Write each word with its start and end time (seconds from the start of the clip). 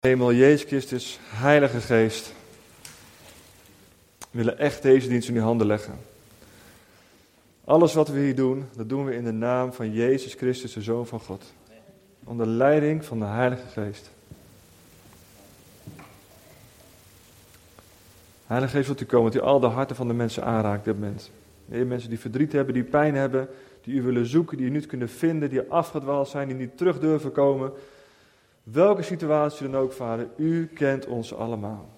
Hemel, 0.00 0.32
Jezus 0.32 0.64
Christus, 0.64 1.18
Heilige 1.22 1.80
Geest. 1.80 2.32
We 4.18 4.38
willen 4.38 4.58
echt 4.58 4.82
deze 4.82 5.08
dienst 5.08 5.28
in 5.28 5.34
uw 5.34 5.42
handen 5.42 5.66
leggen. 5.66 5.94
Alles 7.64 7.94
wat 7.94 8.08
we 8.08 8.18
hier 8.18 8.34
doen, 8.34 8.64
dat 8.76 8.88
doen 8.88 9.04
we 9.04 9.14
in 9.14 9.24
de 9.24 9.32
naam 9.32 9.72
van 9.72 9.92
Jezus 9.92 10.34
Christus, 10.34 10.72
de 10.72 10.82
Zoon 10.82 11.06
van 11.06 11.20
God. 11.20 11.52
Onder 12.24 12.46
leiding 12.46 13.04
van 13.04 13.18
de 13.18 13.24
Heilige 13.24 13.66
Geest. 13.66 14.10
Heilige 18.46 18.76
Geest, 18.76 18.86
wilt 18.86 19.00
u 19.00 19.04
komen, 19.04 19.32
dat 19.32 19.42
u 19.42 19.44
al 19.44 19.60
de 19.60 19.66
harten 19.66 19.96
van 19.96 20.08
de 20.08 20.14
mensen 20.14 20.44
aanraakt 20.44 20.84
dit 20.84 20.94
moment. 20.94 21.30
Mensen 21.64 22.08
die 22.08 22.20
verdriet 22.20 22.52
hebben, 22.52 22.74
die 22.74 22.84
pijn 22.84 23.14
hebben, 23.14 23.48
die 23.82 23.94
u 23.94 24.02
willen 24.02 24.26
zoeken, 24.26 24.56
die 24.56 24.66
u 24.66 24.70
niet 24.70 24.86
kunnen 24.86 25.08
vinden, 25.08 25.50
die 25.50 25.62
afgedwaald 25.68 26.28
zijn, 26.28 26.48
die 26.48 26.56
niet 26.56 26.76
terug 26.76 26.98
durven 26.98 27.32
komen. 27.32 27.72
Welke 28.72 29.02
situatie 29.02 29.68
dan 29.68 29.80
ook, 29.80 29.92
Vader, 29.92 30.28
u 30.36 30.66
kent 30.66 31.06
ons 31.06 31.34
allemaal. 31.34 31.88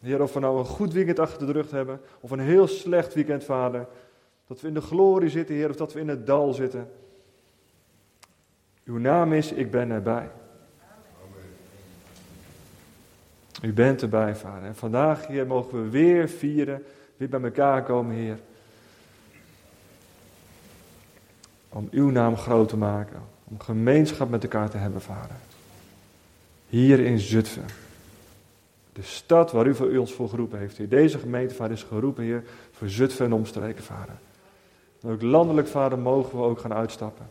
Heer, 0.00 0.22
of 0.22 0.32
we 0.32 0.40
nou 0.40 0.58
een 0.58 0.64
goed 0.64 0.92
weekend 0.92 1.18
achter 1.18 1.46
de 1.46 1.52
rug 1.52 1.70
hebben, 1.70 2.00
of 2.20 2.30
een 2.30 2.40
heel 2.40 2.66
slecht 2.66 3.14
weekend, 3.14 3.44
Vader. 3.44 3.86
Dat 4.46 4.60
we 4.60 4.68
in 4.68 4.74
de 4.74 4.80
glorie 4.80 5.30
zitten, 5.30 5.54
Heer, 5.54 5.70
of 5.70 5.76
dat 5.76 5.92
we 5.92 6.00
in 6.00 6.08
het 6.08 6.26
dal 6.26 6.52
zitten. 6.52 6.90
Uw 8.84 8.98
naam 8.98 9.32
is, 9.32 9.52
ik 9.52 9.70
ben 9.70 9.90
erbij. 9.90 10.30
U 13.62 13.72
bent 13.72 14.02
erbij, 14.02 14.36
Vader. 14.36 14.68
En 14.68 14.76
vandaag, 14.76 15.26
Heer, 15.26 15.46
mogen 15.46 15.82
we 15.82 15.88
weer 15.88 16.28
vieren, 16.28 16.84
weer 17.16 17.28
bij 17.28 17.42
elkaar 17.42 17.82
komen, 17.82 18.14
Heer. 18.14 18.38
Om 21.68 21.88
uw 21.90 22.10
naam 22.10 22.36
groot 22.36 22.68
te 22.68 22.76
maken. 22.76 23.33
Om 23.44 23.60
gemeenschap 23.60 24.30
met 24.30 24.42
elkaar 24.42 24.70
te 24.70 24.76
hebben, 24.76 25.00
Vader. 25.00 25.36
Hier 26.68 27.00
in 27.00 27.18
Zutphen. 27.18 27.64
De 28.92 29.02
stad 29.02 29.52
waar 29.52 29.66
u 29.66 29.74
voor 29.74 29.90
u 29.90 29.98
ons 29.98 30.12
voor 30.12 30.28
geroepen 30.28 30.58
heeft. 30.58 30.76
Heer. 30.76 30.88
Deze 30.88 31.18
gemeente, 31.18 31.54
Vader, 31.54 31.72
is 31.72 31.82
geroepen, 31.82 32.24
Heer, 32.24 32.44
voor 32.72 32.88
Zutphen 32.88 33.26
en 33.26 33.32
omstreken, 33.32 33.84
Vader. 33.84 34.14
Ook 35.02 35.22
landelijk, 35.22 35.68
Vader, 35.68 35.98
mogen 35.98 36.38
we 36.38 36.44
ook 36.44 36.58
gaan 36.58 36.74
uitstappen. 36.74 37.26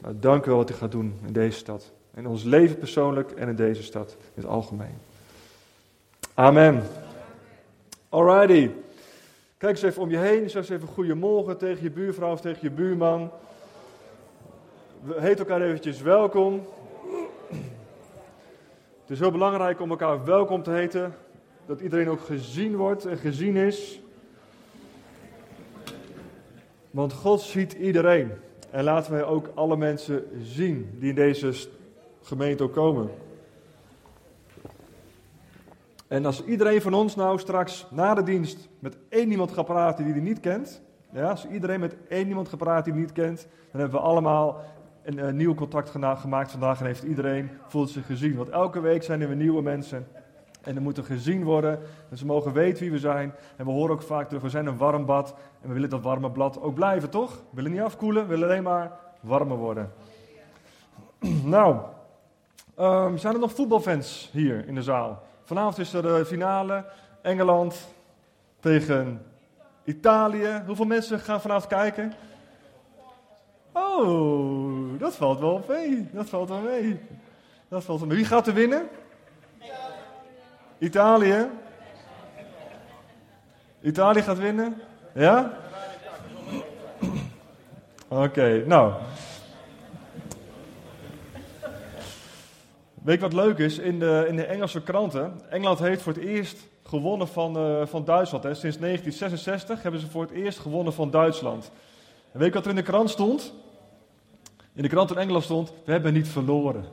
Maar 0.00 0.20
dank 0.20 0.44
u 0.44 0.48
wel 0.48 0.58
wat 0.58 0.70
u 0.70 0.74
gaat 0.74 0.90
doen 0.90 1.18
in 1.26 1.32
deze 1.32 1.58
stad. 1.58 1.90
In 2.14 2.26
ons 2.26 2.42
leven 2.42 2.78
persoonlijk 2.78 3.30
en 3.30 3.48
in 3.48 3.56
deze 3.56 3.82
stad 3.82 4.16
in 4.34 4.42
het 4.42 4.50
algemeen. 4.50 4.98
Amen. 6.34 6.82
Alrighty. 8.08 8.70
Kijk 9.58 9.72
eens 9.72 9.82
even 9.82 10.02
om 10.02 10.10
je 10.10 10.18
heen. 10.18 10.50
Zeg 10.50 10.62
eens 10.62 10.70
even 10.70 10.88
goedemorgen 10.88 11.58
tegen 11.58 11.82
je 11.82 11.90
buurvrouw 11.90 12.32
of 12.32 12.40
tegen 12.40 12.58
je 12.62 12.70
buurman. 12.70 13.30
Heten 15.14 15.38
elkaar 15.38 15.60
eventjes 15.60 16.00
welkom. 16.00 16.66
Het 19.00 19.10
is 19.10 19.18
heel 19.18 19.30
belangrijk 19.30 19.80
om 19.80 19.90
elkaar 19.90 20.24
welkom 20.24 20.62
te 20.62 20.70
heten. 20.70 21.14
Dat 21.66 21.80
iedereen 21.80 22.08
ook 22.08 22.20
gezien 22.20 22.76
wordt 22.76 23.04
en 23.04 23.16
gezien 23.16 23.56
is. 23.56 24.00
Want 26.90 27.12
God 27.12 27.40
ziet 27.40 27.72
iedereen. 27.72 28.32
En 28.70 28.84
laten 28.84 29.12
wij 29.12 29.24
ook 29.24 29.50
alle 29.54 29.76
mensen 29.76 30.24
zien 30.42 30.96
die 30.98 31.08
in 31.08 31.14
deze 31.14 31.68
gemeente 32.22 32.62
ook 32.62 32.72
komen. 32.72 33.10
En 36.06 36.26
als 36.26 36.44
iedereen 36.44 36.82
van 36.82 36.94
ons 36.94 37.14
nou 37.14 37.38
straks 37.38 37.86
na 37.90 38.14
de 38.14 38.22
dienst 38.22 38.68
met 38.78 38.96
één 39.08 39.30
iemand 39.30 39.52
gaat 39.52 39.66
praten 39.66 40.04
die 40.04 40.12
hij 40.12 40.22
niet 40.22 40.40
kent. 40.40 40.82
Ja, 41.12 41.30
als 41.30 41.46
iedereen 41.46 41.80
met 41.80 41.96
één 42.08 42.28
iemand 42.28 42.48
gaat 42.48 42.58
praten 42.58 42.84
die 42.84 42.92
hij 42.92 43.02
niet 43.02 43.12
kent. 43.12 43.46
Dan 43.70 43.80
hebben 43.80 44.00
we 44.00 44.06
allemaal 44.06 44.64
een, 45.06 45.18
een 45.18 45.36
nieuw 45.36 45.54
contact 45.54 45.90
gemaakt 45.90 46.50
vandaag. 46.50 46.80
En 46.80 46.86
heeft 46.86 47.02
iedereen 47.02 47.50
voelt 47.66 47.90
zich 47.90 48.06
gezien. 48.06 48.36
Want 48.36 48.48
elke 48.48 48.80
week 48.80 49.02
zijn 49.02 49.20
er 49.20 49.26
weer 49.28 49.36
nieuwe 49.36 49.62
mensen. 49.62 50.06
En 50.62 50.76
er 50.76 50.82
moeten 50.82 51.04
gezien 51.04 51.44
worden. 51.44 51.78
En 52.10 52.18
ze 52.18 52.26
mogen 52.26 52.52
weten 52.52 52.82
wie 52.82 52.90
we 52.90 52.98
zijn. 52.98 53.34
En 53.56 53.64
we 53.64 53.70
horen 53.70 53.94
ook 53.94 54.02
vaak 54.02 54.26
terug, 54.26 54.42
we 54.42 54.50
zijn 54.50 54.66
een 54.66 54.76
warm 54.76 55.04
bad. 55.04 55.34
En 55.60 55.68
we 55.68 55.74
willen 55.74 55.90
dat 55.90 56.02
warme 56.02 56.30
blad 56.30 56.60
ook 56.60 56.74
blijven, 56.74 57.10
toch? 57.10 57.32
We 57.32 57.56
willen 57.56 57.70
niet 57.70 57.80
afkoelen, 57.80 58.22
we 58.22 58.28
willen 58.28 58.48
alleen 58.48 58.62
maar 58.62 58.92
warmer 59.20 59.56
worden. 59.56 59.92
nou, 61.44 61.76
um, 62.78 63.18
zijn 63.18 63.34
er 63.34 63.40
nog 63.40 63.54
voetbalfans 63.54 64.30
hier 64.32 64.68
in 64.68 64.74
de 64.74 64.82
zaal? 64.82 65.22
Vanavond 65.44 65.78
is 65.78 65.92
er 65.92 66.02
de 66.02 66.24
finale. 66.26 66.84
Engeland 67.22 67.88
tegen 68.60 69.22
Italië. 69.84 70.62
Hoeveel 70.66 70.84
mensen 70.84 71.20
gaan 71.20 71.40
vanavond 71.40 71.66
kijken? 71.66 72.12
Oh, 73.78 74.98
dat 74.98 75.14
valt 75.14 75.40
wel 75.40 75.64
mee. 75.68 76.08
Dat 76.12 76.28
valt 76.28 76.48
wel 76.48 76.60
mee. 76.60 77.00
Dat 77.68 77.84
valt 77.84 77.98
wel 77.98 78.08
mee. 78.08 78.16
Wie 78.16 78.26
gaat 78.26 78.46
er 78.46 78.54
winnen? 78.54 78.88
Italië. 80.78 81.48
Italië 83.80 84.22
gaat 84.22 84.38
winnen? 84.38 84.82
Ja? 85.14 85.58
Oké, 88.08 88.64
nou. 88.66 88.92
Weet 92.94 93.14
je 93.14 93.20
wat 93.20 93.32
leuk 93.32 93.58
is? 93.58 93.78
In 93.78 93.98
de, 93.98 94.24
in 94.28 94.36
de 94.36 94.44
Engelse 94.44 94.82
kranten. 94.82 95.40
Engeland 95.50 95.78
heeft 95.78 96.02
voor 96.02 96.12
het 96.12 96.22
eerst 96.22 96.66
gewonnen 96.82 97.28
van, 97.28 97.58
uh, 97.58 97.86
van 97.86 98.04
Duitsland. 98.04 98.44
Hè. 98.44 98.54
Sinds 98.54 98.78
1966 98.78 99.82
hebben 99.82 100.00
ze 100.00 100.06
voor 100.06 100.22
het 100.22 100.30
eerst 100.30 100.58
gewonnen 100.58 100.92
van 100.92 101.10
Duitsland. 101.10 101.70
En 102.32 102.38
weet 102.38 102.48
je 102.48 102.54
wat 102.54 102.64
er 102.64 102.70
in 102.70 102.76
de 102.76 102.82
krant 102.82 103.10
stond? 103.10 103.54
In 104.76 104.82
de 104.82 104.88
krant 104.88 105.10
in 105.10 105.16
Engeland 105.16 105.44
stond: 105.44 105.72
We 105.84 105.92
hebben 105.92 106.12
niet 106.12 106.28
verloren. 106.28 106.84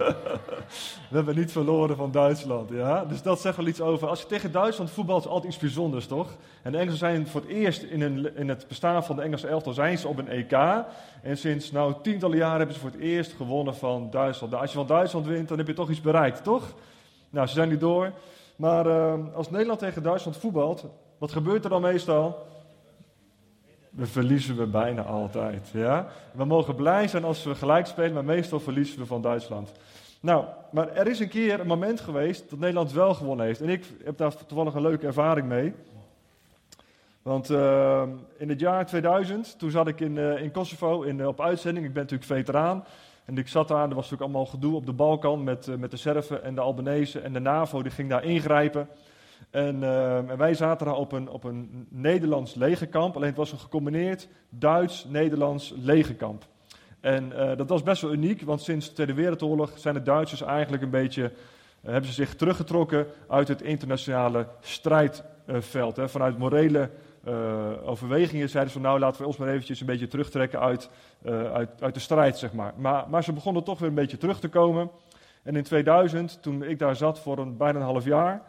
we 1.10 1.14
hebben 1.16 1.36
niet 1.36 1.52
verloren 1.52 1.96
van 1.96 2.10
Duitsland. 2.10 2.70
Ja? 2.70 3.04
Dus 3.04 3.22
dat 3.22 3.40
zegt 3.40 3.56
wel 3.56 3.66
iets 3.66 3.80
over. 3.80 4.08
Als 4.08 4.20
je 4.20 4.26
tegen 4.26 4.52
Duitsland 4.52 4.90
voetbalt, 4.90 5.24
is 5.24 5.30
altijd 5.30 5.52
iets 5.52 5.62
bijzonders, 5.62 6.06
toch? 6.06 6.36
En 6.62 6.72
de 6.72 6.78
Engelsen 6.78 6.98
zijn 6.98 7.26
voor 7.26 7.40
het 7.40 7.50
eerst 7.50 7.82
in, 7.82 8.36
in 8.36 8.48
het 8.48 8.68
bestaan 8.68 9.04
van 9.04 9.16
de 9.16 9.22
Engelse 9.22 9.48
elftal 9.48 9.72
zijn 9.72 9.98
ze 9.98 10.08
op 10.08 10.18
een 10.18 10.28
EK. 10.28 10.52
En 11.22 11.38
sinds 11.38 11.70
nou 11.70 11.94
tientallen 12.02 12.36
jaren 12.36 12.56
hebben 12.56 12.74
ze 12.74 12.80
voor 12.80 12.90
het 12.90 13.00
eerst 13.00 13.32
gewonnen 13.32 13.74
van 13.76 14.10
Duitsland. 14.10 14.50
Nou, 14.50 14.62
als 14.62 14.72
je 14.72 14.78
van 14.78 14.86
Duitsland 14.86 15.26
wint, 15.26 15.48
dan 15.48 15.58
heb 15.58 15.66
je 15.66 15.72
toch 15.74 15.90
iets 15.90 16.00
bereikt, 16.00 16.44
toch? 16.44 16.74
Nou, 17.30 17.46
ze 17.46 17.54
zijn 17.54 17.68
nu 17.68 17.78
door. 17.78 18.12
Maar 18.56 18.86
uh, 18.86 19.14
als 19.34 19.50
Nederland 19.50 19.78
tegen 19.78 20.02
Duitsland 20.02 20.36
voetbalt, 20.36 20.84
wat 21.18 21.32
gebeurt 21.32 21.64
er 21.64 21.70
dan 21.70 21.82
meestal? 21.82 22.46
We 23.92 24.06
verliezen 24.06 24.56
we 24.56 24.66
bijna 24.66 25.02
altijd. 25.02 25.68
Ja? 25.72 26.06
We 26.32 26.44
mogen 26.44 26.74
blij 26.74 27.08
zijn 27.08 27.24
als 27.24 27.44
we 27.44 27.54
gelijk 27.54 27.86
spelen, 27.86 28.12
maar 28.12 28.24
meestal 28.24 28.60
verliezen 28.60 28.98
we 28.98 29.06
van 29.06 29.22
Duitsland. 29.22 29.72
Nou, 30.20 30.44
maar 30.70 30.88
er 30.88 31.06
is 31.06 31.20
een 31.20 31.28
keer 31.28 31.60
een 31.60 31.66
moment 31.66 32.00
geweest 32.00 32.50
dat 32.50 32.58
Nederland 32.58 32.92
wel 32.92 33.14
gewonnen 33.14 33.46
heeft. 33.46 33.60
En 33.60 33.68
ik 33.68 33.84
heb 34.04 34.16
daar 34.16 34.36
toevallig 34.46 34.74
een 34.74 34.82
leuke 34.82 35.06
ervaring 35.06 35.48
mee. 35.48 35.74
Want 37.22 37.50
uh, 37.50 38.02
in 38.36 38.48
het 38.48 38.60
jaar 38.60 38.86
2000, 38.86 39.58
toen 39.58 39.70
zat 39.70 39.88
ik 39.88 40.00
in, 40.00 40.16
uh, 40.16 40.42
in 40.42 40.50
Kosovo 40.50 41.02
in, 41.02 41.18
uh, 41.18 41.26
op 41.26 41.40
uitzending. 41.40 41.86
Ik 41.86 41.92
ben 41.92 42.02
natuurlijk 42.02 42.30
veteraan. 42.30 42.84
En 43.24 43.38
ik 43.38 43.48
zat 43.48 43.68
daar, 43.68 43.88
er 43.88 43.94
was 43.94 44.10
natuurlijk 44.10 44.22
allemaal 44.22 44.46
gedoe 44.46 44.74
op 44.74 44.86
de 44.86 44.92
Balkan 44.92 45.44
met, 45.44 45.78
met 45.78 45.90
de 45.90 45.96
Serven 45.96 46.44
en 46.44 46.54
de 46.54 46.60
Albanese. 46.60 47.20
En 47.20 47.32
de 47.32 47.40
NAVO 47.40 47.82
die 47.82 47.92
ging 47.92 48.08
daar 48.08 48.24
ingrijpen. 48.24 48.88
En, 49.50 49.76
uh, 49.76 50.16
en, 50.16 50.36
wij 50.36 50.54
zaten 50.54 50.86
daar 50.86 50.96
op 50.96 51.12
een, 51.12 51.28
op 51.28 51.44
een 51.44 51.86
Nederlands 51.90 52.54
legerkamp. 52.54 53.16
Alleen 53.16 53.28
het 53.28 53.36
was 53.36 53.52
een 53.52 53.58
gecombineerd 53.58 54.28
Duits-Nederlands 54.48 55.74
legerkamp. 55.76 56.44
En 57.00 57.32
uh, 57.32 57.56
dat 57.56 57.68
was 57.68 57.82
best 57.82 58.02
wel 58.02 58.12
uniek, 58.12 58.42
want 58.42 58.62
sinds 58.62 58.88
de 58.88 58.92
Tweede 58.92 59.14
Wereldoorlog 59.14 59.72
zijn 59.74 59.94
de 59.94 60.02
Duitsers 60.02 60.42
eigenlijk 60.42 60.82
een 60.82 60.90
beetje. 60.90 61.22
Uh, 61.22 61.90
hebben 61.90 62.10
ze 62.10 62.14
zich 62.14 62.34
teruggetrokken 62.34 63.06
uit 63.28 63.48
het 63.48 63.62
internationale 63.62 64.46
strijdveld. 64.60 65.98
Vanuit 66.04 66.38
morele 66.38 66.90
overwegingen 67.84 68.48
zeiden 68.48 68.72
ze 68.72 68.78
van 68.78 68.88
nou 68.88 69.00
laten 69.00 69.20
we 69.20 69.26
ons 69.26 69.36
maar 69.36 69.48
eventjes 69.48 69.80
een 69.80 69.86
beetje 69.86 70.06
terugtrekken 70.06 70.60
uit, 70.60 70.90
uit, 71.52 71.70
uit 71.80 71.94
de 71.94 72.00
strijd, 72.00 72.38
zeg 72.38 72.52
maar. 72.52 72.72
maar. 72.76 73.04
Maar 73.08 73.24
ze 73.24 73.32
begonnen 73.32 73.64
toch 73.64 73.78
weer 73.78 73.88
een 73.88 73.94
beetje 73.94 74.16
terug 74.16 74.40
te 74.40 74.48
komen. 74.48 74.90
En 75.42 75.56
in 75.56 75.62
2000, 75.62 76.42
toen 76.42 76.62
ik 76.62 76.78
daar 76.78 76.96
zat 76.96 77.20
voor 77.20 77.38
een, 77.38 77.56
bijna 77.56 77.78
een 77.78 77.84
half 77.84 78.04
jaar, 78.04 78.42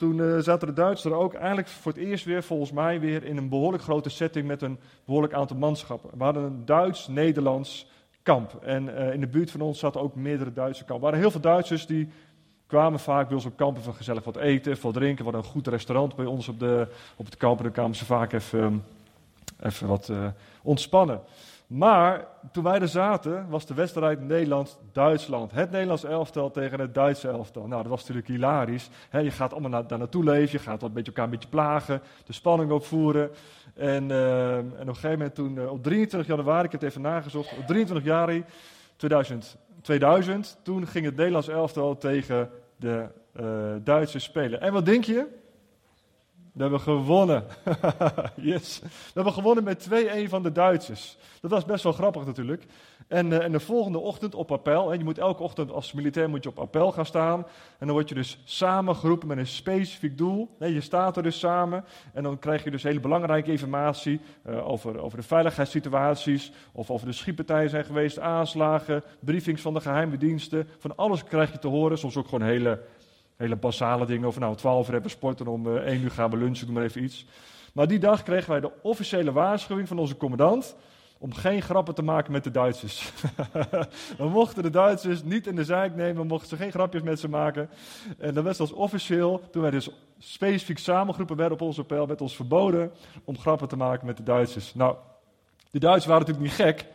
toen 0.00 0.16
uh, 0.16 0.38
zaten 0.38 0.68
de 0.68 0.74
Duitsers 0.74 1.14
er 1.14 1.20
ook 1.20 1.34
eigenlijk 1.34 1.68
voor 1.68 1.92
het 1.92 2.00
eerst 2.00 2.24
weer, 2.24 2.42
volgens 2.42 2.72
mij, 2.72 3.00
weer 3.00 3.24
in 3.24 3.36
een 3.36 3.48
behoorlijk 3.48 3.82
grote 3.82 4.08
setting 4.08 4.46
met 4.46 4.62
een 4.62 4.78
behoorlijk 5.04 5.32
aantal 5.32 5.56
manschappen. 5.56 6.10
We 6.18 6.24
hadden 6.24 6.42
een 6.42 6.64
Duits-Nederlands 6.64 7.86
kamp. 8.22 8.54
En 8.62 8.84
uh, 8.88 9.12
in 9.12 9.20
de 9.20 9.26
buurt 9.26 9.50
van 9.50 9.60
ons 9.60 9.78
zaten 9.78 10.00
ook 10.00 10.14
meerdere 10.14 10.52
Duitse 10.52 10.84
kampen. 10.84 10.96
Er 10.96 11.02
waren 11.02 11.18
heel 11.18 11.30
veel 11.30 11.40
Duitsers 11.40 11.86
die 11.86 12.08
kwamen 12.66 13.00
vaak 13.00 13.26
bij 13.26 13.36
ons 13.36 13.44
op 13.44 13.56
kampen 13.56 13.82
van 13.82 13.94
gezellig 13.94 14.24
wat 14.24 14.36
eten, 14.36 14.76
wat 14.82 14.94
drinken. 14.94 15.24
We 15.24 15.30
hadden 15.30 15.40
een 15.40 15.56
goed 15.56 15.66
restaurant 15.66 16.16
bij 16.16 16.26
ons 16.26 16.48
op, 16.48 16.58
de, 16.58 16.86
op 17.16 17.24
het 17.24 17.36
kamp. 17.36 17.56
En 17.56 17.62
dan 17.62 17.72
kwamen 17.72 17.96
ze 17.96 18.04
vaak 18.04 18.32
even, 18.32 18.84
even 19.62 19.88
wat 19.88 20.08
uh, 20.08 20.26
ontspannen. 20.62 21.20
Maar 21.70 22.26
toen 22.52 22.64
wij 22.64 22.80
er 22.80 22.88
zaten, 22.88 23.48
was 23.48 23.66
de 23.66 23.74
wedstrijd 23.74 24.20
Nederland-Duitsland. 24.20 25.52
Het 25.52 25.70
Nederlands 25.70 26.04
elftal 26.04 26.50
tegen 26.50 26.80
het 26.80 26.94
Duitse 26.94 27.28
elftal. 27.28 27.66
Nou, 27.66 27.82
dat 27.82 27.90
was 27.90 28.00
natuurlijk 28.00 28.26
hilarisch. 28.26 28.90
je 29.10 29.30
gaat 29.30 29.52
allemaal 29.52 29.70
naar, 29.70 29.86
daar 29.86 29.98
naartoe 29.98 30.24
leven, 30.24 30.58
je 30.58 30.58
gaat 30.58 30.82
een 30.82 30.92
beetje 30.92 31.06
elkaar 31.06 31.24
een 31.24 31.30
beetje 31.30 31.48
plagen, 31.48 32.02
de 32.24 32.32
spanning 32.32 32.70
opvoeren. 32.70 33.30
En, 33.74 34.08
uh, 34.08 34.56
en 34.56 34.70
op 34.80 34.86
een 34.86 34.94
gegeven 34.94 35.10
moment 35.10 35.34
toen, 35.34 35.56
uh, 35.56 35.70
op 35.70 35.82
23 35.82 36.36
januari, 36.36 36.64
ik 36.64 36.72
heb 36.72 36.80
het 36.80 36.90
even 36.90 37.02
nagezocht, 37.02 37.56
op 37.58 37.66
23 37.66 38.04
januari 38.06 38.44
2000, 38.96 39.56
2000, 39.82 40.58
toen 40.62 40.86
ging 40.86 41.04
het 41.04 41.16
Nederlands 41.16 41.48
elftal 41.48 41.96
tegen 41.96 42.50
de 42.76 43.06
uh, 43.40 43.44
Duitsers 43.84 44.24
spelen. 44.24 44.60
En 44.60 44.72
wat 44.72 44.84
denk 44.84 45.04
je? 45.04 45.26
We 46.52 46.62
hebben 46.62 46.80
gewonnen. 46.80 47.44
yes. 48.36 48.80
We 48.82 48.88
hebben 49.14 49.32
gewonnen 49.32 49.64
met 49.64 49.88
2-1 49.90 50.28
van 50.28 50.42
de 50.42 50.52
Duitsers. 50.52 51.16
Dat 51.40 51.50
was 51.50 51.64
best 51.64 51.84
wel 51.84 51.92
grappig 51.92 52.26
natuurlijk. 52.26 52.66
En, 53.08 53.30
uh, 53.30 53.44
en 53.44 53.52
de 53.52 53.60
volgende 53.60 53.98
ochtend 53.98 54.34
op 54.34 54.52
appel. 54.52 54.88
Hè, 54.88 54.94
je 54.96 55.04
moet 55.04 55.18
elke 55.18 55.42
ochtend 55.42 55.70
als 55.70 55.92
militair 55.92 56.30
moet 56.30 56.42
je 56.42 56.48
op 56.48 56.58
appel 56.58 56.92
gaan 56.92 57.06
staan. 57.06 57.38
En 57.78 57.86
dan 57.86 57.90
word 57.90 58.08
je 58.08 58.14
dus 58.14 58.38
samengeroepen 58.44 59.28
met 59.28 59.38
een 59.38 59.46
specifiek 59.46 60.18
doel. 60.18 60.56
Nee, 60.58 60.74
je 60.74 60.80
staat 60.80 61.16
er 61.16 61.22
dus 61.22 61.38
samen. 61.38 61.84
En 62.12 62.22
dan 62.22 62.38
krijg 62.38 62.64
je 62.64 62.70
dus 62.70 62.82
hele 62.82 63.00
belangrijke 63.00 63.50
informatie 63.50 64.20
uh, 64.46 64.68
over, 64.68 65.00
over 65.00 65.18
de 65.18 65.24
veiligheidssituaties. 65.24 66.52
Of 66.72 66.90
over 66.90 67.06
de 67.06 67.12
schietpartijen 67.12 67.70
zijn 67.70 67.84
geweest, 67.84 68.18
aanslagen, 68.18 69.02
briefings 69.20 69.62
van 69.62 69.74
de 69.74 69.80
geheime 69.80 70.16
diensten. 70.16 70.68
Van 70.78 70.96
alles 70.96 71.24
krijg 71.24 71.52
je 71.52 71.58
te 71.58 71.68
horen. 71.68 71.98
Soms 71.98 72.16
ook 72.16 72.28
gewoon 72.28 72.48
hele 72.48 72.80
hele 73.40 73.56
basale 73.56 74.06
dingen. 74.06 74.28
Of 74.28 74.38
nou, 74.38 74.56
12 74.56 74.86
uur 74.86 74.92
hebben 74.92 75.10
sporten, 75.10 75.46
om 75.46 75.66
uh, 75.66 75.74
1 75.74 76.02
uur 76.02 76.10
gaan 76.10 76.30
we 76.30 76.36
lunchen, 76.36 76.66
doe 76.66 76.74
maar 76.74 76.84
even 76.84 77.02
iets. 77.02 77.26
Maar 77.72 77.88
die 77.88 77.98
dag 77.98 78.22
kregen 78.22 78.50
wij 78.50 78.60
de 78.60 78.70
officiële 78.82 79.32
waarschuwing 79.32 79.88
van 79.88 79.98
onze 79.98 80.16
commandant 80.16 80.76
om 81.18 81.34
geen 81.34 81.62
grappen 81.62 81.94
te 81.94 82.02
maken 82.02 82.32
met 82.32 82.44
de 82.44 82.50
Duitsers. 82.50 83.12
we 84.18 84.28
mochten 84.28 84.62
de 84.62 84.70
Duitsers 84.70 85.22
niet 85.22 85.46
in 85.46 85.56
de 85.56 85.64
zijk 85.64 85.94
nemen, 85.94 86.22
we 86.22 86.28
mochten 86.28 86.48
ze 86.48 86.56
geen 86.56 86.70
grapjes 86.70 87.02
met 87.02 87.20
ze 87.20 87.28
maken. 87.28 87.70
En 88.18 88.34
dan 88.34 88.44
was 88.44 88.60
als 88.60 88.72
officieel, 88.72 89.42
toen 89.50 89.62
wij 89.62 89.70
dus 89.70 89.90
specifiek 90.18 90.78
samengeroepen 90.78 91.36
werden 91.36 91.58
op 91.58 91.66
onze 91.66 91.84
pijl, 91.84 92.06
werd 92.06 92.20
ons 92.20 92.36
verboden 92.36 92.92
om 93.24 93.38
grappen 93.38 93.68
te 93.68 93.76
maken 93.76 94.06
met 94.06 94.16
de 94.16 94.22
Duitsers. 94.22 94.74
Nou, 94.74 94.96
de 95.70 95.78
Duitsers 95.78 96.06
waren 96.06 96.26
natuurlijk 96.26 96.46
niet 96.46 96.66
gek. 96.66 96.86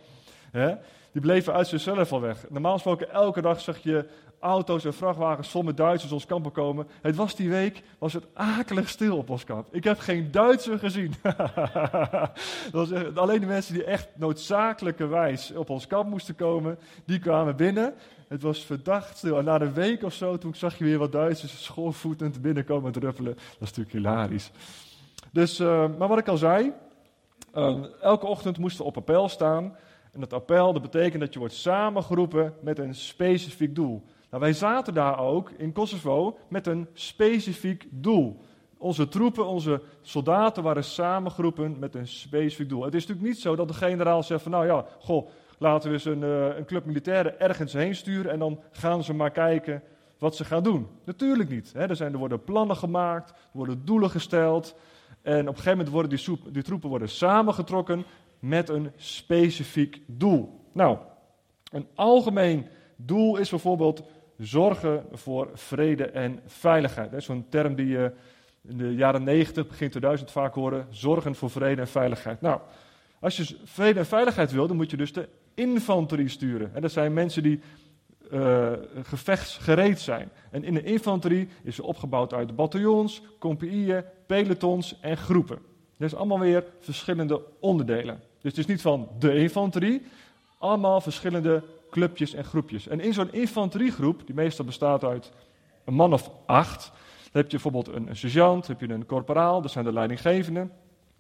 Hè? 0.52 0.76
Die 1.12 1.22
bleven 1.22 1.54
uit 1.54 1.68
zichzelf 1.68 2.12
al 2.12 2.22
weg. 2.22 2.50
Normaal 2.50 2.74
gesproken 2.74 3.12
elke 3.12 3.42
dag 3.42 3.62
zag 3.62 3.78
je 3.78 4.06
auto's 4.40 4.86
en 4.86 4.94
vrachtwagens 4.94 5.50
vol 5.50 5.76
Duitsers 5.76 6.12
ons 6.12 6.26
kamp 6.26 6.54
komen. 6.54 6.88
Het 7.02 7.16
was 7.16 7.36
die 7.36 7.50
week, 7.50 7.82
was 7.98 8.14
het 8.14 8.26
akelig 8.34 8.90
stil 8.90 9.18
op 9.18 9.30
ons 9.30 9.44
kamp. 9.44 9.68
Ik 9.72 9.84
heb 9.84 10.00
geen 10.00 10.32
Duitser 10.32 10.80
gezien. 10.80 11.14
alleen 13.16 13.40
de 13.40 13.46
mensen 13.46 13.74
die 13.74 13.84
echt 13.84 14.08
noodzakelijkerwijs 14.16 15.52
op 15.52 15.70
ons 15.70 15.88
kamp 15.88 16.10
moesten 16.10 16.36
komen, 16.36 16.78
die 17.06 17.20
kwamen 17.20 17.56
binnen. 17.56 17.94
Het 18.28 18.42
was 18.42 18.66
verdacht 18.66 19.18
stil. 19.18 19.38
En 19.38 19.46
na 19.46 19.62
een 19.62 19.74
week 19.74 20.04
of 20.04 20.14
zo, 20.14 20.38
toen 20.38 20.56
zag 20.56 20.78
je 20.78 20.84
weer 20.84 20.98
wat 20.98 21.12
Duitsers 21.12 21.64
schoolvoetend 21.64 22.42
binnenkomen 22.42 22.92
druppelen. 22.92 23.34
Dat 23.34 23.44
is 23.60 23.60
natuurlijk 23.60 23.92
hilarisch. 23.92 24.52
Dus, 25.32 25.60
uh, 25.60 25.86
maar 25.98 26.08
wat 26.08 26.18
ik 26.18 26.28
al 26.28 26.38
zei, 26.38 26.72
uh, 27.56 27.84
elke 28.02 28.26
ochtend 28.26 28.58
moesten 28.58 28.82
we 28.82 28.88
op 28.88 28.98
appel 28.98 29.30
staan. 29.30 29.76
En 30.12 30.20
dat 30.20 30.34
appel, 30.34 30.74
dat 30.74 30.82
betekent 30.82 31.22
dat 31.22 31.34
je 31.34 31.40
wordt 31.40 31.54
samengeroepen 31.54 32.54
met 32.62 32.80
een 32.80 32.96
specifiek 32.96 33.76
doel. 33.76 34.04
Nou, 34.36 34.48
wij 34.48 34.56
zaten 34.56 34.94
daar 34.94 35.20
ook 35.20 35.52
in 35.58 35.72
Kosovo 35.72 36.38
met 36.48 36.68
een 36.68 36.88
specifiek 36.94 37.88
doel. 37.90 38.40
Onze 38.78 39.08
troepen, 39.08 39.46
onze 39.46 39.82
soldaten 40.02 40.64
waren 40.64 40.84
samengeroepen 40.84 41.80
met 41.80 41.96
een 41.96 42.08
specifiek 42.08 42.70
doel. 42.70 42.84
Het 42.84 42.94
is 42.94 43.08
natuurlijk 43.08 43.28
niet 43.28 43.40
zo 43.40 43.56
dat 43.56 43.68
de 43.68 43.74
generaal 43.74 44.24
zegt 44.24 44.42
van 44.42 44.52
nou 44.52 44.66
ja, 44.66 44.86
goh, 45.00 45.30
laten 45.58 45.90
we 45.90 45.96
eens 45.96 46.06
een, 46.06 46.22
uh, 46.22 46.58
een 46.58 46.66
club 46.66 46.86
militairen 46.86 47.40
ergens 47.40 47.74
heen 47.74 47.96
sturen 47.96 48.32
en 48.32 48.40
dan 48.40 48.60
gaan 48.72 49.04
ze 49.04 49.14
maar 49.14 49.32
kijken 49.32 49.84
wat 50.18 50.36
ze 50.36 50.46
gaan 50.46 50.64
doen. 50.64 50.88
Natuurlijk 51.04 51.50
niet. 51.50 51.74
Hè. 51.74 51.88
Er, 51.88 51.96
zijn, 51.96 52.14
er 52.14 52.20
worden 52.20 52.44
plannen 52.44 52.76
gemaakt, 52.76 53.30
er 53.30 53.36
worden 53.52 53.86
doelen 53.86 54.10
gesteld. 54.10 54.76
En 55.22 55.40
op 55.42 55.48
een 55.48 55.62
gegeven 55.62 55.78
moment 55.78 55.90
worden 55.90 56.18
die, 56.18 56.52
die 56.52 56.64
troepen 56.64 56.90
worden 56.90 57.10
samengetrokken 57.10 58.06
met 58.40 58.70
een 58.70 58.92
specifiek 58.96 60.02
doel. 60.06 60.60
Nou, 60.72 60.98
een 61.72 61.88
algemeen 61.94 62.68
doel 62.96 63.38
is 63.38 63.50
bijvoorbeeld 63.50 64.04
zorgen 64.38 65.06
voor 65.12 65.50
vrede 65.54 66.06
en 66.06 66.40
veiligheid. 66.46 67.12
Dat 67.12 67.20
is 67.20 67.26
zo'n 67.26 67.46
term 67.50 67.76
die 67.76 67.88
je 67.88 68.12
in 68.68 68.78
de 68.78 68.96
jaren 68.96 69.24
90, 69.24 69.68
begin 69.68 69.90
2000 69.90 70.32
vaak 70.32 70.54
horen. 70.54 70.88
Zorgen 70.90 71.36
voor 71.36 71.50
vrede 71.50 71.82
en 71.82 71.88
veiligheid. 71.88 72.42
Nou, 72.42 72.60
als 73.20 73.38
je 73.38 73.58
vrede 73.64 74.00
en 74.00 74.06
veiligheid 74.06 74.52
wil, 74.52 74.68
dan 74.68 74.76
moet 74.76 74.92
je 74.92 74.98
dus 74.98 75.14
de 75.14 75.30
infanterie 75.54 76.30
sturen. 76.30 76.72
En 76.74 76.82
dat 76.82 76.92
zijn 76.92 77.14
mensen 77.14 77.44
die 77.44 77.60
uh, 78.32 78.72
gevechtsgereed 79.04 80.00
zijn. 80.00 80.30
En 80.52 80.64
in 80.64 80.74
de 80.74 80.84
infanterie 80.84 81.48
is 81.64 81.76
ze 81.76 81.84
opgebouwd 81.84 82.34
uit 82.34 82.56
bataljons, 82.56 83.22
compagnieën, 83.40 84.04
pelotons 84.26 85.00
en 85.02 85.18
groepen. 85.18 85.60
Dat 85.98 86.08
is 86.08 86.16
allemaal 86.16 86.40
weer 86.40 86.64
verschillende 86.80 87.42
onderdelen. 87.60 88.20
Dus 88.42 88.52
het 88.52 88.58
is 88.58 88.66
niet 88.66 88.82
van 88.82 89.10
de 89.20 89.36
infanterie, 89.36 90.02
allemaal 90.58 91.02
verschillende 91.02 91.64
clubjes 91.96 92.34
en 92.34 92.44
groepjes. 92.44 92.88
En 92.88 93.00
in 93.00 93.14
zo'n 93.14 93.34
infanteriegroep, 93.34 94.22
die 94.26 94.36
meestal 94.36 94.66
bestaat 94.66 95.04
uit 95.04 95.32
een 95.86 95.94
man 95.94 96.14
of 96.14 96.32
acht, 96.46 96.92
heb 97.32 97.46
je 97.46 97.60
bijvoorbeeld 97.60 97.88
een, 97.88 98.16
sergeant, 98.16 98.68
heb 98.68 98.82
je 98.82 98.90
een 98.90 99.06
korporaal, 99.06 99.62
dat 99.62 99.72
zijn 99.72 99.86
de 99.86 99.94
leidinggevenden. 99.94 100.72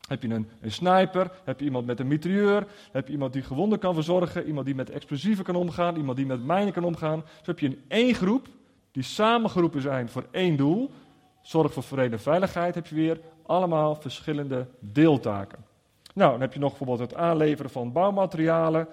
Heb 0.07 0.21
je 0.21 0.29
een, 0.29 0.49
een 0.61 0.71
sniper, 0.71 1.31
heb 1.43 1.59
je 1.59 1.65
iemand 1.65 1.85
met 1.85 1.99
een 1.99 2.07
mitrailleur, 2.07 2.67
heb 2.91 3.07
je 3.07 3.13
iemand 3.13 3.33
die 3.33 3.41
gewonden 3.41 3.79
kan 3.79 3.93
verzorgen, 3.93 4.45
iemand 4.47 4.65
die 4.65 4.75
met 4.75 4.89
explosieven 4.89 5.43
kan 5.43 5.55
omgaan, 5.55 5.95
iemand 5.95 6.17
die 6.17 6.25
met 6.25 6.45
mijnen 6.45 6.73
kan 6.73 6.83
omgaan. 6.83 7.23
Dus 7.37 7.47
heb 7.47 7.59
je 7.59 7.67
in 7.67 7.81
één 7.87 8.13
groep, 8.13 8.47
die 8.91 9.03
samengeroepen 9.03 9.81
zijn 9.81 10.09
voor 10.09 10.25
één 10.31 10.55
doel, 10.55 10.91
zorg 11.41 11.73
voor 11.73 11.83
vrede 11.83 12.15
en 12.15 12.21
veiligheid, 12.21 12.75
heb 12.75 12.87
je 12.87 12.95
weer 12.95 13.19
allemaal 13.45 13.95
verschillende 13.95 14.67
deeltaken. 14.79 15.65
Nou, 16.13 16.31
dan 16.31 16.41
heb 16.41 16.53
je 16.53 16.59
nog 16.59 16.69
bijvoorbeeld 16.69 17.09
het 17.09 17.19
aanleveren 17.19 17.71
van 17.71 17.91
bouwmaterialen, 17.91 18.87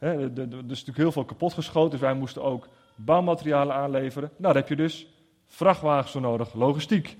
er 0.00 0.30
is 0.32 0.58
natuurlijk 0.68 0.96
heel 0.96 1.12
veel 1.12 1.24
kapotgeschoten, 1.24 1.90
dus 1.90 2.00
wij 2.00 2.14
moesten 2.14 2.42
ook 2.42 2.68
bouwmaterialen 2.94 3.74
aanleveren. 3.74 4.30
Nou, 4.36 4.54
heb 4.54 4.68
je 4.68 4.76
dus 4.76 5.06
vrachtwagens 5.46 6.12
voor 6.12 6.20
nodig, 6.20 6.54
logistiek. 6.54 7.16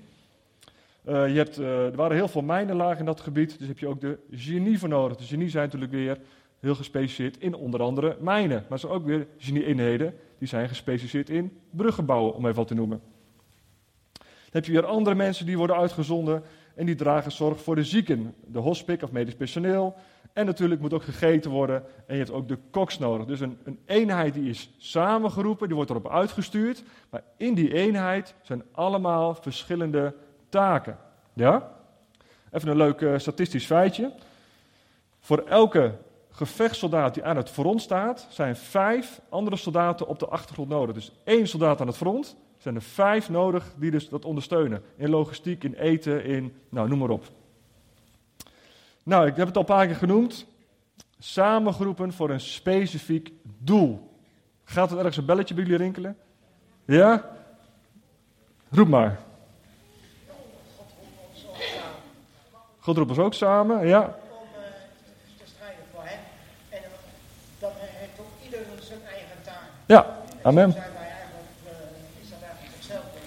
Uh, 1.05 1.27
je 1.27 1.37
hebt, 1.37 1.59
uh, 1.59 1.85
er 1.85 1.95
waren 1.95 2.15
heel 2.15 2.27
veel 2.27 2.41
mijnenlagen 2.41 2.99
in 2.99 3.05
dat 3.05 3.21
gebied, 3.21 3.59
dus 3.59 3.67
heb 3.67 3.79
je 3.79 3.87
ook 3.87 4.01
de 4.01 4.19
genie 4.31 4.79
voor 4.79 4.89
nodig. 4.89 5.17
De 5.17 5.23
genie 5.23 5.49
zijn 5.49 5.65
natuurlijk 5.65 5.91
weer 5.91 6.17
heel 6.59 6.75
gespecialiseerd 6.75 7.37
in 7.37 7.55
onder 7.55 7.81
andere 7.81 8.17
mijnen. 8.19 8.57
Maar 8.61 8.71
er 8.71 8.79
zijn 8.79 8.91
ook 8.91 9.05
weer 9.05 9.27
genie-eenheden 9.37 10.13
die 10.37 10.47
zijn 10.47 10.67
gespecialiseerd 10.67 11.29
in 11.29 11.59
bruggen 11.69 12.05
bouwen, 12.05 12.33
om 12.33 12.43
even 12.43 12.55
wat 12.55 12.67
te 12.67 12.73
noemen. 12.73 13.01
Dan 14.13 14.61
heb 14.61 14.65
je 14.65 14.71
weer 14.71 14.85
andere 14.85 15.15
mensen 15.15 15.45
die 15.45 15.57
worden 15.57 15.75
uitgezonden 15.75 16.43
en 16.75 16.85
die 16.85 16.95
dragen 16.95 17.31
zorg 17.31 17.61
voor 17.61 17.75
de 17.75 17.83
zieken. 17.83 18.35
De 18.45 18.59
hospic 18.59 19.03
of 19.03 19.11
medisch 19.11 19.35
personeel, 19.35 19.95
en 20.33 20.45
natuurlijk 20.45 20.81
moet 20.81 20.93
ook 20.93 21.03
gegeten 21.03 21.51
worden. 21.51 21.83
En 22.07 22.15
je 22.15 22.21
hebt 22.21 22.31
ook 22.31 22.47
de 22.47 22.57
koks 22.69 22.99
nodig. 22.99 23.25
Dus 23.25 23.39
een, 23.39 23.57
een, 23.63 23.79
eenheid 23.85 24.33
die 24.33 24.49
is 24.49 24.73
samengeroepen, 24.77 25.67
die 25.67 25.75
wordt 25.75 25.91
erop 25.91 26.09
uitgestuurd. 26.09 26.83
Maar 27.09 27.23
in 27.37 27.53
die 27.53 27.73
eenheid 27.73 28.35
zijn 28.41 28.63
allemaal 28.71 29.35
verschillende 29.35 30.15
taken. 30.49 30.97
Ja? 31.33 31.71
Even 32.51 32.69
een 32.69 32.77
leuk 32.77 33.01
uh, 33.01 33.17
statistisch 33.17 33.65
feitje. 33.65 34.11
Voor 35.19 35.37
elke 35.37 35.93
gevechtssoldaat 36.31 37.13
die 37.13 37.23
aan 37.23 37.35
het 37.35 37.49
front 37.49 37.81
staat, 37.81 38.27
zijn 38.29 38.55
vijf 38.55 39.21
andere 39.29 39.55
soldaten 39.55 40.07
op 40.07 40.19
de 40.19 40.27
achtergrond 40.27 40.69
nodig. 40.69 40.95
Dus 40.95 41.11
één 41.23 41.47
soldaat 41.47 41.81
aan 41.81 41.87
het 41.87 41.97
front, 41.97 42.35
zijn 42.57 42.75
er 42.75 42.81
vijf 42.81 43.29
nodig 43.29 43.73
die 43.77 43.91
dus 43.91 44.09
dat 44.09 44.25
ondersteunen. 44.25 44.83
In 44.95 45.09
logistiek, 45.09 45.63
in 45.63 45.73
eten, 45.73 46.23
in, 46.23 46.53
nou 46.69 46.89
noem 46.89 46.99
maar 46.99 47.09
op. 47.09 47.23
Nou, 49.03 49.27
ik 49.27 49.35
heb 49.35 49.47
het 49.47 49.55
al 49.55 49.61
een 49.61 49.67
paar 49.67 49.85
keer 49.85 49.95
genoemd. 49.95 50.45
Samengeroepen 51.19 52.13
voor 52.13 52.29
een 52.29 52.39
specifiek 52.39 53.33
doel. 53.43 54.11
Gaat 54.63 54.91
er 54.91 54.97
ergens 54.97 55.17
een 55.17 55.25
belletje 55.25 55.53
bij 55.53 55.63
jullie 55.63 55.77
rinkelen? 55.77 56.17
Ja? 56.85 57.29
Roep 58.69 58.87
maar. 58.87 59.19
God 62.79 62.97
roept 62.97 63.09
ons 63.09 63.19
ook 63.19 63.33
samen, 63.33 63.87
ja. 63.87 63.99
Om 63.99 64.07
uh, 64.07 64.63
te 65.37 65.43
strijden 65.45 65.83
voor 65.93 66.03
hem. 66.03 66.19
En 66.69 66.81
heeft 67.77 68.19
ook 68.19 68.43
ieder 68.43 68.59
zijn 68.79 68.99
eigen 69.05 69.37
taak. 69.43 69.69
Ja, 69.85 70.17
amen. 70.41 70.71
Zijn 70.71 70.93
wij 70.93 71.01
eigenlijk, 71.01 71.47
uh, 71.65 72.21
is 72.23 72.29
dat 72.29 72.39
eigenlijk 72.41 72.75
hetzelfde? 72.75 73.17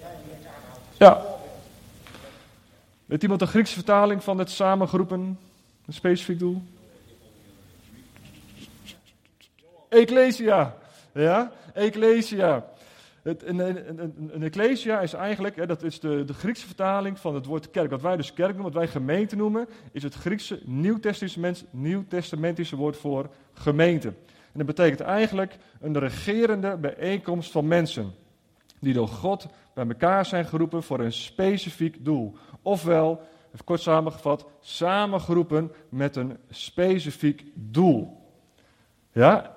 Ja, 0.00 0.06
die 0.24 0.34
het 0.34 0.46
aanhoudt. 0.46 0.96
Ja. 0.96 1.38
Weet 3.10 3.22
iemand 3.22 3.40
de 3.40 3.46
Griekse 3.46 3.74
vertaling 3.74 4.24
van 4.24 4.38
het 4.38 4.50
samengeroepen? 4.50 5.38
Een 5.86 5.92
specifiek 5.92 6.38
doel? 6.38 6.62
Ecclesia. 9.88 10.76
Ja, 11.12 11.52
Ecclesia. 11.74 12.66
Het, 13.22 13.42
een, 13.46 13.58
een, 13.58 14.00
een, 14.00 14.30
een, 14.32 14.42
ecclesia 14.42 15.00
is 15.00 15.12
eigenlijk, 15.12 15.56
hè, 15.56 15.66
dat 15.66 15.82
is 15.82 16.00
de, 16.00 16.24
de 16.24 16.32
Griekse 16.32 16.66
vertaling 16.66 17.18
van 17.18 17.34
het 17.34 17.46
woord 17.46 17.70
kerk. 17.70 17.90
Wat 17.90 18.02
wij 18.02 18.16
dus 18.16 18.32
kerk 18.32 18.54
noemen, 18.54 18.72
wat 18.72 18.82
wij 18.82 18.90
gemeente 18.90 19.36
noemen, 19.36 19.68
is 19.92 20.02
het 20.02 20.14
Griekse 20.14 20.60
nieuwtestamentische 21.70 22.76
woord 22.76 22.96
voor 22.96 23.30
gemeente. 23.52 24.08
En 24.52 24.64
dat 24.64 24.66
betekent 24.66 25.00
eigenlijk 25.00 25.56
een 25.80 25.98
regerende 25.98 26.76
bijeenkomst 26.76 27.50
van 27.50 27.68
mensen. 27.68 28.12
Die 28.80 28.94
door 28.94 29.08
God 29.08 29.46
bij 29.86 29.96
elkaar 30.00 30.26
zijn 30.26 30.44
geroepen 30.44 30.82
voor 30.82 31.00
een 31.00 31.12
specifiek 31.12 32.04
doel. 32.04 32.36
Ofwel, 32.62 33.20
kort 33.64 33.80
samengevat, 33.80 34.46
samengeroepen 34.60 35.72
met 35.88 36.16
een 36.16 36.36
specifiek 36.48 37.44
doel. 37.54 38.18
Ja, 39.12 39.56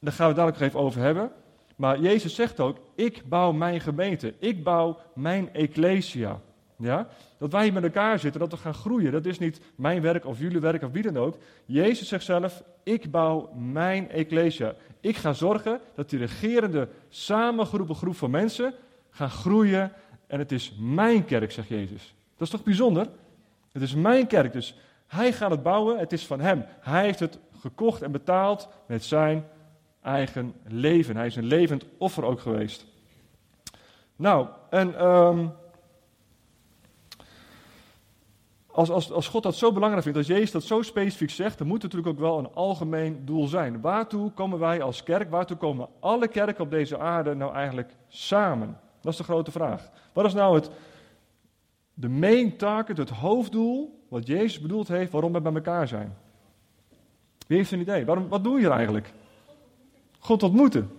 Daar 0.00 0.12
gaan 0.12 0.32
we 0.32 0.34
het 0.34 0.36
dadelijk 0.36 0.58
nog 0.58 0.68
even 0.68 0.80
over 0.80 1.00
hebben. 1.00 1.30
Maar 1.76 2.00
Jezus 2.00 2.34
zegt 2.34 2.60
ook, 2.60 2.78
ik 2.94 3.28
bouw 3.28 3.52
mijn 3.52 3.80
gemeente. 3.80 4.34
Ik 4.38 4.64
bouw 4.64 4.98
mijn 5.14 5.54
ecclesia. 5.54 6.40
Ja? 6.76 7.08
Dat 7.38 7.52
wij 7.52 7.62
hier 7.62 7.72
met 7.72 7.82
elkaar 7.82 8.18
zitten, 8.18 8.40
dat 8.40 8.50
we 8.50 8.56
gaan 8.56 8.74
groeien. 8.74 9.12
Dat 9.12 9.26
is 9.26 9.38
niet 9.38 9.60
mijn 9.74 10.02
werk 10.02 10.24
of 10.24 10.38
jullie 10.38 10.60
werk 10.60 10.82
of 10.82 10.90
wie 10.90 11.02
dan 11.02 11.16
ook. 11.16 11.36
Jezus 11.64 12.08
zegt 12.08 12.24
zelf, 12.24 12.62
ik 12.82 13.10
bouw 13.10 13.50
mijn 13.54 14.10
ecclesia. 14.10 14.74
Ik 15.00 15.16
ga 15.16 15.32
zorgen 15.32 15.80
dat 15.94 16.10
die 16.10 16.18
regerende, 16.18 16.88
samengeroepen 17.08 17.94
groep 17.94 18.16
van 18.16 18.30
mensen 18.30 18.74
gaan 19.16 19.30
groeien. 19.30 19.92
En 20.26 20.38
het 20.38 20.52
is 20.52 20.74
mijn 20.78 21.24
kerk, 21.24 21.52
zegt 21.52 21.68
Jezus. 21.68 22.14
Dat 22.36 22.46
is 22.46 22.50
toch 22.50 22.62
bijzonder? 22.62 23.08
Het 23.72 23.82
is 23.82 23.94
mijn 23.94 24.26
kerk, 24.26 24.52
dus 24.52 24.78
hij 25.06 25.32
gaat 25.32 25.50
het 25.50 25.62
bouwen. 25.62 25.98
Het 25.98 26.12
is 26.12 26.26
van 26.26 26.40
hem. 26.40 26.64
Hij 26.80 27.02
heeft 27.02 27.20
het 27.20 27.38
gekocht 27.60 28.02
en 28.02 28.12
betaald 28.12 28.68
met 28.86 29.04
zijn 29.04 29.44
eigen 30.02 30.54
leven. 30.64 31.16
Hij 31.16 31.26
is 31.26 31.36
een 31.36 31.44
levend 31.44 31.84
offer 31.98 32.24
ook 32.24 32.40
geweest. 32.40 32.86
Nou, 34.16 34.48
en 34.70 35.06
um, 35.06 35.52
als, 38.66 38.90
als, 38.90 39.12
als 39.12 39.28
God 39.28 39.42
dat 39.42 39.56
zo 39.56 39.72
belangrijk 39.72 40.02
vindt, 40.02 40.18
als 40.18 40.26
Jezus 40.26 40.50
dat 40.50 40.62
zo 40.62 40.82
specifiek 40.82 41.30
zegt, 41.30 41.58
dan 41.58 41.66
moet 41.66 41.82
het 41.82 41.92
natuurlijk 41.92 42.18
ook 42.18 42.28
wel 42.28 42.38
een 42.38 42.54
algemeen 42.54 43.24
doel 43.24 43.46
zijn. 43.46 43.80
Waartoe 43.80 44.30
komen 44.30 44.58
wij 44.58 44.82
als 44.82 45.02
kerk, 45.02 45.30
waartoe 45.30 45.56
komen 45.56 45.88
alle 46.00 46.28
kerken 46.28 46.64
op 46.64 46.70
deze 46.70 46.98
aarde 46.98 47.34
nou 47.34 47.54
eigenlijk 47.54 47.90
samen? 48.08 48.80
Dat 49.06 49.14
is 49.14 49.26
de 49.26 49.32
grote 49.32 49.50
vraag. 49.50 49.90
Wat 50.12 50.24
is 50.24 50.34
nou 50.34 50.54
het 50.54 50.70
de 51.94 52.08
main 52.08 52.56
target, 52.56 52.98
het 52.98 53.10
hoofddoel, 53.10 54.04
wat 54.08 54.26
Jezus 54.26 54.60
bedoeld 54.60 54.88
heeft, 54.88 55.12
waarom 55.12 55.32
we 55.32 55.40
bij 55.40 55.52
elkaar 55.52 55.88
zijn? 55.88 56.16
Wie 57.46 57.56
heeft 57.56 57.72
een 57.72 57.80
idee? 57.80 58.04
Waarom, 58.04 58.28
wat 58.28 58.44
doe 58.44 58.54
je 58.54 58.58
hier 58.60 58.70
eigenlijk? 58.70 59.12
God 60.18 60.42
ontmoeten. 60.42 60.98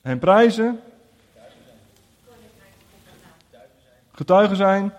En 0.00 0.18
prijzen. 0.18 0.80
Getuigen 4.10 4.56
zijn. 4.56 4.92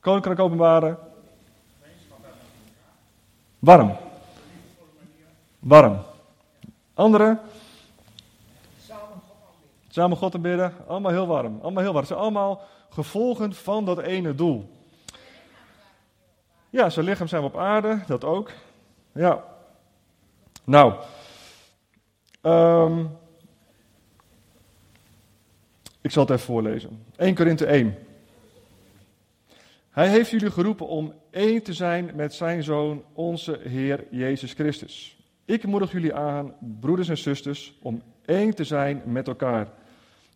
Koninkrijk 0.00 0.38
openbaren. 0.38 0.98
Warm. 3.58 3.96
Warm. 5.58 5.98
Andere? 6.94 7.38
Samen 9.98 10.16
God 10.16 10.32
te 10.32 10.38
bidden. 10.38 10.74
Allemaal 10.86 11.12
heel 11.12 11.26
warm. 11.26 11.58
Allemaal 11.62 11.82
heel 11.82 11.92
warm. 11.92 11.96
Het 11.96 12.06
zijn 12.06 12.18
allemaal 12.18 12.62
gevolgen 12.88 13.54
van 13.54 13.84
dat 13.84 13.98
ene 13.98 14.34
doel. 14.34 14.70
Ja, 16.70 16.90
zijn 16.90 17.04
lichaam 17.04 17.26
zijn 17.26 17.42
we 17.42 17.48
op 17.48 17.56
aarde. 17.56 18.00
Dat 18.06 18.24
ook. 18.24 18.50
Ja. 19.12 19.44
Nou. 20.64 20.94
Um, 22.42 23.10
ik 26.00 26.10
zal 26.10 26.22
het 26.22 26.32
even 26.32 26.44
voorlezen. 26.44 27.04
1 27.16 27.34
Korinthe 27.34 27.66
1. 27.66 27.98
Hij 29.90 30.08
heeft 30.08 30.30
jullie 30.30 30.50
geroepen 30.50 30.86
om 30.86 31.14
één 31.30 31.62
te 31.62 31.72
zijn 31.72 32.10
met 32.14 32.34
zijn 32.34 32.62
zoon, 32.62 33.04
onze 33.12 33.58
Heer 33.62 34.06
Jezus 34.10 34.52
Christus. 34.52 35.18
Ik 35.44 35.66
moedig 35.66 35.92
jullie 35.92 36.14
aan, 36.14 36.54
broeders 36.80 37.08
en 37.08 37.18
zusters, 37.18 37.78
om 37.82 38.02
één 38.24 38.54
te 38.54 38.64
zijn 38.64 39.02
met 39.04 39.28
elkaar. 39.28 39.77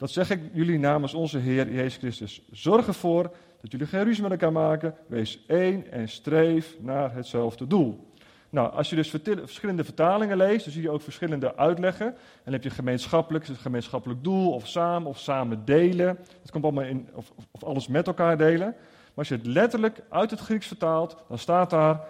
Dat 0.03 0.11
zeg 0.11 0.31
ik 0.31 0.41
jullie 0.53 0.79
namens 0.79 1.15
onze 1.15 1.39
Heer 1.39 1.73
Jezus 1.73 1.97
Christus. 1.97 2.43
Zorg 2.51 2.87
ervoor 2.87 3.23
dat 3.61 3.73
jullie 3.73 3.87
geen 3.87 4.05
ruzie 4.05 4.23
met 4.23 4.31
elkaar 4.31 4.53
maken. 4.53 4.95
Wees 5.07 5.45
één 5.47 5.91
en 5.91 6.09
streef 6.09 6.77
naar 6.81 7.15
hetzelfde 7.15 7.67
doel. 7.67 8.13
Nou, 8.51 8.73
als 8.73 8.91
je 8.91 8.97
dus 8.97 9.11
verschillende 9.11 9.85
vertalingen 9.85 10.37
leest, 10.37 10.65
dan 10.65 10.73
zie 10.73 10.83
je 10.83 10.91
ook 10.91 11.03
verschillende 11.03 11.57
uitleggen. 11.57 12.07
En 12.07 12.17
dan 12.45 12.53
heb 12.53 12.63
je 12.63 12.71
gemeenschappelijk, 12.71 13.47
het 13.47 13.59
gemeenschappelijk 13.59 14.25
doel, 14.25 14.53
of 14.53 14.67
samen, 14.67 15.09
of 15.09 15.19
samen 15.19 15.65
delen. 15.65 16.19
Het 16.41 16.51
komt 16.51 16.65
allemaal 16.65 16.85
in, 16.85 17.09
of, 17.15 17.33
of 17.51 17.65
alles 17.65 17.87
met 17.89 18.07
elkaar 18.07 18.37
delen. 18.37 18.69
Maar 18.69 19.13
als 19.15 19.29
je 19.29 19.35
het 19.35 19.47
letterlijk 19.47 20.03
uit 20.09 20.31
het 20.31 20.41
Grieks 20.41 20.67
vertaalt, 20.67 21.17
dan 21.29 21.39
staat 21.39 21.71
daar 21.71 22.01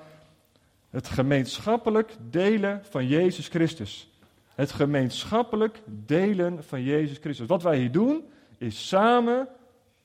het 0.91 1.09
gemeenschappelijk 1.09 2.17
delen 2.31 2.81
van 2.91 3.07
Jezus 3.07 3.49
Christus. 3.49 4.12
Het 4.55 4.73
gemeenschappelijk 4.73 5.83
delen 5.87 6.65
van 6.65 6.83
Jezus 6.83 7.19
Christus. 7.19 7.47
Wat 7.47 7.63
wij 7.63 7.79
hier 7.79 7.93
doen, 7.93 8.25
is 8.59 8.89
samen 8.89 9.49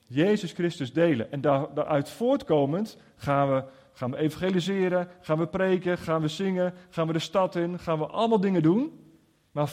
Jezus 0.06 0.52
Christus 0.52 0.92
delen. 0.92 1.32
En 1.32 1.40
daar, 1.40 1.74
daaruit 1.74 2.10
voortkomend 2.10 2.96
gaan 3.16 3.54
we, 3.54 3.64
gaan 3.92 4.10
we 4.10 4.16
evangeliseren, 4.16 5.08
gaan 5.20 5.38
we 5.38 5.46
preken, 5.46 5.98
gaan 5.98 6.20
we 6.20 6.28
zingen, 6.28 6.74
gaan 6.90 7.06
we 7.06 7.12
de 7.12 7.18
stad 7.18 7.56
in, 7.56 7.78
gaan 7.78 7.98
we 7.98 8.06
allemaal 8.06 8.40
dingen 8.40 8.62
doen 8.62 9.06
maar 9.58 9.68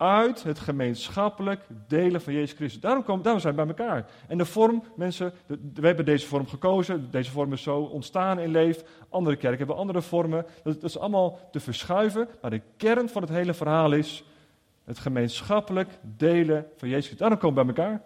vanuit 0.00 0.42
het 0.42 0.58
gemeenschappelijk 0.58 1.66
delen 1.88 2.20
van 2.20 2.32
Jezus 2.32 2.52
Christus. 2.56 2.80
Daarom, 2.80 3.04
komen, 3.04 3.22
daarom 3.22 3.42
zijn 3.42 3.56
we 3.56 3.64
bij 3.64 3.76
elkaar. 3.76 4.06
En 4.28 4.38
de 4.38 4.44
vorm, 4.44 4.82
mensen, 4.96 5.32
we 5.74 5.86
hebben 5.86 6.04
deze 6.04 6.26
vorm 6.26 6.46
gekozen, 6.46 7.10
deze 7.10 7.30
vorm 7.30 7.52
is 7.52 7.62
zo 7.62 7.78
ontstaan 7.80 8.38
in 8.38 8.50
Leef. 8.50 8.84
Andere 9.08 9.36
kerken 9.36 9.58
hebben 9.58 9.76
andere 9.76 10.02
vormen. 10.02 10.46
Dat 10.62 10.82
is 10.82 10.98
allemaal 10.98 11.38
te 11.50 11.60
verschuiven, 11.60 12.28
maar 12.40 12.50
de 12.50 12.62
kern 12.76 13.08
van 13.08 13.22
het 13.22 13.30
hele 13.30 13.54
verhaal 13.54 13.92
is 13.92 14.24
het 14.84 14.98
gemeenschappelijk 14.98 15.88
delen 16.02 16.66
van 16.76 16.88
Jezus 16.88 17.06
Christus. 17.06 17.18
Daarom 17.18 17.38
komen 17.38 17.66
we 17.66 17.72
bij 17.72 17.84
elkaar. 17.84 18.02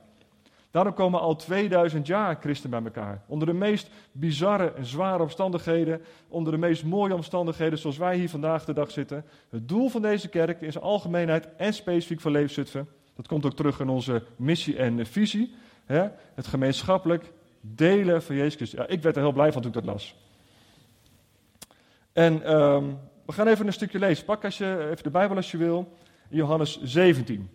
Daarom 0.74 0.94
komen 0.94 1.20
al 1.20 1.36
2000 1.36 2.06
jaar 2.06 2.36
christenen 2.40 2.82
bij 2.82 2.92
elkaar. 2.92 3.22
Onder 3.26 3.46
de 3.46 3.54
meest 3.54 3.90
bizarre 4.12 4.72
en 4.72 4.84
zware 4.86 5.22
omstandigheden. 5.22 6.02
Onder 6.28 6.52
de 6.52 6.58
meest 6.58 6.84
mooie 6.84 7.14
omstandigheden 7.14 7.78
zoals 7.78 7.96
wij 7.96 8.16
hier 8.16 8.28
vandaag 8.28 8.64
de 8.64 8.72
dag 8.72 8.90
zitten. 8.90 9.24
Het 9.48 9.68
doel 9.68 9.88
van 9.88 10.02
deze 10.02 10.28
kerk 10.28 10.58
zijn 10.60 10.84
algemeenheid 10.84 11.48
en 11.56 11.74
specifiek 11.74 12.20
voor 12.20 12.30
Leefzutphen. 12.30 12.88
Dat 13.16 13.26
komt 13.26 13.46
ook 13.46 13.56
terug 13.56 13.80
in 13.80 13.88
onze 13.88 14.22
missie 14.36 14.76
en 14.76 15.06
visie. 15.06 15.54
Hè? 15.84 16.08
Het 16.34 16.46
gemeenschappelijk 16.46 17.32
delen 17.60 18.22
van 18.22 18.36
Jezus 18.36 18.54
Christus. 18.54 18.78
Ja, 18.80 18.86
ik 18.86 19.02
werd 19.02 19.16
er 19.16 19.22
heel 19.22 19.32
blij 19.32 19.52
van 19.52 19.62
toen 19.62 19.70
ik 19.70 19.76
dat 19.76 19.92
las. 19.92 20.16
En 22.12 22.54
um, 22.54 22.98
we 23.26 23.32
gaan 23.32 23.46
even 23.46 23.66
een 23.66 23.72
stukje 23.72 23.98
lezen. 23.98 24.24
Pak 24.24 24.44
als 24.44 24.58
je, 24.58 24.88
even 24.90 25.02
de 25.02 25.10
Bijbel 25.10 25.36
als 25.36 25.50
je 25.50 25.56
wil. 25.56 25.92
Johannes 26.28 26.82
17. 26.82 27.36
En 27.36 27.48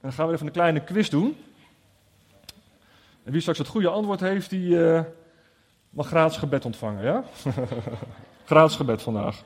dan 0.00 0.12
gaan 0.12 0.26
we 0.26 0.34
even 0.34 0.46
een 0.46 0.52
kleine 0.52 0.84
quiz 0.84 1.08
doen. 1.08 1.36
En 3.26 3.32
wie 3.32 3.40
straks 3.40 3.58
het 3.58 3.68
goede 3.68 3.88
antwoord 3.88 4.20
heeft, 4.20 4.50
die 4.50 4.68
uh, 4.68 5.00
mag 5.90 6.06
gratis 6.06 6.36
gebed 6.36 6.64
ontvangen, 6.64 7.04
ja? 7.04 7.24
gratis 8.44 8.76
gebed 8.76 9.02
vandaag. 9.02 9.42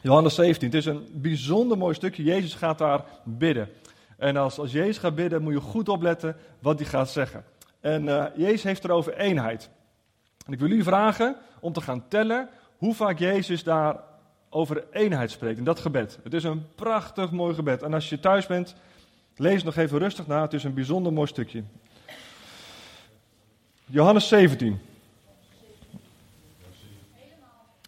Johannes 0.00 0.34
17, 0.34 0.68
het 0.68 0.76
is 0.76 0.86
een 0.86 1.08
bijzonder 1.12 1.78
mooi 1.78 1.94
stukje. 1.94 2.22
Jezus 2.22 2.54
gaat 2.54 2.78
daar 2.78 3.04
bidden. 3.24 3.68
En 4.16 4.36
als, 4.36 4.58
als 4.58 4.72
Jezus 4.72 4.98
gaat 4.98 5.14
bidden, 5.14 5.42
moet 5.42 5.52
je 5.52 5.60
goed 5.60 5.88
opletten 5.88 6.36
wat 6.58 6.78
hij 6.78 6.88
gaat 6.88 7.10
zeggen. 7.10 7.44
En 7.80 8.04
uh, 8.04 8.24
Jezus 8.36 8.62
heeft 8.62 8.84
er 8.84 8.90
over 8.90 9.16
eenheid. 9.16 9.70
En 10.46 10.52
ik 10.52 10.58
wil 10.58 10.70
u 10.70 10.82
vragen 10.82 11.36
om 11.60 11.72
te 11.72 11.80
gaan 11.80 12.08
tellen 12.08 12.48
hoe 12.76 12.94
vaak 12.94 13.18
Jezus 13.18 13.62
daar 13.62 13.96
over 14.54 14.84
eenheid 14.90 15.30
spreekt 15.30 15.58
in 15.58 15.64
dat 15.64 15.80
gebed. 15.80 16.18
Het 16.22 16.34
is 16.34 16.44
een 16.44 16.66
prachtig 16.74 17.30
mooi 17.30 17.54
gebed. 17.54 17.82
En 17.82 17.94
als 17.94 18.08
je 18.08 18.20
thuis 18.20 18.46
bent, 18.46 18.74
lees 19.36 19.62
nog 19.62 19.76
even 19.76 19.98
rustig 19.98 20.26
na. 20.26 20.42
Het 20.42 20.52
is 20.52 20.64
een 20.64 20.74
bijzonder 20.74 21.12
mooi 21.12 21.26
stukje. 21.26 21.62
Johannes 23.84 24.28
17. 24.28 24.80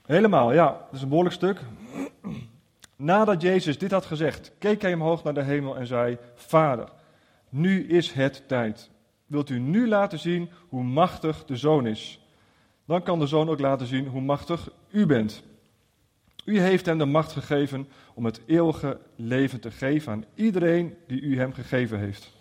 Helemaal, 0.07 0.53
ja. 0.53 0.67
Dat 0.67 0.93
is 0.93 1.03
een 1.03 1.09
behoorlijk 1.09 1.35
stuk. 1.35 1.61
Nadat 2.97 3.43
Jezus 3.43 3.79
dit 3.79 3.91
had 3.91 4.05
gezegd, 4.05 4.53
keek 4.59 4.83
hij 4.83 4.95
omhoog 4.95 5.25
naar 5.25 5.35
de 5.35 5.43
hemel 5.43 5.77
en 5.77 5.87
zei: 5.87 6.19
Vader, 6.35 6.89
nu 7.49 7.87
is 7.87 8.13
het 8.13 8.43
tijd. 8.49 8.91
Wilt 9.27 9.51
u 9.51 9.59
nu 9.59 9.89
laten 9.89 10.19
zien 10.19 10.51
hoe 10.69 10.83
machtig 10.83 11.45
de 11.45 11.57
zoon 11.57 11.87
is? 11.87 12.21
Dan 12.87 13.03
kan 13.03 13.19
de 13.19 13.27
zoon 13.27 13.49
ook 13.49 13.61
laten 13.61 13.87
zien 13.87 14.07
hoe 14.07 14.21
machtig 14.21 14.69
u 14.91 15.07
bent. 15.07 15.43
U 16.45 16.61
heeft 16.61 16.87
hem 16.87 16.99
de 16.99 17.05
macht 17.05 17.33
gegeven 17.33 17.89
om 18.15 18.25
het 18.25 18.41
eeuwige 18.47 19.01
leven 19.17 19.61
te 19.61 19.71
geven 19.71 20.13
aan 20.13 20.25
iedereen 20.35 20.97
die 21.07 21.21
u 21.21 21.39
hem 21.39 21.53
gegeven 21.53 21.99
heeft. 21.99 22.33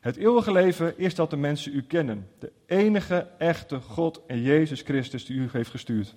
Het 0.00 0.16
eeuwige 0.16 0.52
leven 0.52 0.98
is 0.98 1.14
dat 1.14 1.30
de 1.30 1.36
mensen 1.36 1.74
u 1.74 1.82
kennen, 1.82 2.28
de 2.38 2.52
enige 2.66 3.26
echte 3.38 3.80
God 3.80 4.20
en 4.26 4.42
Jezus 4.42 4.82
Christus 4.82 5.24
die 5.24 5.36
u 5.36 5.48
heeft 5.52 5.70
gestuurd. 5.70 6.14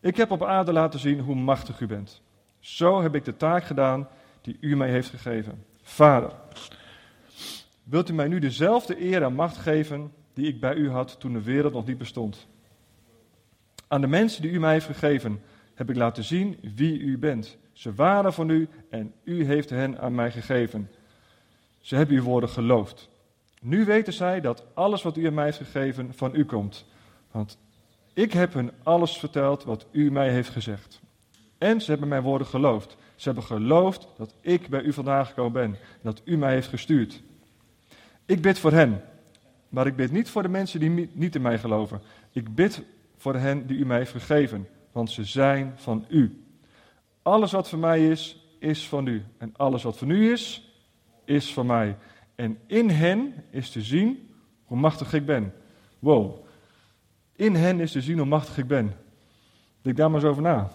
Ik 0.00 0.16
heb 0.16 0.30
op 0.30 0.44
aarde 0.44 0.72
laten 0.72 1.00
zien 1.00 1.20
hoe 1.20 1.34
machtig 1.34 1.80
u 1.80 1.86
bent. 1.86 2.22
Zo 2.58 3.02
heb 3.02 3.14
ik 3.14 3.24
de 3.24 3.36
taak 3.36 3.64
gedaan 3.64 4.08
die 4.40 4.56
u 4.60 4.76
mij 4.76 4.90
heeft 4.90 5.08
gegeven. 5.08 5.64
Vader, 5.82 6.32
wilt 7.84 8.08
u 8.08 8.12
mij 8.12 8.28
nu 8.28 8.38
dezelfde 8.38 9.02
eer 9.02 9.22
en 9.22 9.34
macht 9.34 9.56
geven 9.56 10.12
die 10.34 10.46
ik 10.46 10.60
bij 10.60 10.74
u 10.74 10.90
had 10.90 11.20
toen 11.20 11.32
de 11.32 11.42
wereld 11.42 11.72
nog 11.72 11.86
niet 11.86 11.98
bestond? 11.98 12.46
Aan 13.88 14.00
de 14.00 14.06
mensen 14.06 14.42
die 14.42 14.50
u 14.50 14.58
mij 14.58 14.72
heeft 14.72 14.86
gegeven, 14.86 15.40
heb 15.78 15.90
ik 15.90 15.96
laten 15.96 16.24
zien 16.24 16.58
wie 16.74 16.98
u 16.98 17.18
bent. 17.18 17.56
Ze 17.72 17.94
waren 17.94 18.32
van 18.32 18.50
u 18.50 18.68
en 18.90 19.12
u 19.24 19.44
heeft 19.44 19.70
hen 19.70 19.98
aan 20.00 20.14
mij 20.14 20.30
gegeven. 20.30 20.90
Ze 21.80 21.96
hebben 21.96 22.16
uw 22.16 22.22
woorden 22.22 22.48
geloofd. 22.48 23.08
Nu 23.60 23.84
weten 23.84 24.12
zij 24.12 24.40
dat 24.40 24.64
alles 24.74 25.02
wat 25.02 25.16
u 25.16 25.26
aan 25.26 25.34
mij 25.34 25.44
heeft 25.44 25.56
gegeven 25.56 26.14
van 26.14 26.34
u 26.34 26.44
komt. 26.44 26.84
Want 27.30 27.58
Ik 28.14 28.32
heb 28.32 28.52
hun 28.52 28.70
alles 28.82 29.18
verteld 29.18 29.64
wat 29.64 29.86
u 29.90 30.10
mij 30.10 30.30
heeft 30.30 30.48
gezegd. 30.48 31.00
En 31.58 31.80
ze 31.80 31.90
hebben 31.90 32.08
mijn 32.08 32.22
woorden 32.22 32.46
geloofd. 32.46 32.96
Ze 33.16 33.24
hebben 33.24 33.44
geloofd 33.44 34.08
dat 34.16 34.34
ik 34.40 34.68
bij 34.68 34.82
u 34.82 34.92
vandaan 34.92 35.26
gekomen 35.26 35.52
ben. 35.52 35.70
En 35.70 36.00
dat 36.02 36.22
u 36.24 36.36
mij 36.36 36.52
heeft 36.52 36.68
gestuurd. 36.68 37.22
Ik 38.26 38.42
bid 38.42 38.58
voor 38.58 38.72
hen. 38.72 39.02
Maar 39.68 39.86
ik 39.86 39.96
bid 39.96 40.12
niet 40.12 40.30
voor 40.30 40.42
de 40.42 40.48
mensen 40.48 40.80
die 40.80 41.10
niet 41.12 41.34
in 41.34 41.42
mij 41.42 41.58
geloven. 41.58 42.00
Ik 42.32 42.54
bid 42.54 42.82
voor 43.16 43.34
hen 43.34 43.66
die 43.66 43.78
u 43.78 43.86
mij 43.86 43.98
heeft 43.98 44.12
gegeven. 44.12 44.68
Want 44.92 45.10
ze 45.10 45.24
zijn 45.24 45.72
van 45.76 46.04
u. 46.08 46.44
Alles 47.22 47.52
wat 47.52 47.68
van 47.68 47.78
mij 47.78 48.08
is, 48.08 48.46
is 48.58 48.88
van 48.88 49.06
u. 49.06 49.24
En 49.38 49.54
alles 49.56 49.82
wat 49.82 49.98
van 49.98 50.10
u 50.10 50.32
is, 50.32 50.72
is 51.24 51.52
van 51.52 51.66
mij. 51.66 51.96
En 52.34 52.58
in 52.66 52.90
hen 52.90 53.44
is 53.50 53.70
te 53.70 53.82
zien 53.82 54.30
hoe 54.64 54.78
machtig 54.78 55.12
ik 55.12 55.26
ben. 55.26 55.54
Wow. 55.98 56.46
In 57.36 57.54
hen 57.54 57.80
is 57.80 57.92
te 57.92 58.00
zien 58.00 58.18
hoe 58.18 58.26
machtig 58.26 58.58
ik 58.58 58.66
ben. 58.66 58.96
Denk 59.82 59.96
daar 59.96 60.10
maar 60.10 60.20
eens 60.20 60.30
over 60.30 60.42
na. 60.42 60.70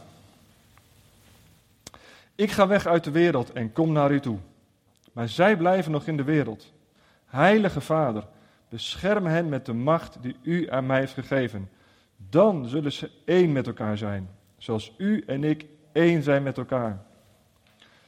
Ik 2.36 2.52
ga 2.52 2.68
weg 2.68 2.86
uit 2.86 3.04
de 3.04 3.12
wereld 3.12 3.52
en 3.52 3.72
kom 3.72 3.92
naar 3.92 4.12
u 4.12 4.20
toe. 4.20 4.38
Maar 5.14 5.30
zij 5.30 5.58
blijven 5.58 5.92
nog 5.92 6.08
in 6.08 6.18
de 6.18 6.24
wereld. 6.24 6.72
Heilige 7.26 7.82
Vader, 7.82 8.28
bescherm 8.70 9.26
hen 9.26 9.50
met 9.50 9.66
de 9.66 9.74
macht 9.74 10.18
die 10.22 10.36
u 10.42 10.72
aan 10.72 10.86
mij 10.86 11.00
heeft 11.00 11.14
gegeven. 11.14 11.70
Dan 12.30 12.68
zullen 12.68 12.92
ze 12.92 13.12
één 13.26 13.52
met 13.52 13.68
elkaar 13.68 13.98
zijn, 13.98 14.30
zoals 14.58 14.94
u 14.98 15.24
en 15.28 15.44
ik 15.44 15.66
één 15.92 16.24
zijn 16.24 16.44
met 16.44 16.58
elkaar. 16.58 17.06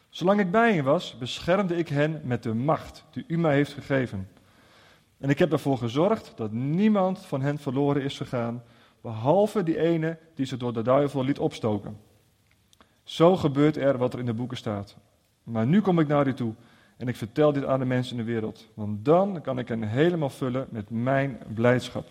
Zolang 0.10 0.40
ik 0.40 0.52
bij 0.52 0.74
hen 0.74 0.84
was, 0.84 1.18
beschermde 1.18 1.76
ik 1.76 1.88
hen 1.88 2.22
met 2.24 2.44
de 2.44 2.54
macht 2.54 3.06
die 3.12 3.24
u 3.28 3.38
mij 3.38 3.56
heeft 3.56 3.74
gegeven. 3.74 4.28
En 5.18 5.30
ik 5.30 5.40
heb 5.40 5.52
ervoor 5.52 5.78
gezorgd 5.78 6.34
dat 6.36 6.52
niemand 6.52 7.26
van 7.26 7.42
hen 7.42 7.58
verloren 7.58 8.02
is 8.02 8.18
gegaan, 8.18 8.64
behalve 9.02 9.64
die 9.64 9.80
ene 9.80 10.18
die 10.36 10.46
ze 10.46 10.58
door 10.58 10.74
de 10.74 10.82
duivel 10.82 11.24
liet 11.24 11.40
opstoken. 11.40 11.98
Zo 13.04 13.36
gebeurt 13.36 13.78
er 13.78 13.98
wat 13.98 14.14
er 14.14 14.20
in 14.20 14.26
de 14.26 14.34
boeken 14.34 14.58
staat. 14.58 14.98
Maar 15.44 15.68
nu 15.68 15.82
kom 15.82 16.00
ik 16.00 16.08
naar 16.08 16.28
u 16.28 16.34
toe 16.34 16.54
en 16.98 17.08
ik 17.08 17.16
vertel 17.16 17.54
dit 17.54 17.66
aan 17.66 17.80
de 17.80 17.86
mensen 17.86 18.18
in 18.18 18.26
de 18.26 18.32
wereld, 18.32 18.68
want 18.74 19.06
dan 19.06 19.42
kan 19.42 19.60
ik 19.60 19.68
hen 19.68 19.84
helemaal 19.84 20.30
vullen 20.30 20.68
met 20.70 20.90
mijn 20.90 21.38
blijdschap. 21.54 22.08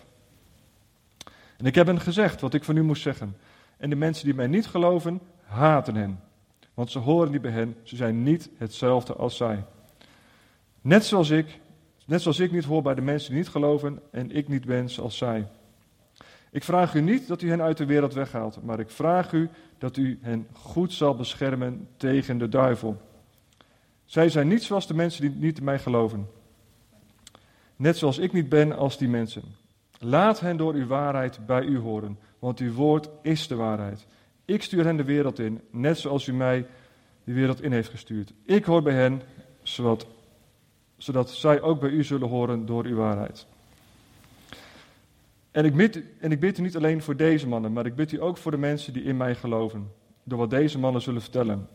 En 1.57 1.67
ik 1.67 1.75
heb 1.75 1.87
hen 1.87 2.01
gezegd 2.01 2.41
wat 2.41 2.55
ik 2.55 2.65
van 2.65 2.77
u 2.77 2.83
moest 2.83 3.03
zeggen. 3.03 3.37
En 3.77 3.91
de 3.91 3.97
mensen 3.97 4.25
die 4.25 4.35
mij 4.35 4.47
niet 4.47 4.67
geloven, 4.67 5.21
haten 5.43 5.95
hen. 5.95 6.21
Want 6.75 6.91
ze 6.91 6.99
horen 6.99 7.33
niet 7.33 7.43
bij 7.43 7.51
hen, 7.51 7.77
ze 7.83 7.97
zijn 7.97 8.23
niet 8.23 8.51
hetzelfde 8.57 9.15
als 9.15 9.37
zij. 9.37 9.65
Net 10.81 11.05
zoals 11.05 11.31
ik, 11.31 11.61
net 12.07 12.23
zoals 12.23 12.39
ik 12.39 12.53
niet 12.53 12.65
hoor 12.65 12.83
bij 12.83 12.95
de 12.95 13.01
mensen 13.01 13.31
die 13.31 13.39
niet 13.39 13.49
geloven 13.49 14.01
en 14.11 14.31
ik 14.31 14.49
niet 14.49 14.65
ben 14.65 14.91
zoals 14.91 15.17
zij. 15.17 15.47
Ik 16.51 16.65
vraag 16.65 16.95
u 16.95 17.01
niet 17.01 17.29
dat 17.29 17.43
u 17.43 17.49
hen 17.49 17.63
uit 17.63 17.77
de 17.77 17.85
wereld 17.85 18.15
weghaalt, 18.15 18.63
maar 18.63 18.81
ik 18.81 18.91
vraag 18.91 19.33
u 19.33 19.49
dat 19.79 19.97
u 19.97 20.19
hen 20.23 20.47
goed 20.53 20.93
zal 20.93 21.17
beschermen 21.17 21.89
tegen 21.97 22.39
de 22.39 22.49
duivel. 22.49 23.01
Zij 24.05 24.29
zijn 24.29 24.49
niet 24.49 24.63
zoals 24.63 24.87
de 24.87 24.95
mensen 24.95 25.21
die 25.21 25.31
niet 25.31 25.59
in 25.59 25.65
mij 25.65 25.79
geloven. 25.79 26.27
Net 27.77 27.97
zoals 27.97 28.19
ik 28.19 28.33
niet 28.33 28.49
ben 28.49 28.77
als 28.77 28.99
die 28.99 29.09
mensen. 29.09 29.43
Laat 30.05 30.41
hen 30.41 30.57
door 30.57 30.75
uw 30.75 30.87
waarheid 30.87 31.47
bij 31.47 31.63
u 31.63 31.79
horen, 31.79 32.19
want 32.39 32.59
uw 32.59 32.73
woord 32.73 33.09
is 33.23 33.49
de 33.49 33.55
waarheid. 33.55 34.07
Ik 34.45 34.63
stuur 34.63 34.85
hen 34.85 34.97
de 34.97 35.05
wereld 35.05 35.39
in, 35.39 35.61
net 35.71 35.99
zoals 35.99 36.27
u 36.27 36.33
mij 36.33 36.67
de 37.25 37.33
wereld 37.33 37.63
in 37.63 37.73
heeft 37.73 37.89
gestuurd. 37.89 38.33
Ik 38.43 38.65
hoor 38.65 38.83
bij 38.83 38.95
hen, 38.95 39.23
zodat, 39.63 40.07
zodat 40.97 41.31
zij 41.31 41.61
ook 41.61 41.81
bij 41.81 41.91
u 41.91 42.05
zullen 42.05 42.29
horen 42.29 42.67
door 42.67 42.85
uw 42.85 42.97
waarheid. 42.97 43.47
En 45.51 45.65
ik, 45.65 45.77
bid, 45.77 46.03
en 46.21 46.33
ik 46.33 46.41
bid 46.41 46.59
u 46.59 46.63
niet 46.63 46.77
alleen 46.77 47.03
voor 47.03 47.17
deze 47.17 47.49
mannen, 47.49 47.73
maar 47.73 47.87
ik 47.87 47.95
bid 47.95 48.13
u 48.13 48.23
ook 48.23 48.37
voor 48.37 48.51
de 48.51 48.59
mensen 48.59 48.93
die 48.93 49.03
in 49.03 49.17
mij 49.17 49.35
geloven, 49.35 49.91
door 50.23 50.39
wat 50.39 50.51
deze 50.51 50.79
mannen 50.79 51.03
zullen 51.03 51.23
vertellen. 51.23 51.69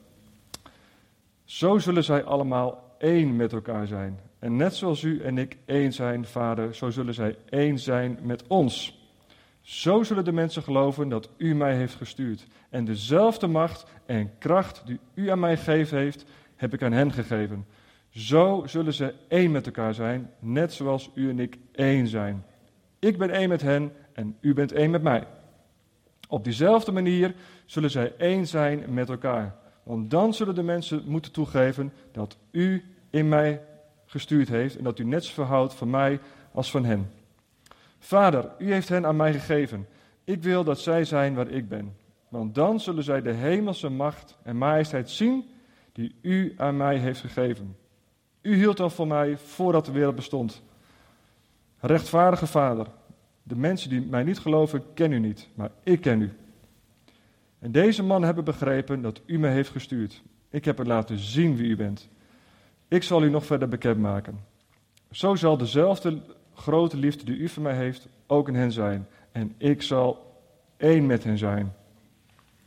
Zo 1.44 1.78
zullen 1.78 2.04
zij 2.04 2.24
allemaal 2.24 2.96
één 2.98 3.36
met 3.36 3.54
elkaar 3.54 3.88
zijn. 3.88 4.20
En 4.40 4.56
net 4.56 4.76
zoals 4.76 5.04
u 5.04 5.22
en 5.22 5.38
ik 5.38 5.58
één 5.66 5.94
zijn, 5.94 6.26
Vader, 6.26 6.76
zo 6.76 6.90
zullen 6.90 7.14
zij 7.14 7.36
één 7.50 7.80
zijn 7.80 8.20
met 8.22 8.48
ons. 8.48 8.98
Zo 9.62 10.04
zullen 10.04 10.26
de 10.26 10.32
mensen 10.32 10.64
geloven 10.64 11.10
dat 11.10 11.30
u 11.38 11.56
mij 11.56 11.76
heeft 11.76 11.96
gestuurd. 11.96 12.48
En 12.70 12.86
dezelfde 12.86 13.48
macht 13.48 13.86
en 14.06 14.32
kracht 14.38 14.82
die 14.86 15.00
u 15.14 15.30
aan 15.30 15.40
mij 15.40 15.58
gegeven 15.58 15.98
heeft, 15.98 16.26
heb 16.56 16.74
ik 16.74 16.84
aan 16.84 16.92
hen 16.92 17.12
gegeven. 17.12 17.66
Zo 18.10 18.64
zullen 18.66 18.94
ze 18.94 19.14
één 19.28 19.52
met 19.52 19.66
elkaar 19.66 19.94
zijn, 19.94 20.30
net 20.40 20.74
zoals 20.74 21.10
u 21.14 21.30
en 21.30 21.40
ik 21.40 21.58
één 21.72 22.08
zijn. 22.08 22.46
Ik 23.00 23.18
ben 23.18 23.30
één 23.30 23.50
met 23.50 23.62
hen 23.62 23.92
en 24.14 24.38
u 24.42 24.54
bent 24.54 24.72
één 24.72 24.92
met 24.92 25.02
mij. 25.02 25.28
Op 26.28 26.44
diezelfde 26.44 26.92
manier 26.92 27.36
zullen 27.66 27.92
zij 27.92 28.14
één 28.18 28.48
zijn 28.48 28.94
met 28.94 29.10
elkaar. 29.10 29.56
Want 29.84 30.12
dan 30.12 30.34
zullen 30.34 30.56
de 30.56 30.64
mensen 30.64 31.04
moeten 31.06 31.32
toegeven 31.32 31.94
dat 32.12 32.38
u 32.52 32.84
in 33.10 33.28
mij 33.28 33.62
gestuurd 34.10 34.48
heeft 34.48 34.78
en 34.78 34.84
dat 34.84 35.00
u 35.00 35.04
net 35.04 35.26
zo 35.26 35.34
verhoudt 35.34 35.74
van 35.74 35.90
mij 35.90 36.20
als 36.52 36.72
van 36.72 36.86
hen. 36.86 37.12
Vader, 38.00 38.52
u 38.58 38.74
heeft 38.74 38.90
hen 38.90 39.06
aan 39.06 39.16
mij 39.16 39.34
gegeven. 39.34 39.88
Ik 40.24 40.44
wil 40.44 40.64
dat 40.64 40.80
zij 40.80 41.06
zijn 41.06 41.34
waar 41.36 41.50
ik 41.50 41.70
ben. 41.70 41.96
Want 42.30 42.56
dan 42.56 42.80
zullen 42.80 43.04
zij 43.04 43.22
de 43.22 43.32
hemelse 43.32 43.90
macht 43.90 44.38
en 44.44 44.58
majesteit 44.58 45.10
zien 45.10 45.46
die 45.92 46.16
u 46.22 46.54
aan 46.58 46.78
mij 46.78 46.98
heeft 46.98 47.20
gegeven. 47.20 47.76
U 48.42 48.56
hield 48.56 48.78
dan 48.78 48.92
voor 48.92 49.08
mij 49.08 49.38
voordat 49.38 49.86
de 49.86 49.92
wereld 49.92 50.16
bestond. 50.16 50.64
Rechtvaardige 51.80 52.48
Vader, 52.48 52.88
de 53.44 53.56
mensen 53.56 53.90
die 53.90 54.02
mij 54.02 54.24
niet 54.24 54.40
geloven, 54.40 54.84
kennen 54.94 55.24
u 55.24 55.28
niet, 55.28 55.50
maar 55.54 55.72
ik 55.84 56.02
ken 56.02 56.22
u. 56.22 56.32
En 57.60 57.72
deze 57.72 58.04
man 58.04 58.24
hebben 58.24 58.44
begrepen 58.44 59.02
dat 59.02 59.22
u 59.26 59.40
mij 59.40 59.54
heeft 59.54 59.70
gestuurd. 59.70 60.22
Ik 60.50 60.66
heb 60.66 60.78
het 60.78 60.88
laten 60.88 61.18
zien 61.18 61.56
wie 61.56 61.70
u 61.70 61.76
bent. 61.76 62.10
Ik 62.90 63.04
zal 63.04 63.24
u 63.24 63.30
nog 63.30 63.46
verder 63.46 63.68
bekendmaken. 63.68 64.46
Zo 65.12 65.36
zal 65.36 65.58
dezelfde 65.58 66.22
grote 66.56 66.98
liefde 66.98 67.26
die 67.26 67.38
u 67.38 67.50
voor 67.50 67.64
mij 67.64 67.76
heeft 67.76 68.08
ook 68.28 68.48
in 68.48 68.56
hen 68.56 68.72
zijn. 68.72 69.08
En 69.32 69.56
ik 69.58 69.82
zal 69.82 70.36
één 70.78 71.06
met 71.06 71.24
hen 71.24 71.38
zijn. 71.38 71.76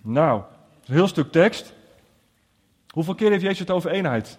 Nou, 0.01 0.43
een 0.87 0.95
heel 0.95 1.09
stuk 1.09 1.33
tekst. 1.33 1.73
Hoeveel 2.89 3.15
keer 3.15 3.31
heeft 3.31 3.43
Jezus 3.43 3.59
het 3.59 3.71
over 3.71 3.91
eenheid? 3.91 4.39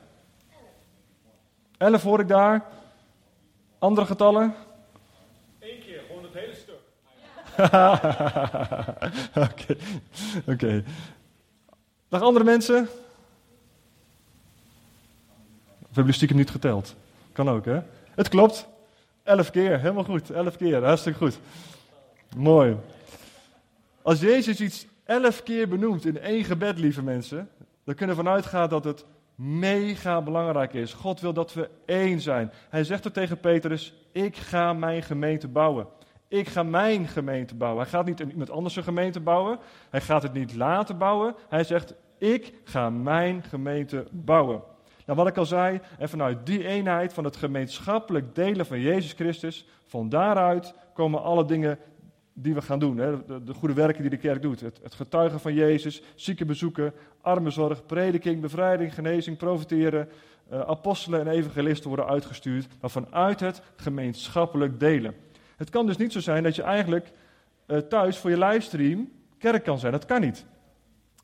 Elf 1.77 2.03
hoor 2.03 2.19
ik 2.19 2.27
daar. 2.27 2.65
Andere 3.79 4.07
getallen? 4.07 4.53
Eén 5.59 5.79
keer, 5.79 6.01
gewoon 6.07 6.23
het 6.23 6.33
hele 6.33 6.55
stuk. 6.55 6.81
Oké. 9.51 9.75
Oké. 10.51 10.83
Nog 12.09 12.21
andere 12.21 12.45
mensen? 12.45 12.89
Hebben 15.93 16.13
jullie 16.13 16.27
stiekem 16.27 16.37
niet 16.37 16.61
geteld? 16.63 16.95
Kan 17.31 17.49
ook, 17.49 17.65
hè? 17.65 17.79
Het 18.15 18.29
klopt. 18.29 18.67
Elf 19.23 19.51
keer, 19.51 19.79
helemaal 19.79 20.03
goed. 20.03 20.29
Elf 20.29 20.57
keer, 20.57 20.83
hartstikke 20.83 21.17
goed. 21.19 21.39
Mooi. 22.35 22.75
Als 24.01 24.19
Jezus 24.19 24.61
iets 24.61 24.87
elf 25.03 25.43
keer 25.43 25.67
benoemt 25.67 26.05
in 26.05 26.19
één 26.19 26.43
gebed, 26.43 26.79
lieve 26.79 27.03
mensen, 27.03 27.49
dan 27.83 27.95
kunnen 27.95 28.15
we 28.15 28.23
vanuit 28.23 28.45
gaan 28.45 28.69
dat 28.69 28.83
het 28.83 29.05
mega 29.35 30.21
belangrijk 30.21 30.73
is. 30.73 30.93
God 30.93 31.19
wil 31.19 31.33
dat 31.33 31.53
we 31.53 31.69
één 31.85 32.21
zijn. 32.21 32.51
Hij 32.69 32.83
zegt 32.83 33.05
er 33.05 33.11
tegen 33.11 33.39
Petrus: 33.39 33.93
Ik 34.11 34.35
ga 34.35 34.73
mijn 34.73 35.03
gemeente 35.03 35.47
bouwen. 35.47 35.87
Ik 36.27 36.49
ga 36.49 36.63
mijn 36.63 37.07
gemeente 37.07 37.55
bouwen. 37.55 37.81
Hij 37.81 37.91
gaat 37.91 38.05
niet 38.05 38.19
iemand 38.19 38.49
anders 38.49 38.75
een 38.75 38.83
gemeente 38.83 39.19
bouwen. 39.19 39.59
Hij 39.89 40.01
gaat 40.01 40.23
het 40.23 40.33
niet 40.33 40.55
laten 40.55 40.97
bouwen. 40.97 41.35
Hij 41.49 41.63
zegt: 41.63 41.93
Ik 42.17 42.53
ga 42.63 42.89
mijn 42.89 43.43
gemeente 43.43 44.05
bouwen. 44.11 44.61
Nou, 45.05 45.17
wat 45.17 45.27
ik 45.27 45.37
al 45.37 45.45
zei, 45.45 45.79
en 45.97 46.09
vanuit 46.09 46.45
die 46.45 46.67
eenheid 46.67 47.13
van 47.13 47.23
het 47.23 47.35
gemeenschappelijk 47.35 48.35
delen 48.35 48.65
van 48.65 48.79
Jezus 48.79 49.13
Christus, 49.13 49.67
van 49.85 50.09
daaruit 50.09 50.73
komen 50.93 51.21
alle 51.21 51.45
dingen 51.45 51.79
die 52.33 52.53
we 52.53 52.61
gaan 52.61 52.79
doen. 52.79 52.97
Hè? 52.97 53.25
De, 53.25 53.43
de, 53.43 53.53
goede 53.53 53.73
werken 53.73 54.01
die 54.01 54.09
de 54.09 54.17
kerk 54.17 54.41
doet. 54.41 54.59
Het, 54.59 54.79
getuigen 54.95 55.39
van 55.39 55.53
Jezus, 55.53 56.01
zieken 56.15 56.47
bezoeken, 56.47 56.93
armenzorg, 57.21 57.85
prediking, 57.85 58.41
bevrijding, 58.41 58.93
genezing, 58.93 59.37
profiteren. 59.37 60.09
Uh, 60.51 60.59
apostelen 60.59 61.19
en 61.19 61.27
evangelisten 61.27 61.87
worden 61.87 62.07
uitgestuurd, 62.07 62.67
maar 62.81 62.89
vanuit 62.89 63.39
het 63.39 63.61
gemeenschappelijk 63.75 64.79
delen. 64.79 65.15
Het 65.55 65.69
kan 65.69 65.85
dus 65.85 65.97
niet 65.97 66.11
zo 66.11 66.19
zijn 66.19 66.43
dat 66.43 66.55
je 66.55 66.61
eigenlijk 66.61 67.11
uh, 67.67 67.77
thuis 67.77 68.17
voor 68.17 68.29
je 68.29 68.37
livestream 68.37 69.11
kerk 69.37 69.63
kan 69.63 69.79
zijn. 69.79 69.91
Dat 69.91 70.05
kan 70.05 70.21
niet 70.21 70.45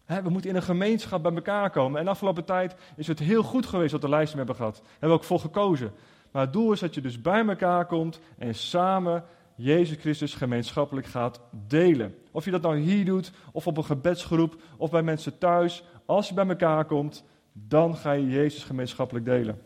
we 0.10 0.30
moeten 0.30 0.50
in 0.50 0.56
een 0.56 0.62
gemeenschap 0.62 1.24
bij 1.24 1.34
elkaar 1.34 1.70
komen. 1.70 2.00
En 2.00 2.06
de 2.06 2.12
afgelopen 2.12 2.46
tijd 2.46 2.76
is 2.96 3.08
het 3.08 3.20
heel 3.20 3.44
goed 3.44 3.66
geweest 3.66 3.92
we 3.92 4.00
de 4.00 4.10
lijst 4.10 4.34
hebben 4.34 4.56
gehad. 4.56 4.76
Daar 4.76 4.92
hebben 4.92 5.10
we 5.10 5.16
ook 5.16 5.24
voor 5.24 5.40
gekozen. 5.40 5.92
Maar 6.32 6.42
het 6.42 6.54
doel 6.54 6.72
is 6.72 6.80
dat 6.80 6.96
je 6.96 7.02
dus 7.02 7.22
bij 7.22 7.48
elkaar 7.48 7.86
komt 7.86 8.20
en 8.38 8.56
samen 8.56 9.24
Jezus 9.56 9.98
Christus 9.98 10.34
gemeenschappelijk 10.34 11.08
gaat 11.08 11.42
delen. 11.68 12.16
Of 12.32 12.46
je 12.46 12.52
dat 12.52 12.62
nou 12.62 12.78
hier 12.78 13.06
doet, 13.06 13.32
of 13.52 13.68
op 13.68 13.78
een 13.78 13.86
gebedsgroep, 13.86 14.62
of 14.78 14.90
bij 14.90 15.02
mensen 15.02 15.38
thuis. 15.38 15.84
Als 16.06 16.28
je 16.28 16.34
bij 16.34 16.48
elkaar 16.48 16.86
komt, 16.86 17.24
dan 17.52 17.96
ga 17.96 18.12
je 18.12 18.28
Jezus 18.28 18.64
gemeenschappelijk 18.64 19.26
delen. 19.26 19.62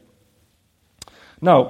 Nou, 1.39 1.67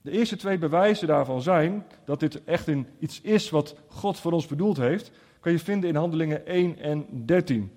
De 0.00 0.12
eerste 0.12 0.36
twee 0.36 0.58
bewijzen 0.58 1.06
daarvan 1.06 1.42
zijn 1.42 1.86
dat 2.04 2.20
dit 2.20 2.44
echt 2.44 2.66
een, 2.66 2.86
iets 2.98 3.20
is 3.20 3.50
wat 3.50 3.76
God 3.88 4.18
voor 4.18 4.32
ons 4.32 4.46
bedoeld 4.46 4.76
heeft, 4.76 5.10
kan 5.46 5.54
je 5.54 5.60
vinden 5.60 5.88
in 5.88 5.96
Handelingen 5.96 6.46
1 6.46 6.78
en 6.78 7.06
13. 7.26 7.72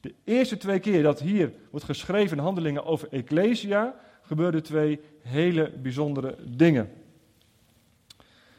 De 0.00 0.14
eerste 0.24 0.56
twee 0.56 0.78
keer 0.78 1.02
dat 1.02 1.20
hier 1.20 1.52
wordt 1.70 1.86
geschreven 1.86 2.36
in 2.36 2.42
Handelingen 2.42 2.84
over 2.84 3.08
Ecclesia, 3.10 3.94
gebeurden 4.22 4.62
twee 4.62 5.00
hele 5.20 5.72
bijzondere 5.82 6.36
dingen. 6.44 6.90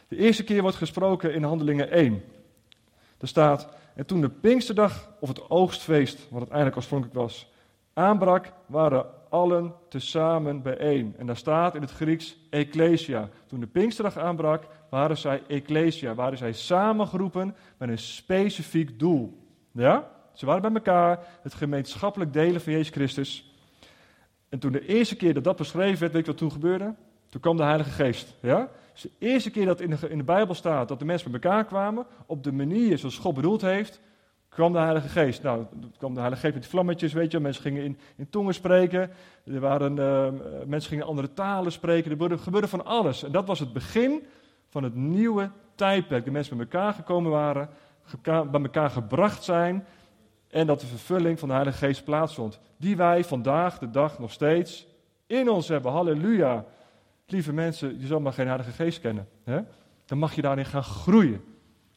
De 0.08 0.16
eerste 0.16 0.44
keer 0.44 0.62
wordt 0.62 0.78
gesproken 0.78 1.34
in 1.34 1.44
Handelingen 1.44 1.92
1. 1.92 2.24
Er 3.18 3.28
staat, 3.28 3.68
en 3.96 4.06
toen 4.06 4.22
de 4.22 4.30
Pinksterdag 4.30 5.12
of 5.20 5.28
het 5.28 5.50
oogstfeest, 5.50 6.28
wat 6.30 6.42
het 6.42 6.50
eigenlijk 6.50 6.78
oorspronkelijk 6.78 7.18
was, 7.18 7.52
aanbrak, 7.94 8.54
waren 8.66 9.06
allen 9.30 9.74
tezamen 9.90 10.62
bijeen. 10.62 11.16
En 11.18 11.26
daar 11.26 11.38
staat 11.38 11.76
in 11.76 11.82
het 11.82 11.92
Grieks 11.92 12.38
Ecclesia. 12.50 13.30
Toen 13.46 13.60
de 13.60 13.68
Pinksterdag 13.68 14.18
aanbrak, 14.18 14.64
waren 14.94 15.18
zij 15.18 15.44
Ecclesia, 15.48 16.14
waren 16.14 16.38
zij 16.38 16.54
samengeroepen 16.54 17.56
met 17.78 17.90
een 17.90 17.98
specifiek 17.98 19.00
doel. 19.00 19.48
Ja? 19.72 20.10
Ze 20.34 20.46
waren 20.46 20.62
bij 20.62 20.72
elkaar, 20.72 21.20
het 21.42 21.54
gemeenschappelijk 21.54 22.34
delen 22.34 22.62
van 22.62 22.74
Jezus 22.74 22.90
Christus. 22.90 23.54
En 24.50 24.60
toen 24.60 24.72
de 24.72 24.86
eerste 24.86 25.16
keer 25.16 25.34
dat 25.34 25.44
dat 25.44 25.56
beschreven 25.56 26.00
werd, 26.00 26.14
weet 26.14 26.26
je 26.26 26.32
wat 26.32 26.40
toen 26.40 26.52
gebeurde? 26.52 26.94
Toen 27.30 27.42
kwam 27.42 27.58
de 27.58 27.64
Heilige 27.64 27.90
Geest. 27.90 28.36
Ja? 28.42 28.70
Dus 28.92 29.02
de 29.02 29.12
eerste 29.18 29.50
keer 29.50 29.66
dat 29.66 29.82
in 29.82 29.90
de, 29.90 30.10
in 30.10 30.18
de 30.18 30.24
Bijbel 30.24 30.56
staat 30.56 30.88
dat 30.88 31.00
de 31.00 31.06
mensen 31.06 31.32
bij 31.32 31.40
elkaar 31.40 31.66
kwamen, 31.66 32.06
op 32.26 32.44
de 32.44 32.52
manier 32.52 32.98
zoals 32.98 33.18
God 33.18 33.36
bedoeld 33.36 33.62
heeft, 33.62 34.02
kwam 34.50 34.74
de 34.74 34.80
Heilige 34.80 35.10
Geest. 35.10 35.44
Nou, 35.44 35.66
kwam 35.98 36.14
de 36.14 36.20
Heilige 36.20 36.42
Geest 36.42 36.56
met 36.56 36.68
vlammetjes, 36.68 37.14
weet 37.14 37.32
je, 37.32 37.40
mensen 37.40 37.64
gingen 37.64 37.84
in, 37.84 37.98
in 38.16 38.30
tongen 38.30 38.54
spreken, 38.54 39.12
er 39.46 39.60
waren, 39.60 39.98
uh, 39.98 40.66
mensen 40.66 40.90
gingen 40.90 41.06
andere 41.06 41.34
talen 41.34 41.72
spreken, 41.72 42.30
er 42.30 42.40
gebeurde 42.40 42.68
van 42.68 42.86
alles. 42.86 43.24
En 43.24 43.32
dat 43.32 43.48
was 43.48 43.60
het 43.60 43.74
begin 43.74 44.24
van 44.74 44.84
het 44.84 44.96
nieuwe 44.96 45.52
tijdperk. 45.76 46.26
De 46.26 46.32
mensen 46.32 46.58
bij 46.58 46.66
elkaar 46.66 46.94
gekomen 46.94 47.32
waren, 47.32 47.70
bij 48.24 48.62
elkaar 48.62 48.90
gebracht 48.90 49.44
zijn 49.44 49.86
en 50.50 50.68
dat 50.68 50.80
de 50.80 50.86
vervulling 50.86 51.40
van 51.40 51.48
de 51.48 51.54
Heilige 51.54 51.78
Geest 51.78 52.04
plaatsvond. 52.04 52.60
Die 52.78 52.96
wij 52.96 53.24
vandaag 53.24 53.80
de 53.80 53.90
dag 53.90 54.20
nog 54.20 54.32
steeds 54.32 54.88
in 55.28 55.50
ons 55.50 55.68
hebben. 55.68 55.92
Halleluja. 55.92 56.66
Lieve 57.26 57.54
mensen, 57.54 58.00
je 58.00 58.08
zal 58.08 58.20
maar 58.20 58.34
geen 58.34 58.48
Heilige 58.48 58.72
Geest 58.72 59.00
kennen. 59.00 59.28
Hè? 59.44 59.60
Dan 60.06 60.18
mag 60.18 60.36
je 60.36 60.42
daarin 60.42 60.66
gaan 60.66 60.84
groeien. 60.84 61.44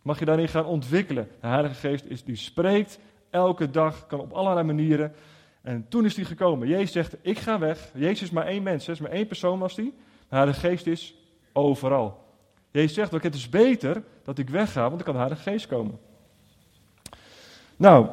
Mag 0.02 0.18
je 0.18 0.24
daarin 0.24 0.48
gaan 0.48 0.64
ontwikkelen. 0.64 1.28
De 1.40 1.46
Heilige 1.46 1.74
Geest 1.74 2.04
is, 2.04 2.24
die 2.24 2.36
spreekt 2.36 2.98
elke 3.30 3.70
dag, 3.70 4.06
kan 4.06 4.20
op 4.20 4.32
allerlei 4.32 4.66
manieren. 4.66 5.14
En 5.62 5.88
toen 5.88 6.04
is 6.04 6.14
die 6.14 6.24
gekomen. 6.24 6.68
Jezus 6.68 6.92
zegt, 6.92 7.16
ik 7.20 7.38
ga 7.38 7.58
weg. 7.58 7.90
Jezus 7.94 8.22
is 8.22 8.30
maar 8.30 8.46
één 8.46 8.62
mens, 8.62 8.88
is 8.88 9.00
maar 9.00 9.10
één 9.10 9.26
persoon 9.26 9.58
was 9.58 9.74
die. 9.74 9.94
De 10.28 10.36
Heilige 10.36 10.60
Geest 10.60 10.86
is 10.86 11.14
overal. 11.52 12.25
Jezus 12.76 12.94
zegt 12.94 13.14
ook, 13.14 13.22
het 13.22 13.34
is 13.34 13.48
beter 13.48 14.02
dat 14.22 14.38
ik 14.38 14.50
wegga, 14.50 14.80
want 14.80 14.92
dan 14.92 15.02
kan 15.02 15.12
de 15.12 15.18
Heilige 15.18 15.50
Geest 15.50 15.66
komen. 15.66 15.98
Nou, 17.76 18.08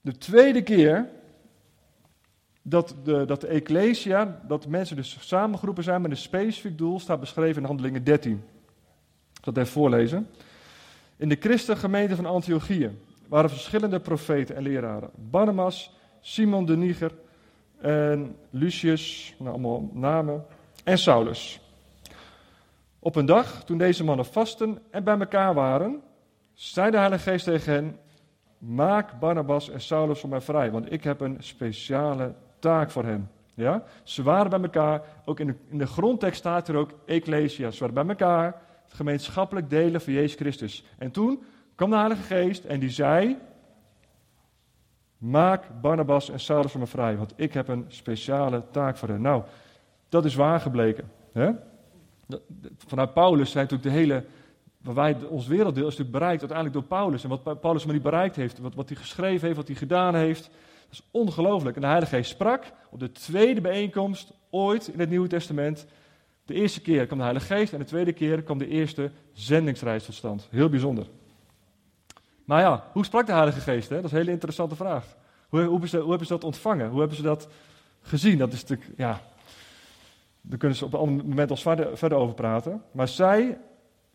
de 0.00 0.18
tweede 0.18 0.62
keer 0.62 1.08
dat 2.62 2.94
de, 3.04 3.24
dat 3.24 3.40
de 3.40 3.46
Ecclesia, 3.46 4.40
dat 4.48 4.66
mensen 4.66 4.96
dus 4.96 5.16
samengeroepen 5.20 5.84
zijn 5.84 6.02
met 6.02 6.10
een 6.10 6.16
specifiek 6.16 6.78
doel, 6.78 7.00
staat 7.00 7.20
beschreven 7.20 7.62
in 7.62 7.68
Handelingen 7.68 8.04
13. 8.04 8.32
Ik 8.32 8.40
zal 9.44 9.52
het 9.52 9.56
even 9.56 9.72
voorlezen. 9.72 10.28
In 11.16 11.28
de 11.28 11.36
christengemeente 11.40 12.16
van 12.16 12.26
Antiochië 12.26 12.98
waren 13.28 13.50
verschillende 13.50 14.00
profeten 14.00 14.56
en 14.56 14.62
leraren. 14.62 15.10
Barnabas, 15.14 15.96
Simon 16.20 16.66
de 16.66 16.76
Niger 16.76 17.12
en 17.80 18.36
Lucius, 18.50 19.34
nou 19.38 19.50
allemaal 19.50 19.90
namen, 19.92 20.44
en 20.84 20.98
Saulus. 20.98 21.60
Op 23.06 23.16
een 23.16 23.26
dag, 23.26 23.64
toen 23.64 23.78
deze 23.78 24.04
mannen 24.04 24.26
vasten 24.26 24.78
en 24.90 25.04
bij 25.04 25.18
elkaar 25.18 25.54
waren, 25.54 26.02
zei 26.52 26.90
de 26.90 26.96
Heilige 26.96 27.30
Geest 27.30 27.44
tegen 27.44 27.72
hen, 27.72 27.98
maak 28.58 29.18
Barnabas 29.18 29.70
en 29.70 29.80
Saulus 29.80 30.20
voor 30.20 30.28
mij 30.28 30.40
vrij, 30.40 30.70
want 30.70 30.92
ik 30.92 31.04
heb 31.04 31.20
een 31.20 31.36
speciale 31.38 32.34
taak 32.58 32.90
voor 32.90 33.04
hen. 33.04 33.30
Ja? 33.54 33.82
Ze 34.02 34.22
waren 34.22 34.50
bij 34.50 34.60
elkaar, 34.60 35.02
ook 35.24 35.40
in 35.40 35.46
de, 35.46 35.54
in 35.68 35.78
de 35.78 35.86
grondtekst 35.86 36.38
staat 36.38 36.68
er 36.68 36.76
ook 36.76 36.90
ecclesia. 37.04 37.70
Ze 37.70 37.78
waren 37.78 37.94
bij 37.94 38.06
elkaar, 38.06 38.62
het 38.84 38.94
gemeenschappelijk 38.94 39.70
delen 39.70 40.00
van 40.00 40.12
Jezus 40.12 40.34
Christus. 40.34 40.84
En 40.98 41.10
toen 41.10 41.42
kwam 41.74 41.90
de 41.90 41.96
Heilige 41.96 42.22
Geest 42.22 42.64
en 42.64 42.80
die 42.80 42.90
zei, 42.90 43.36
maak 45.18 45.80
Barnabas 45.80 46.30
en 46.30 46.40
Saulus 46.40 46.70
voor 46.70 46.80
me 46.80 46.86
vrij, 46.86 47.16
want 47.16 47.32
ik 47.36 47.52
heb 47.52 47.68
een 47.68 47.84
speciale 47.88 48.62
taak 48.70 48.96
voor 48.96 49.08
hen. 49.08 49.22
Nou, 49.22 49.42
dat 50.08 50.24
is 50.24 50.34
waar 50.34 50.60
gebleken. 50.60 51.10
Hè? 51.32 51.50
Vanuit 52.86 53.12
Paulus 53.12 53.50
zijn 53.50 53.64
natuurlijk 53.64 53.94
de 53.94 54.00
hele, 54.00 54.24
waar 54.78 54.94
wij, 54.94 55.16
ons 55.28 55.46
werelddeel 55.46 55.86
is 55.86 55.96
natuurlijk 55.96 56.18
bereikt 56.18 56.40
uiteindelijk 56.40 56.78
door 56.78 56.98
Paulus. 56.98 57.24
En 57.24 57.28
wat 57.28 57.60
Paulus 57.60 57.84
maar 57.84 57.94
niet 57.94 58.02
bereikt 58.02 58.36
heeft, 58.36 58.58
wat, 58.58 58.74
wat 58.74 58.88
hij 58.88 58.98
geschreven 58.98 59.44
heeft, 59.44 59.56
wat 59.56 59.68
hij 59.68 59.76
gedaan 59.76 60.14
heeft, 60.14 60.42
dat 60.88 60.92
is 60.92 61.08
ongelooflijk. 61.10 61.74
En 61.76 61.80
de 61.80 61.88
Heilige 61.88 62.16
Geest 62.16 62.30
sprak 62.30 62.64
op 62.90 63.00
de 63.00 63.12
tweede 63.12 63.60
bijeenkomst 63.60 64.32
ooit 64.50 64.88
in 64.88 65.00
het 65.00 65.08
Nieuwe 65.08 65.28
Testament. 65.28 65.86
De 66.44 66.54
eerste 66.54 66.80
keer 66.80 67.06
kwam 67.06 67.18
de 67.18 67.24
Heilige 67.24 67.54
Geest 67.54 67.72
en 67.72 67.78
de 67.78 67.84
tweede 67.84 68.12
keer 68.12 68.42
kwam 68.42 68.58
de 68.58 68.68
eerste 68.68 69.10
zendingsreis 69.32 70.04
tot 70.04 70.14
stand. 70.14 70.48
Heel 70.50 70.68
bijzonder. 70.68 71.06
Maar 72.44 72.60
ja, 72.60 72.84
hoe 72.92 73.04
sprak 73.04 73.26
de 73.26 73.32
Heilige 73.32 73.60
Geest? 73.60 73.88
Hè? 73.88 73.96
Dat 73.96 74.04
is 74.04 74.10
een 74.10 74.18
hele 74.18 74.30
interessante 74.30 74.76
vraag. 74.76 75.16
Hoe, 75.48 75.62
hoe, 75.62 75.88
hoe, 75.88 76.10
hebben 76.10 76.26
ze 76.26 76.32
dat 76.32 76.44
ontvangen? 76.44 76.88
Hoe 76.88 76.98
hebben 76.98 77.16
ze 77.16 77.22
dat 77.22 77.48
gezien? 78.02 78.38
Dat 78.38 78.52
is 78.52 78.64
natuurlijk, 78.64 78.98
ja, 78.98 79.20
daar 80.48 80.58
kunnen 80.58 80.78
ze 80.78 80.84
op 80.84 80.92
een 80.92 80.98
ander 80.98 81.26
moment 81.26 81.50
al 81.50 81.56
verder, 81.56 81.98
verder 81.98 82.18
over 82.18 82.34
praten. 82.34 82.82
Maar 82.90 83.08
zij 83.08 83.58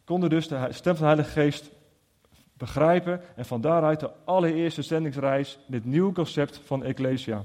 konden 0.04 0.30
dus 0.30 0.48
de 0.48 0.67
stem 0.70 0.96
van 0.96 1.08
de 1.08 1.13
Heilige 1.13 1.30
Geest 1.30 1.72
begrijpen 2.54 3.22
en 3.36 3.46
van 3.46 3.62
daaruit 3.62 4.00
de 4.00 4.12
allereerste 4.26 4.82
zendingsreis, 4.82 5.60
dit 5.67 5.86
nieuwe 5.86 6.13
concept 6.13 6.62
van 6.63 6.84
Ecclesia. 6.84 7.44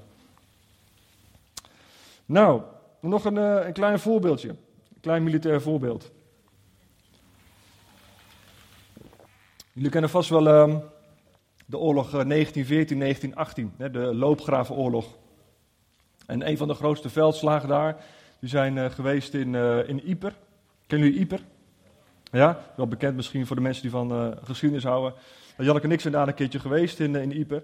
Nou, 2.26 2.62
nog 3.00 3.24
een, 3.24 3.36
uh, 3.36 3.66
een 3.66 3.72
klein 3.72 3.98
voorbeeldje, 3.98 4.48
een 4.48 5.00
klein 5.00 5.22
militair 5.22 5.62
voorbeeld. 5.62 6.10
Jullie 9.72 9.90
kennen 9.90 10.10
vast 10.10 10.28
wel 10.28 10.68
uh, 10.68 10.76
de 11.66 11.78
oorlog 11.78 12.10
1914-1918, 12.12 12.18
uh, 12.18 13.92
de 13.92 14.14
loopgravenoorlog. 14.14 15.16
En 16.26 16.48
een 16.48 16.56
van 16.56 16.68
de 16.68 16.74
grootste 16.74 17.10
veldslagen 17.10 17.68
daar, 17.68 18.04
die 18.38 18.48
zijn 18.48 18.76
uh, 18.76 18.84
geweest 18.90 19.34
in, 19.34 19.52
uh, 19.52 19.88
in 19.88 20.00
Yper. 20.04 20.34
Kennen 20.86 21.08
jullie 21.08 21.22
Yper? 21.22 21.40
Ja, 22.30 22.60
wel 22.76 22.86
bekend 22.86 23.16
misschien 23.16 23.46
voor 23.46 23.56
de 23.56 23.62
mensen 23.62 23.82
die 23.82 23.90
van 23.90 24.12
uh, 24.12 24.28
geschiedenis 24.42 24.84
houden. 24.84 25.14
Janneke 25.58 25.86
en 25.86 25.92
ik 25.92 26.00
zijn 26.00 26.12
daar 26.12 26.28
een 26.28 26.34
keertje 26.34 26.58
geweest 26.58 27.00
in, 27.00 27.14
in 27.14 27.32
Ieper. 27.32 27.62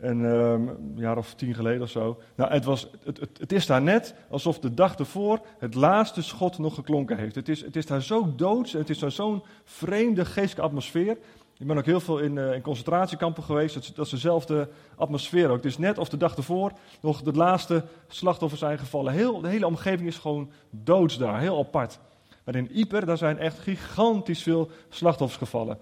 En, 0.00 0.20
um, 0.20 0.68
een 0.68 0.92
jaar 0.96 1.16
of 1.16 1.34
tien 1.34 1.54
geleden 1.54 1.82
of 1.82 1.90
zo. 1.90 2.20
Nou, 2.34 2.52
het, 2.52 2.64
was, 2.64 2.90
het, 3.04 3.20
het, 3.38 3.52
is 3.52 3.66
daar 3.66 3.82
net 3.82 4.14
alsof 4.28 4.58
de 4.58 4.74
dag 4.74 4.96
ervoor 4.96 5.40
het 5.58 5.74
laatste 5.74 6.22
schot 6.22 6.58
nog 6.58 6.74
geklonken 6.74 7.16
heeft. 7.16 7.34
Het 7.34 7.48
is, 7.48 7.60
het 7.60 7.76
is 7.76 7.86
daar 7.86 8.02
zo 8.02 8.34
doods 8.36 8.72
het 8.72 8.90
is 8.90 8.98
daar 8.98 9.10
zo'n 9.10 9.42
vreemde 9.64 10.24
geestelijke 10.24 10.62
atmosfeer. 10.62 11.16
Ik 11.58 11.66
ben 11.66 11.78
ook 11.78 11.84
heel 11.84 12.00
veel 12.00 12.18
in, 12.18 12.36
uh, 12.36 12.54
in 12.54 12.62
concentratiekampen 12.62 13.42
geweest. 13.42 13.94
Dat, 13.96 14.06
is 14.06 14.10
dezelfde 14.10 14.68
atmosfeer 14.96 15.48
ook. 15.48 15.56
Het 15.56 15.64
is 15.64 15.78
net 15.78 15.98
of 15.98 16.08
de 16.08 16.16
dag 16.16 16.36
ervoor 16.36 16.72
nog 17.00 17.22
de 17.22 17.32
laatste 17.32 17.84
slachtoffers 18.08 18.60
zijn 18.60 18.78
gevallen. 18.78 19.12
Heel, 19.12 19.40
de 19.40 19.48
hele 19.48 19.66
omgeving 19.66 20.08
is 20.08 20.18
gewoon 20.18 20.50
doods 20.70 21.18
daar, 21.18 21.40
heel 21.40 21.58
apart. 21.58 21.98
Maar 22.44 22.54
in 22.54 22.70
Ieper, 22.70 23.06
daar 23.06 23.16
zijn 23.16 23.38
echt 23.38 23.58
gigantisch 23.58 24.42
veel 24.42 24.70
slachtoffers 24.88 25.38
gevallen. 25.38 25.78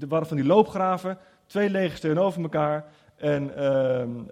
Er 0.00 0.08
waren 0.08 0.26
van 0.26 0.36
die 0.36 0.46
loopgraven, 0.46 1.18
twee 1.46 1.70
legers 1.70 2.00
tegenover 2.00 2.42
elkaar. 2.42 2.84
En, 3.16 3.64
um, 3.64 4.26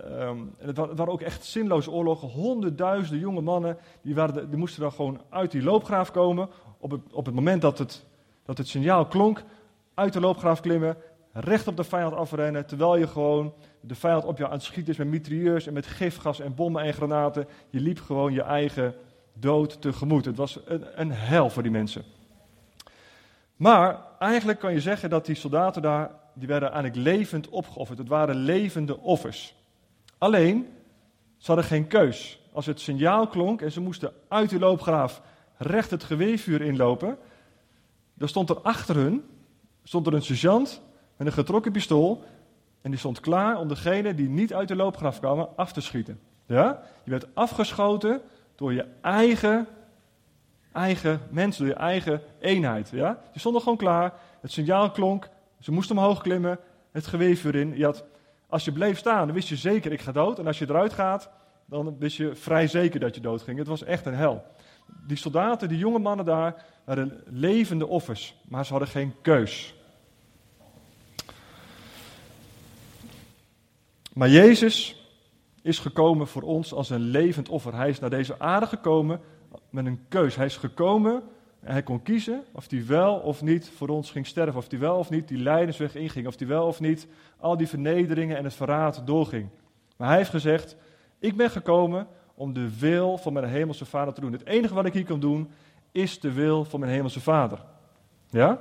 en 0.59 0.67
het 0.67 0.77
waren 0.77 1.09
ook 1.09 1.21
echt 1.21 1.45
zinloze 1.45 1.91
oorlogen. 1.91 2.29
Honderdduizenden 2.29 3.21
jonge 3.21 3.41
mannen, 3.41 3.77
die, 4.03 4.15
die 4.49 4.57
moesten 4.57 4.81
dan 4.81 4.93
gewoon 4.93 5.21
uit 5.29 5.51
die 5.51 5.63
loopgraaf 5.63 6.11
komen. 6.11 6.49
Op 6.79 6.91
het, 6.91 7.01
op 7.13 7.27
het 7.27 7.35
moment 7.35 7.63
dat 7.63 7.79
het, 7.79 8.05
dat 8.45 8.59
het 8.59 8.69
signaal 8.69 9.07
klonk, 9.07 9.45
uit 10.01 10.13
de 10.13 10.21
loopgraaf 10.21 10.61
klimmen, 10.61 10.97
recht 11.33 11.67
op 11.67 11.77
de 11.77 11.85
vijand 11.85 12.15
afrennen. 12.15 12.67
Terwijl 12.67 12.97
je 12.97 13.07
gewoon 13.07 13.55
de 13.81 13.95
vijand 13.95 14.25
op 14.25 14.39
jou 14.39 14.51
aan 14.51 14.57
het 14.57 14.67
schieten 14.67 14.93
is 14.93 14.99
met 14.99 15.09
mitrailleurs 15.09 15.67
en 15.67 15.73
met 15.73 15.87
gifgas 15.87 16.41
en 16.41 16.55
bommen 16.55 16.83
en 16.83 16.95
granaten. 16.95 17.49
Je 17.71 17.81
liep 17.81 18.01
gewoon 18.01 18.33
je 18.33 18.43
eigen 18.43 18.95
dood 19.33 19.81
tegemoet. 19.81 20.25
Het 20.25 20.37
was 20.37 20.59
een, 20.65 21.01
een 21.01 21.13
hel 21.13 21.51
voor 21.51 21.63
die 21.63 21.73
mensen. 21.73 22.03
Maar 23.57 24.01
eigenlijk 24.19 24.59
kan 24.59 24.73
je 24.73 24.81
zeggen 24.81 25.11
dat 25.11 25.27
die 25.27 25.35
soldaten 25.35 25.83
daar, 25.83 26.11
die 26.35 26.49
werden 26.49 26.73
eigenlijk 26.73 27.03
levend 27.05 27.49
opgeofferd. 27.49 27.99
Het 27.99 28.09
waren 28.09 28.37
levende 28.37 28.99
offers. 28.99 29.55
Alleen, 30.19 30.69
ze 31.37 31.47
hadden 31.47 31.65
geen 31.65 31.87
keus. 31.87 32.41
Als 32.53 32.67
het 32.67 32.81
signaal 32.81 33.27
klonk 33.27 33.63
en 33.63 33.73
ze 33.73 33.81
moesten 33.81 34.13
uit 34.29 34.51
die 34.51 34.59
loopgraaf 34.59 35.23
recht 35.57 35.91
het 35.91 36.05
geweervuur 36.05 36.61
inlopen, 36.61 37.19
dan 38.15 38.29
stond 38.29 38.51
er 38.51 38.61
achter 38.61 38.95
hun 38.95 39.25
stond 39.91 40.07
er 40.07 40.15
een 40.15 40.23
sergeant 40.23 40.83
met 41.17 41.27
een 41.27 41.33
getrokken 41.33 41.73
pistool 41.73 42.25
en 42.83 42.91
die 42.91 42.99
stond 42.99 43.21
klaar 43.21 43.59
om 43.59 43.69
degene 43.69 44.15
die 44.15 44.29
niet 44.29 44.55
uit 44.55 44.69
de 44.69 44.77
loopgraaf 44.77 45.19
kwamen 45.19 45.49
af 45.57 45.73
te 45.73 45.81
schieten. 45.81 46.21
Ja? 46.47 46.83
Je 47.05 47.11
werd 47.11 47.27
afgeschoten 47.35 48.21
door 48.55 48.73
je 48.73 48.87
eigen 49.01 49.67
eigen 50.73 51.21
mensen, 51.31 51.65
door 51.65 51.75
je 51.75 51.81
eigen 51.81 52.23
eenheid. 52.41 52.89
Ja? 52.89 53.19
Je 53.33 53.39
stond 53.39 53.55
er 53.55 53.61
gewoon 53.61 53.77
klaar, 53.77 54.13
het 54.41 54.53
signaal 54.53 54.91
klonk, 54.91 55.29
ze 55.61 55.73
moesten 55.73 55.97
omhoog 55.97 56.21
klimmen, 56.21 56.59
het 56.93 57.07
geweef 57.07 57.45
erin. 57.45 57.77
Je 57.77 57.85
had, 57.85 58.05
als 58.47 58.65
je 58.65 58.73
bleef 58.73 58.99
staan, 58.99 59.27
dan 59.27 59.35
wist 59.35 59.49
je 59.49 59.57
zeker, 59.57 59.93
ik 59.93 60.01
ga 60.01 60.13
dood. 60.13 60.39
En 60.39 60.47
als 60.47 60.59
je 60.59 60.69
eruit 60.69 60.93
gaat, 60.93 61.31
dan 61.65 61.99
wist 61.99 62.17
je 62.17 62.35
vrij 62.35 62.67
zeker 62.67 63.01
dat 63.01 63.15
je 63.15 63.21
dood 63.21 63.43
ging. 63.43 63.59
Het 63.59 63.69
was 63.69 63.85
echt 63.85 64.07
een 64.07 64.15
hel. 64.15 64.45
Die 65.07 65.17
soldaten, 65.17 65.69
die 65.69 65.79
jonge 65.79 65.99
mannen 65.99 66.25
daar, 66.25 66.65
waren 66.85 67.21
levende 67.27 67.87
offers, 67.87 68.41
maar 68.49 68.65
ze 68.65 68.71
hadden 68.71 68.89
geen 68.89 69.15
keus. 69.23 69.75
Maar 74.21 74.29
Jezus 74.29 75.07
is 75.63 75.79
gekomen 75.79 76.27
voor 76.27 76.43
ons 76.43 76.73
als 76.73 76.91
een 76.91 77.01
levend 77.01 77.49
offer. 77.49 77.75
Hij 77.75 77.89
is 77.89 77.99
naar 77.99 78.11
deze 78.11 78.39
aarde 78.39 78.67
gekomen 78.67 79.21
met 79.71 79.87
een 79.87 80.01
keus. 80.09 80.37
Hij 80.37 80.47
is 80.47 80.57
gekomen 80.57 81.23
en 81.61 81.73
hij 81.73 81.83
kon 81.83 82.03
kiezen 82.03 82.45
of 82.53 82.71
hij 82.71 82.87
wel 82.87 83.15
of 83.15 83.43
niet 83.43 83.71
voor 83.77 83.89
ons 83.89 84.11
ging 84.11 84.27
sterven. 84.27 84.57
Of 84.57 84.71
hij 84.71 84.79
wel 84.79 84.97
of 84.97 85.11
niet 85.11 85.29
die 85.29 85.39
lijdensweg 85.39 85.95
inging. 85.95 86.27
Of 86.27 86.39
hij 86.39 86.47
wel 86.47 86.67
of 86.67 86.81
niet 86.81 87.07
al 87.37 87.57
die 87.57 87.69
vernederingen 87.69 88.37
en 88.37 88.45
het 88.45 88.55
verraad 88.55 89.03
doorging. 89.07 89.49
Maar 89.97 90.09
hij 90.09 90.17
heeft 90.17 90.31
gezegd, 90.31 90.77
ik 91.19 91.37
ben 91.37 91.51
gekomen 91.51 92.07
om 92.35 92.53
de 92.53 92.79
wil 92.79 93.19
van 93.19 93.33
mijn 93.33 93.49
hemelse 93.49 93.85
vader 93.85 94.15
te 94.15 94.21
doen. 94.21 94.33
Het 94.33 94.47
enige 94.47 94.75
wat 94.75 94.87
ik 94.87 94.93
hier 94.93 95.05
kan 95.05 95.21
doen, 95.21 95.51
is 95.93 96.21
de 96.21 96.33
wil 96.33 96.65
van 96.65 96.81
mijn 96.81 96.93
hemelse 96.93 97.21
vader. 97.21 97.65
Ja? 98.31 98.61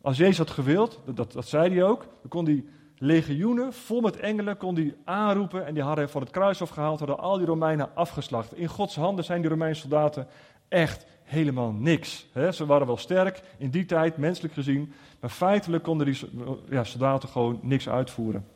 Als 0.00 0.16
Jezus 0.16 0.38
had 0.38 0.50
gewild, 0.50 1.00
dat, 1.14 1.32
dat, 1.32 1.48
zei 1.48 1.74
hij 1.74 1.84
ook, 1.84 2.00
dan 2.00 2.28
kon 2.28 2.44
hij 2.44 2.64
legioenen 2.98 3.72
vol 3.72 4.00
met 4.00 4.16
engelen 4.16 4.56
kon 4.56 4.74
hij 4.74 4.94
aanroepen 5.04 5.66
en 5.66 5.74
die 5.74 5.82
hadden 5.82 6.10
van 6.10 6.20
het 6.20 6.30
kruis 6.30 6.62
afgehaald, 6.62 6.98
hadden 6.98 7.18
al 7.18 7.36
die 7.36 7.46
Romeinen 7.46 7.90
afgeslacht. 7.94 8.54
In 8.54 8.68
Gods 8.68 8.96
handen 8.96 9.24
zijn 9.24 9.40
die 9.40 9.50
Romeinse 9.50 9.80
soldaten 9.80 10.26
echt 10.68 11.06
helemaal 11.22 11.72
niks. 11.72 12.26
ze 12.52 12.66
waren 12.66 12.86
wel 12.86 12.96
sterk 12.96 13.42
in 13.58 13.70
die 13.70 13.84
tijd, 13.84 14.16
menselijk 14.16 14.54
gezien, 14.54 14.92
maar 15.20 15.30
feitelijk 15.30 15.82
konden 15.82 16.06
die 16.06 16.18
ja, 16.68 16.84
soldaten 16.84 17.28
gewoon 17.28 17.58
niks 17.62 17.88
uitvoeren. 17.88 18.46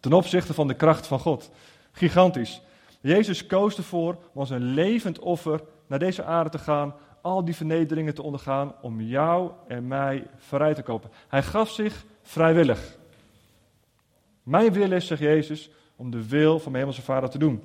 Ten 0.00 0.12
opzichte 0.12 0.54
van 0.54 0.68
de 0.68 0.74
kracht 0.74 1.06
van 1.06 1.18
God. 1.18 1.50
Gigantisch. 1.92 2.62
Jezus 3.00 3.46
koos 3.46 3.76
ervoor 3.76 4.16
om 4.32 4.40
als 4.40 4.50
een 4.50 4.74
levend 4.74 5.18
offer 5.18 5.60
naar 5.86 5.98
deze 5.98 6.24
aarde 6.24 6.50
te 6.50 6.58
gaan, 6.58 6.94
al 7.20 7.44
die 7.44 7.56
vernederingen 7.56 8.14
te 8.14 8.22
ondergaan 8.22 8.74
om 8.80 9.00
jou 9.00 9.50
en 9.68 9.86
mij 9.86 10.26
vrij 10.36 10.74
te 10.74 10.82
kopen. 10.82 11.10
Hij 11.28 11.42
gaf 11.42 11.70
zich 11.70 12.04
vrijwillig. 12.22 12.97
Mijn 14.48 14.72
wil 14.72 14.92
is, 14.92 15.06
zegt 15.06 15.20
Jezus, 15.20 15.70
om 15.96 16.10
de 16.10 16.28
wil 16.28 16.58
van 16.58 16.72
mijn 16.72 16.84
hemelse 16.84 17.06
vader 17.06 17.30
te 17.30 17.38
doen. 17.38 17.62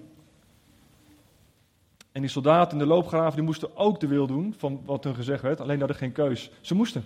En 2.11 2.21
die 2.21 2.29
soldaten 2.29 2.71
in 2.71 2.77
de 2.77 2.93
loopgraven 2.93 3.35
die 3.35 3.43
moesten 3.43 3.77
ook 3.77 3.99
de 3.99 4.07
wil 4.07 4.27
doen 4.27 4.55
van 4.57 4.81
wat 4.85 5.03
hun 5.03 5.15
gezegd 5.15 5.41
werd, 5.41 5.59
alleen 5.59 5.79
hadden 5.79 5.97
geen 5.97 6.11
keus. 6.11 6.51
Ze 6.61 6.75
moesten. 6.75 7.05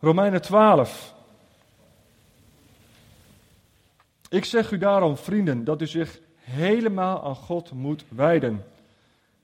Romeinen 0.00 0.42
12. 0.42 1.14
Ik 4.28 4.44
zeg 4.44 4.70
u 4.70 4.78
daarom, 4.78 5.16
vrienden, 5.16 5.64
dat 5.64 5.82
u 5.82 5.86
zich 5.86 6.20
helemaal 6.40 7.24
aan 7.24 7.36
God 7.36 7.72
moet 7.72 8.04
wijden. 8.08 8.64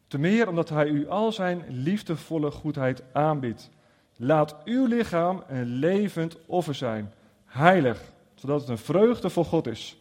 Te 0.07 0.19
meer 0.19 0.49
omdat 0.49 0.69
Hij 0.69 0.87
u 0.87 1.09
al 1.09 1.33
zijn 1.33 1.65
liefdevolle 1.69 2.51
goedheid 2.51 3.03
aanbiedt. 3.13 3.71
Laat 4.17 4.57
uw 4.65 4.87
lichaam 4.87 5.43
een 5.49 5.67
levend 5.67 6.37
offer 6.47 6.75
zijn, 6.75 7.13
heilig, 7.53 8.13
zodat 8.35 8.61
het 8.61 8.69
een 8.69 8.79
vreugde 8.79 9.31
voor 9.31 9.45
God 9.45 9.67
is. 9.67 9.97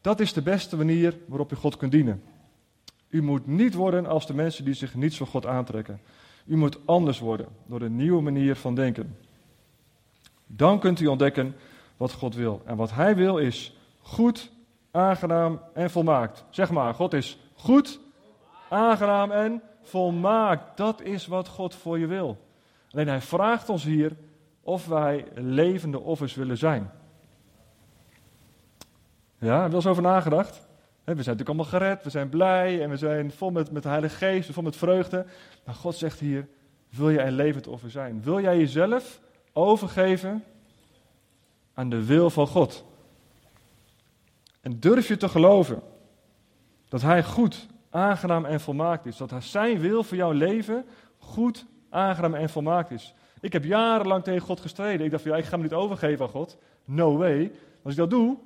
Dat 0.00 0.20
is 0.20 0.32
de 0.32 0.42
beste 0.42 0.76
manier 0.76 1.16
waarop 1.26 1.52
u 1.52 1.56
God 1.56 1.76
kunt 1.76 1.92
dienen. 1.92 2.22
U 3.08 3.22
moet 3.22 3.46
niet 3.46 3.74
worden 3.74 4.06
als 4.06 4.26
de 4.26 4.34
mensen 4.34 4.64
die 4.64 4.74
zich 4.74 4.94
niets 4.94 5.16
van 5.16 5.26
God 5.26 5.46
aantrekken. 5.46 6.00
U 6.44 6.56
moet 6.56 6.78
anders 6.84 7.18
worden 7.18 7.48
door 7.66 7.80
een 7.80 7.96
nieuwe 7.96 8.22
manier 8.22 8.56
van 8.56 8.74
denken. 8.74 9.16
Dan 10.46 10.78
kunt 10.78 11.00
u 11.00 11.06
ontdekken 11.06 11.56
wat 11.96 12.12
God 12.12 12.34
wil. 12.34 12.62
En 12.64 12.76
wat 12.76 12.92
Hij 12.92 13.16
wil 13.16 13.38
is 13.38 13.76
goed, 14.00 14.50
aangenaam 14.90 15.60
en 15.72 15.90
volmaakt. 15.90 16.44
Zeg 16.50 16.70
maar, 16.70 16.94
God 16.94 17.12
is 17.12 17.38
goed, 17.54 18.00
aangenaam 18.68 19.30
en 19.30 19.62
volmaakt. 19.82 20.76
Dat 20.76 21.02
is 21.02 21.26
wat 21.26 21.48
God 21.48 21.74
voor 21.74 21.98
je 21.98 22.06
wil. 22.06 22.38
Alleen 22.90 23.08
Hij 23.08 23.20
vraagt 23.20 23.68
ons 23.68 23.84
hier 23.84 24.16
of 24.66 24.86
wij 24.86 25.24
levende 25.34 26.00
offers 26.00 26.34
willen 26.34 26.58
zijn. 26.58 26.90
Ja, 29.38 29.54
heb 29.54 29.62
je 29.62 29.68
er 29.68 29.74
eens 29.74 29.86
over 29.86 30.02
nagedacht? 30.02 30.54
We 30.54 31.02
zijn 31.04 31.16
natuurlijk 31.16 31.48
allemaal 31.48 31.64
gered, 31.64 32.02
we 32.02 32.10
zijn 32.10 32.28
blij 32.28 32.82
en 32.82 32.90
we 32.90 32.96
zijn 32.96 33.30
vol 33.30 33.50
met, 33.50 33.70
met 33.70 33.82
de 33.82 33.88
Heilige 33.88 34.16
Geest, 34.16 34.50
vol 34.50 34.62
met 34.62 34.76
vreugde. 34.76 35.26
Maar 35.64 35.74
God 35.74 35.94
zegt 35.94 36.18
hier, 36.18 36.48
wil 36.88 37.12
jij 37.12 37.26
een 37.26 37.32
levend 37.32 37.66
offer 37.66 37.90
zijn? 37.90 38.22
Wil 38.22 38.40
jij 38.40 38.58
jezelf 38.58 39.20
overgeven 39.52 40.44
aan 41.74 41.88
de 41.88 42.04
wil 42.04 42.30
van 42.30 42.46
God? 42.46 42.84
En 44.60 44.80
durf 44.80 45.08
je 45.08 45.16
te 45.16 45.28
geloven 45.28 45.82
dat 46.88 47.02
Hij 47.02 47.24
goed, 47.24 47.66
aangenaam 47.90 48.44
en 48.44 48.60
volmaakt 48.60 49.06
is? 49.06 49.16
Dat 49.16 49.32
Zijn 49.38 49.78
wil 49.78 50.02
voor 50.02 50.16
jouw 50.16 50.32
leven 50.32 50.84
goed, 51.18 51.66
aangenaam 51.90 52.34
en 52.34 52.48
volmaakt 52.48 52.90
is? 52.90 53.14
Ik 53.40 53.52
heb 53.52 53.64
jarenlang 53.64 54.24
tegen 54.24 54.46
God 54.46 54.60
gestreden. 54.60 55.04
Ik 55.04 55.10
dacht 55.10 55.22
van 55.22 55.32
ja, 55.32 55.38
ik 55.38 55.44
ga 55.44 55.56
me 55.56 55.62
niet 55.62 55.72
overgeven 55.72 56.24
aan 56.24 56.30
God. 56.30 56.58
No 56.84 57.16
way. 57.16 57.52
Als 57.82 57.92
ik 57.92 57.98
dat 57.98 58.10
doe, 58.10 58.26
dan 58.26 58.38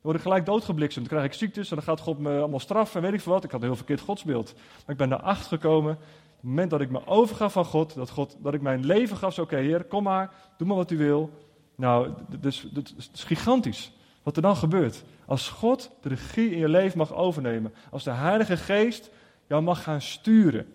word 0.00 0.16
ik 0.16 0.22
gelijk 0.22 0.46
doodgebliksemd. 0.46 1.08
Dan 1.08 1.18
krijg 1.18 1.32
ik 1.32 1.38
ziektes 1.38 1.70
en 1.70 1.76
dan 1.76 1.84
gaat 1.84 2.00
God 2.00 2.18
me 2.18 2.38
allemaal 2.38 2.60
straffen 2.60 2.96
en 2.96 3.06
weet 3.06 3.14
ik 3.14 3.20
veel 3.20 3.32
wat. 3.32 3.44
Ik 3.44 3.50
had 3.50 3.60
een 3.60 3.66
heel 3.66 3.76
verkeerd 3.76 4.00
godsbeeld. 4.00 4.54
Maar 4.54 4.84
ik 4.86 4.96
ben 4.96 5.08
daarachter 5.08 5.58
gekomen, 5.58 5.92
op 5.92 6.00
het 6.36 6.42
moment 6.42 6.70
dat 6.70 6.80
ik 6.80 6.90
me 6.90 7.06
overgaf 7.06 7.52
van 7.52 7.64
God, 7.64 7.94
dat, 7.94 8.10
God, 8.10 8.36
dat 8.40 8.54
ik 8.54 8.60
mijn 8.60 8.86
leven 8.86 9.16
gaf, 9.16 9.38
oké 9.38 9.56
Heer, 9.56 9.84
kom 9.84 10.02
maar, 10.02 10.32
doe 10.56 10.66
maar 10.66 10.76
wat 10.76 10.90
u 10.90 10.96
wil. 10.96 11.30
Nou, 11.74 12.10
dat 12.28 12.44
is, 12.44 12.68
dat 12.72 12.94
is 13.12 13.24
gigantisch. 13.24 13.92
Wat 14.22 14.36
er 14.36 14.42
dan 14.42 14.56
gebeurt. 14.56 15.04
Als 15.26 15.48
God 15.48 15.90
de 16.00 16.08
regie 16.08 16.50
in 16.50 16.58
je 16.58 16.68
leven 16.68 16.98
mag 16.98 17.14
overnemen. 17.14 17.74
Als 17.90 18.04
de 18.04 18.10
Heilige 18.10 18.56
Geest 18.56 19.10
jou 19.46 19.62
mag 19.62 19.82
gaan 19.82 20.00
sturen. 20.00 20.66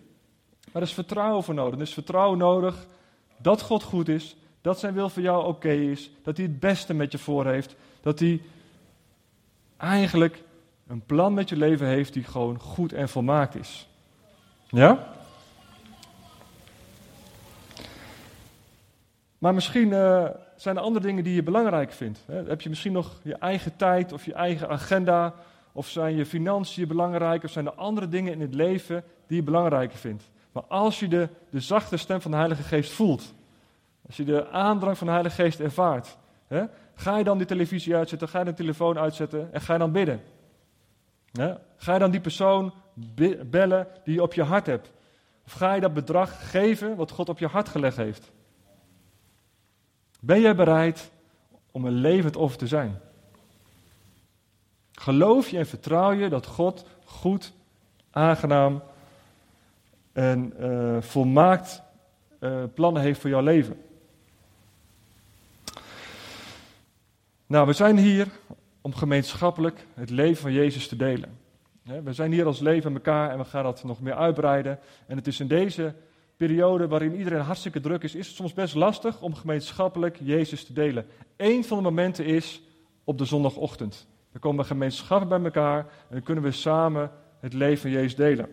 Maar 0.72 0.82
er 0.82 0.88
is 0.88 0.94
vertrouwen 0.94 1.42
voor 1.42 1.54
nodig. 1.54 1.74
Er 1.74 1.80
is 1.80 1.94
vertrouwen 1.94 2.38
nodig 2.38 2.86
dat 3.42 3.60
God 3.62 3.82
goed 3.82 4.08
is, 4.08 4.36
dat 4.60 4.78
zijn 4.78 4.94
wil 4.94 5.08
voor 5.08 5.22
jou 5.22 5.46
oké 5.46 5.72
is, 5.72 6.10
dat 6.22 6.36
hij 6.36 6.46
het 6.46 6.60
beste 6.60 6.94
met 6.94 7.12
je 7.12 7.18
voor 7.18 7.46
heeft, 7.46 7.76
dat 8.00 8.18
hij 8.18 8.42
eigenlijk 9.76 10.42
een 10.86 11.02
plan 11.06 11.34
met 11.34 11.48
je 11.48 11.56
leven 11.56 11.86
heeft 11.86 12.12
die 12.12 12.24
gewoon 12.24 12.58
goed 12.58 12.92
en 12.92 13.08
volmaakt 13.08 13.54
is. 13.54 13.88
Ja? 14.68 15.08
Maar 19.38 19.54
misschien 19.54 19.88
uh, 19.88 20.26
zijn 20.56 20.76
er 20.76 20.82
andere 20.82 21.06
dingen 21.06 21.24
die 21.24 21.34
je 21.34 21.42
belangrijk 21.42 21.92
vindt. 21.92 22.20
Heb 22.26 22.60
je 22.60 22.68
misschien 22.68 22.92
nog 22.92 23.20
je 23.22 23.34
eigen 23.34 23.76
tijd 23.76 24.12
of 24.12 24.24
je 24.24 24.32
eigen 24.32 24.68
agenda? 24.68 25.34
Of 25.72 25.88
zijn 25.88 26.16
je 26.16 26.26
financiën 26.26 26.88
belangrijk? 26.88 27.44
Of 27.44 27.50
zijn 27.50 27.66
er 27.66 27.72
andere 27.72 28.08
dingen 28.08 28.32
in 28.32 28.40
het 28.40 28.54
leven 28.54 29.04
die 29.26 29.36
je 29.36 29.42
belangrijker 29.42 29.98
vindt? 29.98 30.30
Maar 30.52 30.64
als 30.64 31.00
je 31.00 31.08
de, 31.08 31.28
de 31.50 31.60
zachte 31.60 31.96
stem 31.96 32.20
van 32.20 32.30
de 32.30 32.36
Heilige 32.36 32.62
Geest 32.62 32.92
voelt, 32.92 33.34
als 34.06 34.16
je 34.16 34.24
de 34.24 34.48
aandrang 34.48 34.98
van 34.98 35.06
de 35.06 35.12
Heilige 35.12 35.42
Geest 35.42 35.60
ervaart, 35.60 36.16
hè, 36.46 36.64
ga 36.94 37.18
je 37.18 37.24
dan 37.24 37.38
die 37.38 37.46
televisie 37.46 37.96
uitzetten, 37.96 38.28
ga 38.28 38.38
je 38.38 38.44
de 38.44 38.54
telefoon 38.54 38.98
uitzetten 38.98 39.52
en 39.52 39.60
ga 39.60 39.72
je 39.72 39.78
dan 39.78 39.92
bidden? 39.92 40.22
Ga 41.76 41.92
je 41.92 41.98
dan 41.98 42.10
die 42.10 42.20
persoon 42.20 42.72
bellen 43.46 43.86
die 44.04 44.14
je 44.14 44.22
op 44.22 44.34
je 44.34 44.42
hart 44.42 44.66
hebt? 44.66 44.90
Of 45.46 45.52
ga 45.52 45.74
je 45.74 45.80
dat 45.80 45.94
bedrag 45.94 46.50
geven 46.50 46.96
wat 46.96 47.10
God 47.10 47.28
op 47.28 47.38
je 47.38 47.46
hart 47.46 47.68
gelegd 47.68 47.96
heeft? 47.96 48.30
Ben 50.20 50.40
jij 50.40 50.54
bereid 50.54 51.10
om 51.70 51.84
een 51.84 51.92
levend 51.92 52.36
offer 52.36 52.58
te 52.58 52.66
zijn? 52.66 53.00
Geloof 54.92 55.48
je 55.48 55.58
en 55.58 55.66
vertrouw 55.66 56.12
je 56.12 56.28
dat 56.28 56.46
God 56.46 56.84
goed, 57.04 57.52
aangenaam 58.10 58.82
en 60.12 60.52
uh, 60.60 60.96
volmaakt 61.00 61.82
uh, 62.40 62.62
plannen 62.74 63.02
heeft 63.02 63.20
voor 63.20 63.30
jouw 63.30 63.42
leven. 63.42 63.76
Nou, 67.46 67.66
we 67.66 67.72
zijn 67.72 67.98
hier 67.98 68.28
om 68.80 68.94
gemeenschappelijk 68.94 69.86
het 69.94 70.10
leven 70.10 70.42
van 70.42 70.52
Jezus 70.52 70.88
te 70.88 70.96
delen. 70.96 71.38
We 71.82 72.12
zijn 72.12 72.32
hier 72.32 72.46
als 72.46 72.60
leven 72.60 72.92
met 72.92 73.06
elkaar 73.06 73.30
en 73.30 73.38
we 73.38 73.44
gaan 73.44 73.64
dat 73.64 73.84
nog 73.84 74.00
meer 74.00 74.14
uitbreiden. 74.14 74.78
En 75.06 75.16
het 75.16 75.26
is 75.26 75.40
in 75.40 75.48
deze 75.48 75.94
periode 76.36 76.88
waarin 76.88 77.14
iedereen 77.14 77.40
hartstikke 77.40 77.80
druk 77.80 78.02
is, 78.02 78.14
is 78.14 78.26
het 78.26 78.36
soms 78.36 78.52
best 78.52 78.74
lastig 78.74 79.20
om 79.22 79.34
gemeenschappelijk 79.34 80.18
Jezus 80.22 80.64
te 80.64 80.72
delen. 80.72 81.06
Eén 81.36 81.64
van 81.64 81.76
de 81.76 81.82
momenten 81.82 82.24
is 82.24 82.62
op 83.04 83.18
de 83.18 83.24
zondagochtend. 83.24 84.06
Dan 84.32 84.40
komen 84.40 84.60
we 84.60 84.66
gemeenschappelijk 84.66 85.42
bij 85.42 85.52
elkaar 85.52 85.78
en 85.78 86.14
dan 86.14 86.22
kunnen 86.22 86.44
we 86.44 86.50
samen 86.50 87.10
het 87.40 87.52
leven 87.52 87.80
van 87.80 87.90
Jezus 87.90 88.16
delen. 88.16 88.48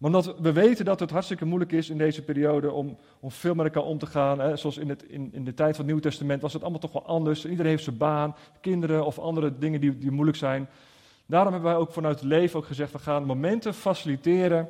Maar 0.00 0.10
omdat 0.10 0.34
we 0.38 0.52
weten 0.52 0.84
dat 0.84 1.00
het 1.00 1.10
hartstikke 1.10 1.44
moeilijk 1.44 1.72
is 1.72 1.90
in 1.90 1.98
deze 1.98 2.22
periode 2.22 2.72
om, 2.72 2.96
om 3.20 3.30
veel 3.30 3.54
met 3.54 3.66
elkaar 3.66 3.82
om 3.82 3.98
te 3.98 4.06
gaan. 4.06 4.40
Hè. 4.40 4.56
Zoals 4.56 4.78
in, 4.78 4.88
het, 4.88 5.02
in, 5.02 5.30
in 5.32 5.44
de 5.44 5.54
tijd 5.54 5.70
van 5.70 5.78
het 5.78 5.86
Nieuwe 5.86 6.00
Testament 6.00 6.42
was 6.42 6.52
het 6.52 6.62
allemaal 6.62 6.80
toch 6.80 6.92
wel 6.92 7.06
anders. 7.06 7.44
Iedereen 7.44 7.70
heeft 7.70 7.84
zijn 7.84 7.96
baan, 7.96 8.36
kinderen 8.60 9.06
of 9.06 9.18
andere 9.18 9.58
dingen 9.58 9.80
die, 9.80 9.98
die 9.98 10.10
moeilijk 10.10 10.38
zijn. 10.38 10.68
Daarom 11.26 11.52
hebben 11.52 11.70
wij 11.70 11.80
ook 11.80 11.92
vanuit 11.92 12.20
het 12.20 12.28
leven 12.28 12.58
ook 12.58 12.66
gezegd, 12.66 12.92
we 12.92 12.98
gaan 12.98 13.24
momenten 13.24 13.74
faciliteren 13.74 14.68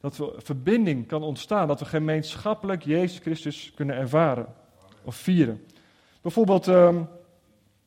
Dat 0.00 0.16
we 0.16 0.34
verbinding 0.36 1.06
kan 1.06 1.22
ontstaan, 1.22 1.68
dat 1.68 1.80
we 1.80 1.86
gemeenschappelijk 1.86 2.84
Jezus 2.84 3.18
Christus 3.18 3.72
kunnen 3.74 3.96
ervaren 3.96 4.46
of 5.04 5.16
vieren. 5.16 5.64
Bijvoorbeeld, 6.20 6.68
ehm, 6.68 7.02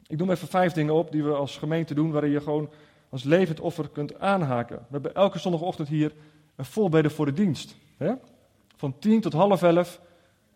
ik 0.08 0.18
noem 0.18 0.32
even 0.32 0.48
vijf 0.48 0.74
dingen 0.74 0.94
op 0.94 1.12
die 1.12 1.24
we 1.24 1.34
als 1.34 1.58
gemeente 1.58 1.94
doen, 1.94 2.12
waarin 2.12 2.32
je 2.32 2.42
gewoon 2.42 2.70
als 3.10 3.24
levend 3.24 3.60
offer 3.60 3.90
kunt 3.90 4.20
aanhaken. 4.20 4.76
We 4.76 4.92
hebben 4.92 5.16
elke 5.16 5.40
zondagochtend 5.40 5.88
hier 5.88 6.12
een 6.62 6.68
voorbeden 6.68 7.12
voor 7.12 7.26
de 7.26 7.34
dienst. 7.34 7.76
Hè? 7.98 8.14
Van 8.76 9.00
tien 9.00 9.22
tot 9.22 9.34
half 9.34 9.64
elf 9.64 10.02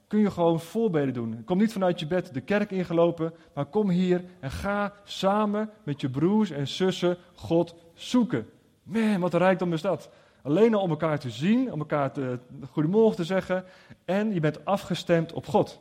kun 0.08 0.20
je 0.20 0.32
gewoon 0.32 0.60
voorbeden 0.60 1.14
doen. 1.14 1.44
Kom 1.46 1.58
niet 1.58 1.72
vanuit 1.72 2.00
je 2.00 2.08
bed 2.08 2.34
de 2.34 2.42
kerk 2.42 2.72
ingelopen, 2.72 3.34
maar 3.54 3.66
kom 3.66 3.90
hier 3.90 4.24
en 4.40 4.52
ga 4.52 4.94
samen 5.04 5.70
met 5.84 6.02
je 6.02 6.10
broers 6.10 6.52
en 6.52 6.68
zussen 6.68 7.18
God 7.36 7.76
zoeken. 7.94 8.50
Man, 8.84 9.20
wat 9.20 9.34
een 9.34 9.40
rijkdom 9.40 9.74
is 9.74 9.82
dat. 9.82 10.10
Alleen 10.42 10.74
al 10.74 10.82
om 10.82 10.90
elkaar 10.90 11.20
te 11.20 11.30
zien, 11.30 11.72
om 11.72 11.80
elkaar 11.80 12.12
te, 12.12 12.40
goedemorgen 12.70 13.16
te 13.16 13.24
zeggen 13.24 13.66
en 14.06 14.34
je 14.34 14.40
bent 14.40 14.66
afgestemd 14.66 15.34
op 15.34 15.46
God. 15.46 15.80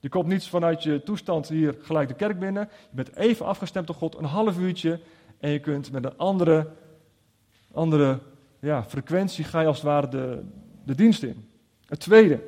Je 0.00 0.08
komt 0.08 0.26
niet 0.26 0.46
vanuit 0.46 0.82
je 0.82 1.02
toestand 1.02 1.48
hier 1.48 1.76
gelijk 1.80 2.08
de 2.08 2.14
kerk 2.14 2.38
binnen. 2.38 2.68
Je 2.90 2.96
bent 2.96 3.16
even 3.16 3.46
afgestemd 3.46 3.90
op 3.90 3.96
God, 3.96 4.16
een 4.16 4.24
half 4.24 4.58
uurtje. 4.58 5.00
En 5.38 5.50
je 5.50 5.58
kunt 5.58 5.92
met 5.92 6.04
een 6.04 6.16
andere, 6.16 6.68
andere 7.72 8.18
ja, 8.62 8.84
frequentie 8.84 9.44
ga 9.44 9.60
je 9.60 9.66
als 9.66 9.76
het 9.76 9.86
ware 9.86 10.08
de, 10.08 10.42
de 10.84 10.94
dienst 10.94 11.22
in. 11.22 11.48
Het 11.86 12.00
tweede. 12.00 12.40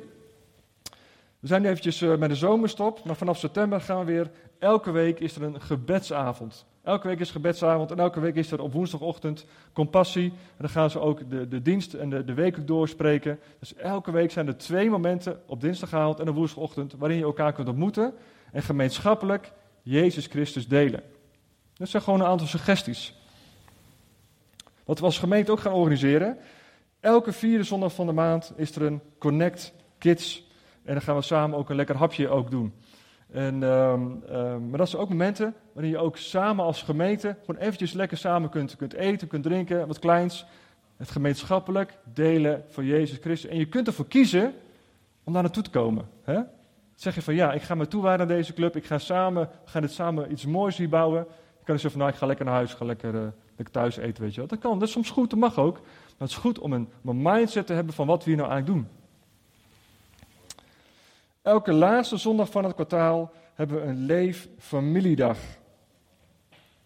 We 1.39 1.47
zijn 1.47 1.61
nu 1.61 1.67
eventjes 1.67 2.01
uh, 2.01 2.17
met 2.17 2.29
de 2.29 2.35
zomerstop, 2.35 3.03
maar 3.03 3.15
vanaf 3.15 3.37
september 3.37 3.81
gaan 3.81 3.99
we 3.99 4.05
weer. 4.05 4.31
Elke 4.59 4.91
week 4.91 5.19
is 5.19 5.35
er 5.35 5.43
een 5.43 5.61
gebedsavond. 5.61 6.65
Elke 6.83 7.07
week 7.07 7.19
is 7.19 7.31
gebedsavond 7.31 7.91
en 7.91 7.99
elke 7.99 8.19
week 8.19 8.35
is 8.35 8.51
er 8.51 8.61
op 8.61 8.73
woensdagochtend 8.73 9.45
compassie. 9.73 10.29
En 10.29 10.57
dan 10.57 10.69
gaan 10.69 10.89
ze 10.89 10.99
ook 10.99 11.29
de, 11.29 11.47
de 11.47 11.61
dienst 11.61 11.93
en 11.93 12.09
de, 12.09 12.23
de 12.23 12.33
week 12.33 12.67
doorspreken. 12.67 13.39
Dus 13.59 13.75
elke 13.75 14.11
week 14.11 14.31
zijn 14.31 14.47
er 14.47 14.57
twee 14.57 14.89
momenten 14.89 15.41
op 15.45 15.61
dinsdagavond 15.61 16.19
en 16.19 16.29
op 16.29 16.35
woensdagochtend 16.35 16.93
waarin 16.93 17.17
je 17.17 17.23
elkaar 17.23 17.53
kunt 17.53 17.67
ontmoeten 17.67 18.13
en 18.51 18.61
gemeenschappelijk 18.61 19.51
Jezus 19.81 20.25
Christus 20.25 20.67
delen. 20.67 21.03
Dat 21.73 21.89
zijn 21.89 22.03
gewoon 22.03 22.19
een 22.19 22.25
aantal 22.25 22.47
suggesties. 22.47 23.24
Wat 24.85 24.99
we 24.99 25.05
als 25.05 25.19
gemeente 25.19 25.51
ook 25.51 25.59
gaan 25.59 25.73
organiseren. 25.73 26.37
Elke 26.99 27.31
vierde 27.31 27.63
zondag 27.63 27.93
van 27.93 28.05
de 28.05 28.11
maand 28.11 28.53
is 28.55 28.75
er 28.75 28.81
een 28.81 29.01
Connect 29.17 29.73
Kids. 29.97 30.47
En 30.83 30.93
dan 30.93 31.01
gaan 31.01 31.15
we 31.15 31.21
samen 31.21 31.57
ook 31.57 31.69
een 31.69 31.75
lekker 31.75 31.97
hapje 31.97 32.29
ook 32.29 32.51
doen. 32.51 32.73
En, 33.31 33.63
um, 33.63 34.21
maar 34.69 34.77
dat 34.77 34.89
zijn 34.89 35.01
ook 35.01 35.09
momenten 35.09 35.55
waarin 35.73 35.91
je 35.91 35.97
ook 35.97 36.17
samen 36.17 36.65
als 36.65 36.81
gemeente 36.81 37.37
gewoon 37.45 37.61
eventjes 37.61 37.93
lekker 37.93 38.17
samen 38.17 38.49
kunt, 38.49 38.75
kunt 38.75 38.93
eten, 38.93 39.27
kunt 39.27 39.43
drinken, 39.43 39.87
wat 39.87 39.99
kleins. 39.99 40.45
Het 40.97 41.11
gemeenschappelijk 41.11 41.97
delen 42.13 42.63
van 42.67 42.85
Jezus 42.85 43.17
Christus. 43.17 43.49
En 43.49 43.57
je 43.57 43.65
kunt 43.65 43.87
ervoor 43.87 44.07
kiezen 44.07 44.53
om 45.23 45.33
daar 45.33 45.41
naartoe 45.41 45.63
te 45.63 45.69
komen. 45.69 46.07
Hè? 46.23 46.39
Zeg 46.95 47.15
je 47.15 47.21
van 47.21 47.35
ja, 47.35 47.53
ik 47.53 47.61
ga 47.61 47.75
me 47.75 47.87
toewijden 47.87 48.21
aan 48.21 48.35
deze 48.35 48.53
club, 48.53 48.75
ik 48.75 48.85
ga 48.85 48.97
samen, 48.97 49.49
we 49.63 49.69
gaan 49.69 49.81
dit 49.81 49.91
samen 49.91 50.31
iets 50.31 50.45
moois 50.45 50.77
hier 50.77 50.89
bouwen. 50.89 51.19
Je 51.59 51.65
kan 51.65 51.73
dus 51.73 51.81
zeggen 51.81 51.91
van 51.91 51.99
nou, 51.99 52.11
ik 52.11 52.17
ga 52.17 52.25
lekker 52.25 52.45
naar 52.45 52.53
huis, 52.53 52.73
ga 52.73 52.85
lekker, 52.85 53.13
uh, 53.13 53.21
lekker 53.55 53.73
thuis 53.73 53.97
eten, 53.97 54.23
weet 54.23 54.33
je 54.33 54.39
wel. 54.39 54.47
Dat 54.47 54.59
kan, 54.59 54.79
dat 54.79 54.87
is 54.87 54.93
soms 54.93 55.09
goed, 55.09 55.29
dat 55.29 55.39
mag 55.39 55.57
ook. 55.57 55.75
Maar 55.75 56.27
het 56.27 56.29
is 56.29 56.35
goed 56.35 56.59
om 56.59 56.73
een, 56.73 56.89
een 57.05 57.21
mindset 57.21 57.67
te 57.67 57.73
hebben 57.73 57.93
van 57.93 58.07
wat 58.07 58.23
we 58.23 58.29
hier 58.29 58.39
nou 58.39 58.51
eigenlijk 58.51 58.79
doen. 58.79 58.89
Elke 61.41 61.73
laatste 61.73 62.17
zondag 62.17 62.49
van 62.49 62.63
het 62.63 62.73
kwartaal 62.73 63.31
hebben 63.53 63.81
we 63.81 63.87
een 63.87 64.05
leef-familiedag. 64.05 65.37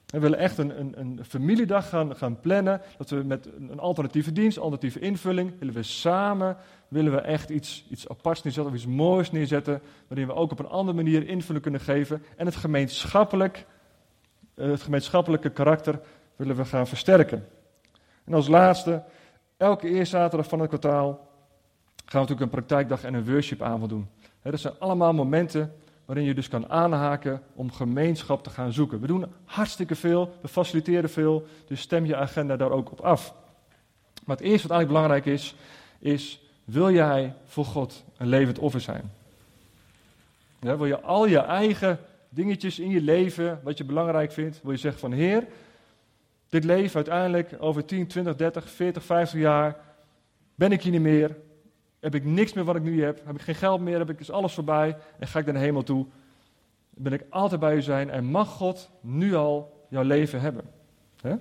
We 0.05 0.19
willen 0.19 0.37
echt 0.37 0.57
een, 0.57 0.79
een, 0.79 0.99
een, 0.99 1.19
familiedag 1.25 1.89
gaan, 1.89 2.15
gaan 2.15 2.39
plannen. 2.39 2.81
Dat 2.97 3.09
we 3.09 3.23
met 3.23 3.49
een 3.69 3.79
alternatieve 3.79 4.31
dienst, 4.31 4.57
alternatieve 4.57 4.99
invulling, 4.99 5.53
willen 5.59 5.73
we 5.73 5.83
samen, 5.83 6.57
willen 6.87 7.11
we 7.11 7.19
echt 7.19 7.49
iets, 7.49 7.85
iets 7.89 8.09
aparts 8.09 8.43
neerzetten 8.43 8.73
of 8.73 8.79
iets 8.79 8.87
moois 8.87 9.31
neerzetten. 9.31 9.81
Waarin 10.07 10.27
we 10.27 10.33
ook 10.33 10.51
op 10.51 10.59
een 10.59 10.67
andere 10.67 10.95
manier 10.95 11.27
invulling 11.27 11.63
kunnen 11.63 11.81
geven. 11.81 12.23
En 12.35 12.45
het, 12.45 12.55
gemeenschappelijk, 12.55 13.65
eh, 14.53 14.69
het 14.69 14.81
gemeenschappelijke 14.81 15.49
karakter 15.49 15.99
willen 16.39 16.55
we 16.55 16.65
gaan 16.65 16.87
versterken. 16.87 17.47
En 18.23 18.33
als 18.33 18.47
laatste, 18.47 19.03
elke 19.57 19.87
eerste 19.87 20.17
zaterdag 20.17 20.47
van 20.47 20.59
het 20.59 20.67
kwartaal 20.67 21.09
gaan 21.95 22.05
we 22.05 22.17
natuurlijk 22.17 22.41
een 22.41 22.49
praktijkdag 22.49 23.03
en 23.03 23.13
een 23.13 23.25
worshipavond 23.25 23.89
doen. 23.89 24.07
dat 24.41 24.59
zijn 24.59 24.73
allemaal 24.79 25.13
momenten 25.13 25.73
waarin 26.05 26.25
je 26.25 26.33
dus 26.33 26.47
kan 26.47 26.69
aanhaken 26.69 27.41
om 27.53 27.71
gemeenschap 27.71 28.43
te 28.43 28.49
gaan 28.49 28.73
zoeken. 28.73 28.99
We 28.99 29.07
doen 29.07 29.25
hartstikke 29.45 29.95
veel, 29.95 30.33
we 30.41 30.47
faciliteren 30.47 31.09
veel, 31.09 31.47
dus 31.67 31.81
stem 31.81 32.05
je 32.05 32.15
agenda 32.15 32.57
daar 32.57 32.71
ook 32.71 32.91
op 32.91 32.99
af. 32.99 33.33
Maar 34.25 34.37
het 34.37 34.45
eerste 34.45 34.67
wat 34.67 34.77
eigenlijk 34.77 34.87
belangrijk 34.87 35.25
is, 35.25 35.55
is 35.99 36.41
wil 36.65 36.91
jij 36.91 37.33
voor 37.45 37.65
God 37.65 38.03
een 38.17 38.27
levend 38.27 38.59
offer 38.59 38.81
zijn? 38.81 39.11
Wil 40.59 40.85
je 40.85 41.01
al 41.01 41.25
je 41.25 41.39
eigen 41.39 41.99
dingetjes 42.29 42.79
in 42.79 42.89
je 42.89 43.01
leven, 43.01 43.59
wat 43.63 43.77
je 43.77 43.83
belangrijk 43.83 44.31
vindt, 44.31 44.59
wil 44.61 44.71
je 44.71 44.77
zeggen 44.77 44.99
van 44.99 45.11
Heer, 45.11 45.47
dit 46.49 46.63
leven 46.63 46.95
uiteindelijk 46.95 47.55
over 47.59 47.85
10, 47.85 48.07
20, 48.07 48.35
30, 48.35 48.69
40, 48.69 49.03
50 49.03 49.39
jaar 49.39 49.77
ben 50.55 50.71
ik 50.71 50.81
hier 50.81 50.91
niet 50.91 51.01
meer, 51.01 51.37
heb 51.99 52.15
ik 52.15 52.25
niks 52.25 52.53
meer 52.53 52.63
wat 52.63 52.75
ik 52.75 52.83
nu 52.83 53.03
heb, 53.03 53.21
heb 53.25 53.35
ik 53.35 53.41
geen 53.41 53.55
geld 53.55 53.81
meer, 53.81 53.97
heb 53.97 54.09
ik 54.09 54.19
is 54.19 54.31
alles 54.31 54.53
voorbij 54.53 54.97
en 55.19 55.27
ga 55.27 55.39
ik 55.39 55.45
naar 55.45 55.53
de 55.53 55.59
hemel 55.59 55.83
toe. 55.83 56.05
Ben 56.89 57.13
ik 57.13 57.25
altijd 57.29 57.59
bij 57.59 57.75
u 57.75 57.81
zijn 57.81 58.09
en 58.09 58.25
mag 58.25 58.47
God 58.47 58.89
nu 59.01 59.35
al 59.35 59.85
jouw 59.89 60.03
leven 60.03 60.41
hebben. 60.41 60.63
He? 61.21 61.35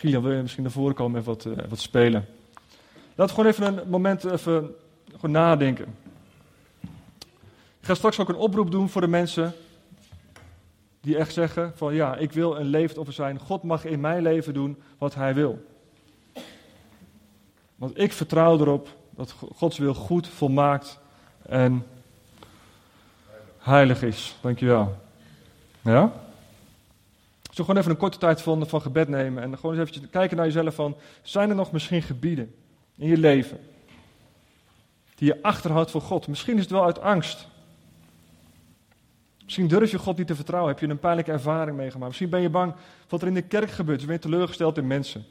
Wil 0.00 0.32
je 0.32 0.42
misschien 0.42 0.62
naar 0.62 0.72
voren 0.72 0.94
komen 0.94 1.18
en 1.18 1.24
wat, 1.24 1.44
uh, 1.44 1.56
wat 1.68 1.78
spelen? 1.78 2.26
Laten 3.14 3.36
we 3.36 3.42
gewoon 3.42 3.46
even 3.46 3.78
een 3.78 3.88
moment 3.88 4.24
even 4.24 4.74
gewoon 5.10 5.30
nadenken. 5.30 5.94
Ik 7.80 7.92
ga 7.92 7.94
straks 7.94 8.20
ook 8.20 8.28
een 8.28 8.34
oproep 8.34 8.70
doen 8.70 8.88
voor 8.88 9.00
de 9.00 9.06
mensen 9.06 9.54
die 11.06 11.16
echt 11.16 11.32
zeggen 11.32 11.72
van 11.74 11.94
ja, 11.94 12.16
ik 12.16 12.32
wil 12.32 12.56
een 12.56 12.66
levend 12.66 13.14
zijn. 13.14 13.38
God 13.38 13.62
mag 13.62 13.84
in 13.84 14.00
mijn 14.00 14.22
leven 14.22 14.54
doen 14.54 14.82
wat 14.98 15.14
hij 15.14 15.34
wil. 15.34 15.64
Want 17.76 17.98
ik 17.98 18.12
vertrouw 18.12 18.58
erop 18.58 18.88
dat 19.10 19.34
Gods 19.54 19.78
wil 19.78 19.94
goed, 19.94 20.28
volmaakt 20.28 20.98
en 21.42 21.86
heilig 23.58 24.02
is. 24.02 24.36
Dankjewel. 24.40 24.96
Ja? 25.80 26.12
Zo 27.50 27.64
gewoon 27.64 27.80
even 27.80 27.90
een 27.90 27.96
korte 27.96 28.18
tijd 28.18 28.42
van, 28.42 28.68
van 28.68 28.80
gebed 28.80 29.08
nemen 29.08 29.42
en 29.42 29.58
gewoon 29.58 29.78
eens 29.78 29.90
even 29.90 30.10
kijken 30.10 30.36
naar 30.36 30.46
jezelf 30.46 30.74
van, 30.74 30.96
zijn 31.22 31.48
er 31.48 31.56
nog 31.56 31.72
misschien 31.72 32.02
gebieden 32.02 32.54
in 32.96 33.08
je 33.08 33.18
leven 33.18 33.60
die 35.14 35.28
je 35.28 35.42
achterhoudt 35.42 35.90
voor 35.90 36.00
God? 36.02 36.28
Misschien 36.28 36.54
is 36.54 36.62
het 36.62 36.70
wel 36.70 36.84
uit 36.84 37.00
angst. 37.00 37.48
Misschien 39.46 39.68
durf 39.68 39.90
je 39.90 39.98
God 39.98 40.16
niet 40.16 40.26
te 40.26 40.34
vertrouwen, 40.34 40.72
heb 40.72 40.80
je 40.80 40.88
een 40.88 40.98
pijnlijke 40.98 41.32
ervaring 41.32 41.76
meegemaakt. 41.76 42.08
Misschien 42.08 42.30
ben 42.30 42.40
je 42.40 42.48
bang 42.48 42.74
wat 43.08 43.22
er 43.22 43.28
in 43.28 43.34
de 43.34 43.42
kerk 43.42 43.70
gebeurt, 43.70 44.02
je 44.02 44.18
teleurgesteld 44.18 44.76
in 44.76 44.86
mensen. 44.86 45.24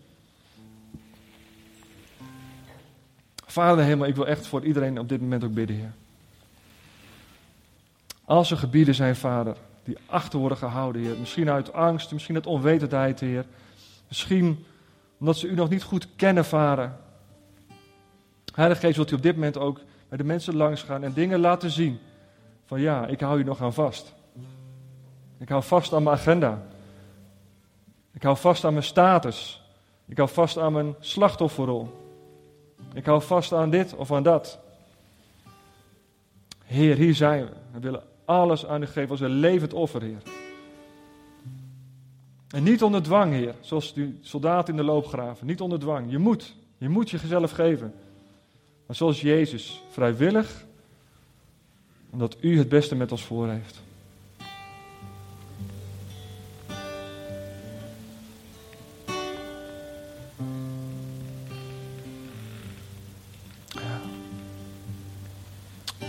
Vader 3.45 3.83
helemaal, 3.83 4.07
ik 4.07 4.15
wil 4.15 4.27
echt 4.27 4.47
voor 4.47 4.65
iedereen 4.65 4.99
op 4.99 5.09
dit 5.09 5.21
moment 5.21 5.43
ook 5.43 5.53
bidden, 5.53 5.75
Heer. 5.75 5.93
Als 8.25 8.51
er 8.51 8.57
gebieden 8.57 8.95
zijn, 8.95 9.15
Vader, 9.15 9.57
die 9.83 9.97
achter 10.05 10.39
worden 10.39 10.57
gehouden, 10.57 11.01
Heer. 11.01 11.17
Misschien 11.19 11.49
uit 11.49 11.73
angst, 11.73 12.11
misschien 12.11 12.35
uit 12.35 12.45
onwetendheid, 12.45 13.19
Heer. 13.19 13.45
Misschien 14.07 14.65
omdat 15.17 15.37
ze 15.37 15.47
u 15.47 15.55
nog 15.55 15.69
niet 15.69 15.83
goed 15.83 16.07
kennen, 16.15 16.45
Vader. 16.45 16.91
Heilige 18.53 18.81
Geest, 18.81 18.95
wilt 18.95 19.11
u 19.11 19.15
op 19.15 19.21
dit 19.21 19.35
moment 19.35 19.57
ook 19.57 19.79
bij 20.09 20.17
de 20.17 20.23
mensen 20.23 20.55
langs 20.55 20.83
gaan 20.83 21.03
en 21.03 21.13
dingen 21.13 21.39
laten 21.39 21.71
zien. 21.71 21.99
Van 22.65 22.81
ja, 22.81 23.07
ik 23.07 23.19
hou 23.19 23.37
je 23.37 23.43
nog 23.43 23.61
aan 23.61 23.73
vast. 23.73 24.13
Ik 25.37 25.49
hou 25.49 25.63
vast 25.63 25.93
aan 25.93 26.03
mijn 26.03 26.15
agenda. 26.15 26.63
Ik 28.13 28.23
hou 28.23 28.37
vast 28.37 28.63
aan 28.63 28.73
mijn 28.73 28.85
status. 28.85 29.63
Ik 30.05 30.17
hou 30.17 30.29
vast 30.29 30.57
aan 30.57 30.73
mijn 30.73 30.95
slachtofferrol. 30.99 32.03
Ik 32.93 33.05
hou 33.05 33.21
vast 33.21 33.53
aan 33.53 33.69
dit 33.69 33.95
of 33.95 34.11
aan 34.11 34.23
dat. 34.23 34.59
Heer, 36.65 36.95
hier 36.95 37.15
zijn 37.15 37.45
we. 37.45 37.51
We 37.71 37.79
willen 37.79 38.03
alles 38.25 38.65
aan 38.65 38.81
u 38.81 38.85
geven 38.85 39.09
als 39.09 39.19
een 39.19 39.29
levend 39.29 39.73
offer, 39.73 40.01
Heer. 40.01 40.21
En 42.49 42.63
niet 42.63 42.83
onder 42.83 43.03
dwang, 43.03 43.33
Heer, 43.33 43.55
zoals 43.61 43.93
die 43.93 44.17
soldaat 44.21 44.69
in 44.69 44.75
de 44.75 44.83
loopgraven. 44.83 45.47
Niet 45.47 45.61
onder 45.61 45.79
dwang. 45.79 46.11
Je 46.11 46.17
moet. 46.17 46.55
Je 46.77 46.89
moet 46.89 47.09
jezelf 47.09 47.51
geven. 47.51 47.93
Maar 48.85 48.95
zoals 48.95 49.21
Jezus, 49.21 49.83
vrijwillig, 49.89 50.64
omdat 52.15 52.37
u 52.39 52.57
het 52.57 52.69
beste 52.69 52.95
met 52.95 53.11
ons 53.11 53.23
voor 53.23 53.49
heeft. 53.49 53.81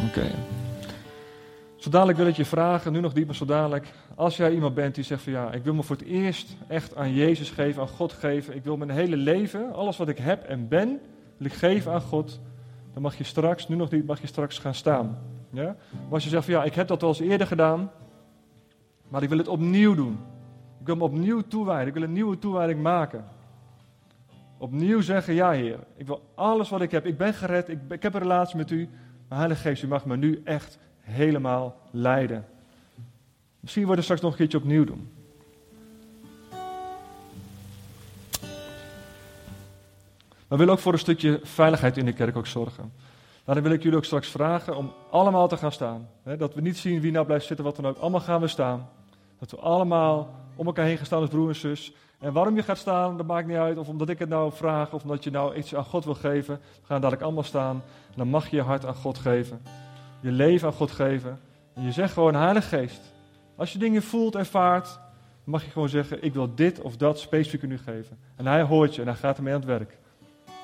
Oké. 0.06 0.34
Zo 1.76 1.90
dadelijk 1.90 2.18
wil 2.18 2.26
ik 2.26 2.36
je 2.36 2.44
vragen, 2.44 2.92
nu 2.92 3.00
nog 3.00 3.12
dieper 3.12 3.34
zo 3.34 3.44
dadelijk. 3.44 3.92
Als 4.14 4.36
jij 4.36 4.52
iemand 4.52 4.74
bent 4.74 4.94
die 4.94 5.04
zegt 5.04 5.22
van 5.22 5.32
ja, 5.32 5.52
ik 5.52 5.64
wil 5.64 5.74
me 5.74 5.82
voor 5.82 5.96
het 5.96 6.04
eerst 6.04 6.56
echt 6.68 6.96
aan 6.96 7.12
Jezus 7.12 7.50
geven, 7.50 7.82
aan 7.82 7.88
God 7.88 8.12
geven. 8.12 8.54
Ik 8.54 8.64
wil 8.64 8.76
mijn 8.76 8.90
hele 8.90 9.16
leven, 9.16 9.72
alles 9.74 9.96
wat 9.96 10.08
ik 10.08 10.18
heb 10.18 10.44
en 10.44 10.68
ben, 10.68 11.00
wil 11.36 11.46
ik 11.46 11.52
geven 11.52 11.92
aan 11.92 12.00
God, 12.00 12.40
dan 12.92 13.02
mag 13.02 13.18
je 13.18 13.24
straks, 13.24 13.68
nu 13.68 13.76
nog 13.76 13.90
niet, 13.90 14.06
mag 14.06 14.20
je 14.20 14.26
straks 14.26 14.58
gaan 14.58 14.74
staan. 14.74 15.18
Ja? 15.56 15.76
Als 16.10 16.24
je 16.24 16.30
zegt 16.30 16.44
van 16.44 16.54
ja, 16.54 16.64
ik 16.64 16.74
heb 16.74 16.88
dat 16.88 17.00
wel 17.00 17.10
eens 17.10 17.20
eerder 17.20 17.46
gedaan, 17.46 17.90
maar 19.08 19.22
ik 19.22 19.28
wil 19.28 19.38
het 19.38 19.48
opnieuw 19.48 19.94
doen. 19.94 20.18
Ik 20.80 20.86
wil 20.86 20.96
me 20.96 21.04
opnieuw 21.04 21.40
toewijden, 21.40 21.86
ik 21.86 21.94
wil 21.94 22.02
een 22.02 22.12
nieuwe 22.12 22.38
toewijding 22.38 22.82
maken. 22.82 23.24
Opnieuw 24.58 25.00
zeggen, 25.00 25.34
ja 25.34 25.50
Heer, 25.50 25.78
ik 25.96 26.06
wil 26.06 26.22
alles 26.34 26.68
wat 26.68 26.80
ik 26.80 26.90
heb, 26.90 27.06
ik 27.06 27.16
ben 27.16 27.34
gered, 27.34 27.68
ik, 27.68 27.78
ik 27.88 28.02
heb 28.02 28.14
een 28.14 28.20
relatie 28.20 28.56
met 28.56 28.70
u, 28.70 28.88
maar 29.28 29.38
Heilige 29.38 29.60
Geest, 29.60 29.82
u 29.82 29.86
mag 29.86 30.04
me 30.04 30.16
nu 30.16 30.40
echt 30.44 30.78
helemaal 31.00 31.76
leiden. 31.90 32.44
Misschien 33.60 33.82
wordt 33.82 33.96
het 33.96 34.04
straks 34.04 34.22
nog 34.22 34.30
een 34.30 34.38
keertje 34.38 34.58
opnieuw 34.58 34.84
doen. 34.84 35.10
Maar 40.48 40.58
we 40.58 40.64
willen 40.64 40.72
ook 40.72 40.78
voor 40.78 40.92
een 40.92 40.98
stukje 40.98 41.40
veiligheid 41.42 41.96
in 41.96 42.04
de 42.04 42.12
kerk 42.12 42.36
ook 42.36 42.46
zorgen. 42.46 42.92
Daarom 43.46 43.64
wil 43.64 43.72
ik 43.72 43.82
jullie 43.82 43.98
ook 43.98 44.04
straks 44.04 44.28
vragen 44.28 44.76
om 44.76 44.92
allemaal 45.10 45.48
te 45.48 45.56
gaan 45.56 45.72
staan. 45.72 46.08
dat 46.38 46.54
we 46.54 46.60
niet 46.60 46.76
zien 46.76 47.00
wie 47.00 47.12
nou 47.12 47.26
blijft 47.26 47.46
zitten, 47.46 47.64
wat 47.64 47.76
dan 47.76 47.86
ook. 47.86 47.98
Allemaal 47.98 48.20
gaan 48.20 48.40
we 48.40 48.46
staan. 48.46 48.88
Dat 49.38 49.50
we 49.50 49.56
allemaal 49.56 50.34
om 50.56 50.66
elkaar 50.66 50.84
heen 50.84 50.96
gaan 50.96 51.06
staan 51.06 51.20
als 51.20 51.30
broer 51.30 51.48
en 51.48 51.54
zus. 51.54 51.92
En 52.18 52.32
waarom 52.32 52.56
je 52.56 52.62
gaat 52.62 52.78
staan, 52.78 53.16
dat 53.16 53.26
maakt 53.26 53.46
niet 53.46 53.56
uit. 53.56 53.78
Of 53.78 53.88
omdat 53.88 54.08
ik 54.08 54.18
het 54.18 54.28
nou 54.28 54.52
vraag, 54.52 54.92
of 54.92 55.02
omdat 55.02 55.24
je 55.24 55.30
nou 55.30 55.54
iets 55.54 55.74
aan 55.74 55.84
God 55.84 56.04
wil 56.04 56.14
geven. 56.14 56.54
We 56.54 56.86
gaan 56.86 57.00
dadelijk 57.00 57.22
allemaal 57.22 57.42
staan. 57.42 57.82
En 58.06 58.16
dan 58.16 58.28
mag 58.28 58.48
je 58.50 58.56
je 58.56 58.62
hart 58.62 58.86
aan 58.86 58.94
God 58.94 59.18
geven. 59.18 59.60
Je 60.20 60.30
leven 60.30 60.68
aan 60.68 60.74
God 60.74 60.90
geven. 60.90 61.40
En 61.74 61.82
je 61.82 61.92
zegt 61.92 62.12
gewoon, 62.12 62.34
Heilige 62.34 62.76
Geest. 62.76 63.00
Als 63.56 63.72
je 63.72 63.78
dingen 63.78 64.02
voelt, 64.02 64.34
ervaart, 64.34 64.98
mag 65.44 65.64
je 65.64 65.70
gewoon 65.70 65.88
zeggen, 65.88 66.22
ik 66.22 66.34
wil 66.34 66.54
dit 66.54 66.80
of 66.80 66.96
dat 66.96 67.18
specifiek 67.18 67.62
aan 67.62 67.70
u 67.70 67.78
geven. 67.78 68.18
En 68.36 68.46
hij 68.46 68.62
hoort 68.62 68.94
je 68.94 69.00
en 69.00 69.08
hij 69.08 69.16
gaat 69.16 69.36
ermee 69.36 69.54
aan 69.54 69.60
het 69.60 69.68
werk. 69.68 69.98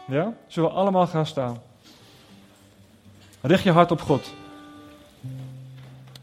Ja? 0.07 0.35
Zullen 0.47 0.69
we 0.71 0.75
allemaal 0.75 1.07
gaan 1.07 1.27
staan? 1.27 1.71
Richt 3.43 3.63
je 3.63 3.71
hart 3.71 3.91
op 3.91 4.01
God. 4.01 4.35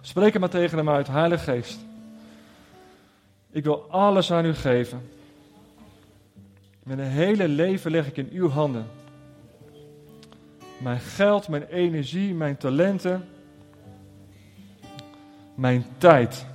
Spreek 0.01 0.33
er 0.33 0.39
maar 0.39 0.49
tegen 0.49 0.77
hem 0.77 0.89
uit, 0.89 1.07
Heilige 1.07 1.43
Geest. 1.43 1.79
Ik 3.51 3.63
wil 3.63 3.91
alles 3.91 4.31
aan 4.31 4.45
u 4.45 4.53
geven. 4.53 5.09
Mijn 6.83 6.99
hele 6.99 7.47
leven 7.47 7.91
leg 7.91 8.07
ik 8.07 8.17
in 8.17 8.29
uw 8.31 8.49
handen. 8.49 8.87
Mijn 10.77 10.99
geld, 10.99 11.47
mijn 11.47 11.63
energie, 11.63 12.33
mijn 12.33 12.57
talenten, 12.57 13.27
mijn 15.55 15.85
tijd. 15.97 16.45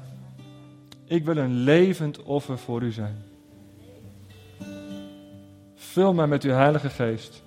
Ik 1.05 1.25
wil 1.25 1.37
een 1.37 1.55
levend 1.55 2.23
offer 2.23 2.59
voor 2.59 2.83
u 2.83 2.93
zijn. 2.93 3.23
Vul 5.75 6.15
mij 6.15 6.27
met 6.27 6.43
uw 6.43 6.53
Heilige 6.53 6.91
Geest. 6.91 7.44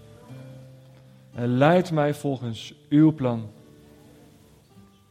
En 1.38 1.58
leid 1.58 1.92
mij 1.92 2.14
volgens 2.14 2.74
uw 2.90 3.14
plan. 3.14 3.50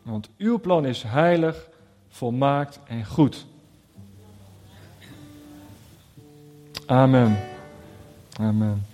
Want 0.03 0.31
uw 0.39 0.61
plan 0.61 0.87
is 0.87 1.03
heilig, 1.03 1.69
volmaakt 2.09 2.81
en 2.87 3.05
goed. 3.05 3.47
Amen. 6.87 7.39
Amen. 8.41 8.87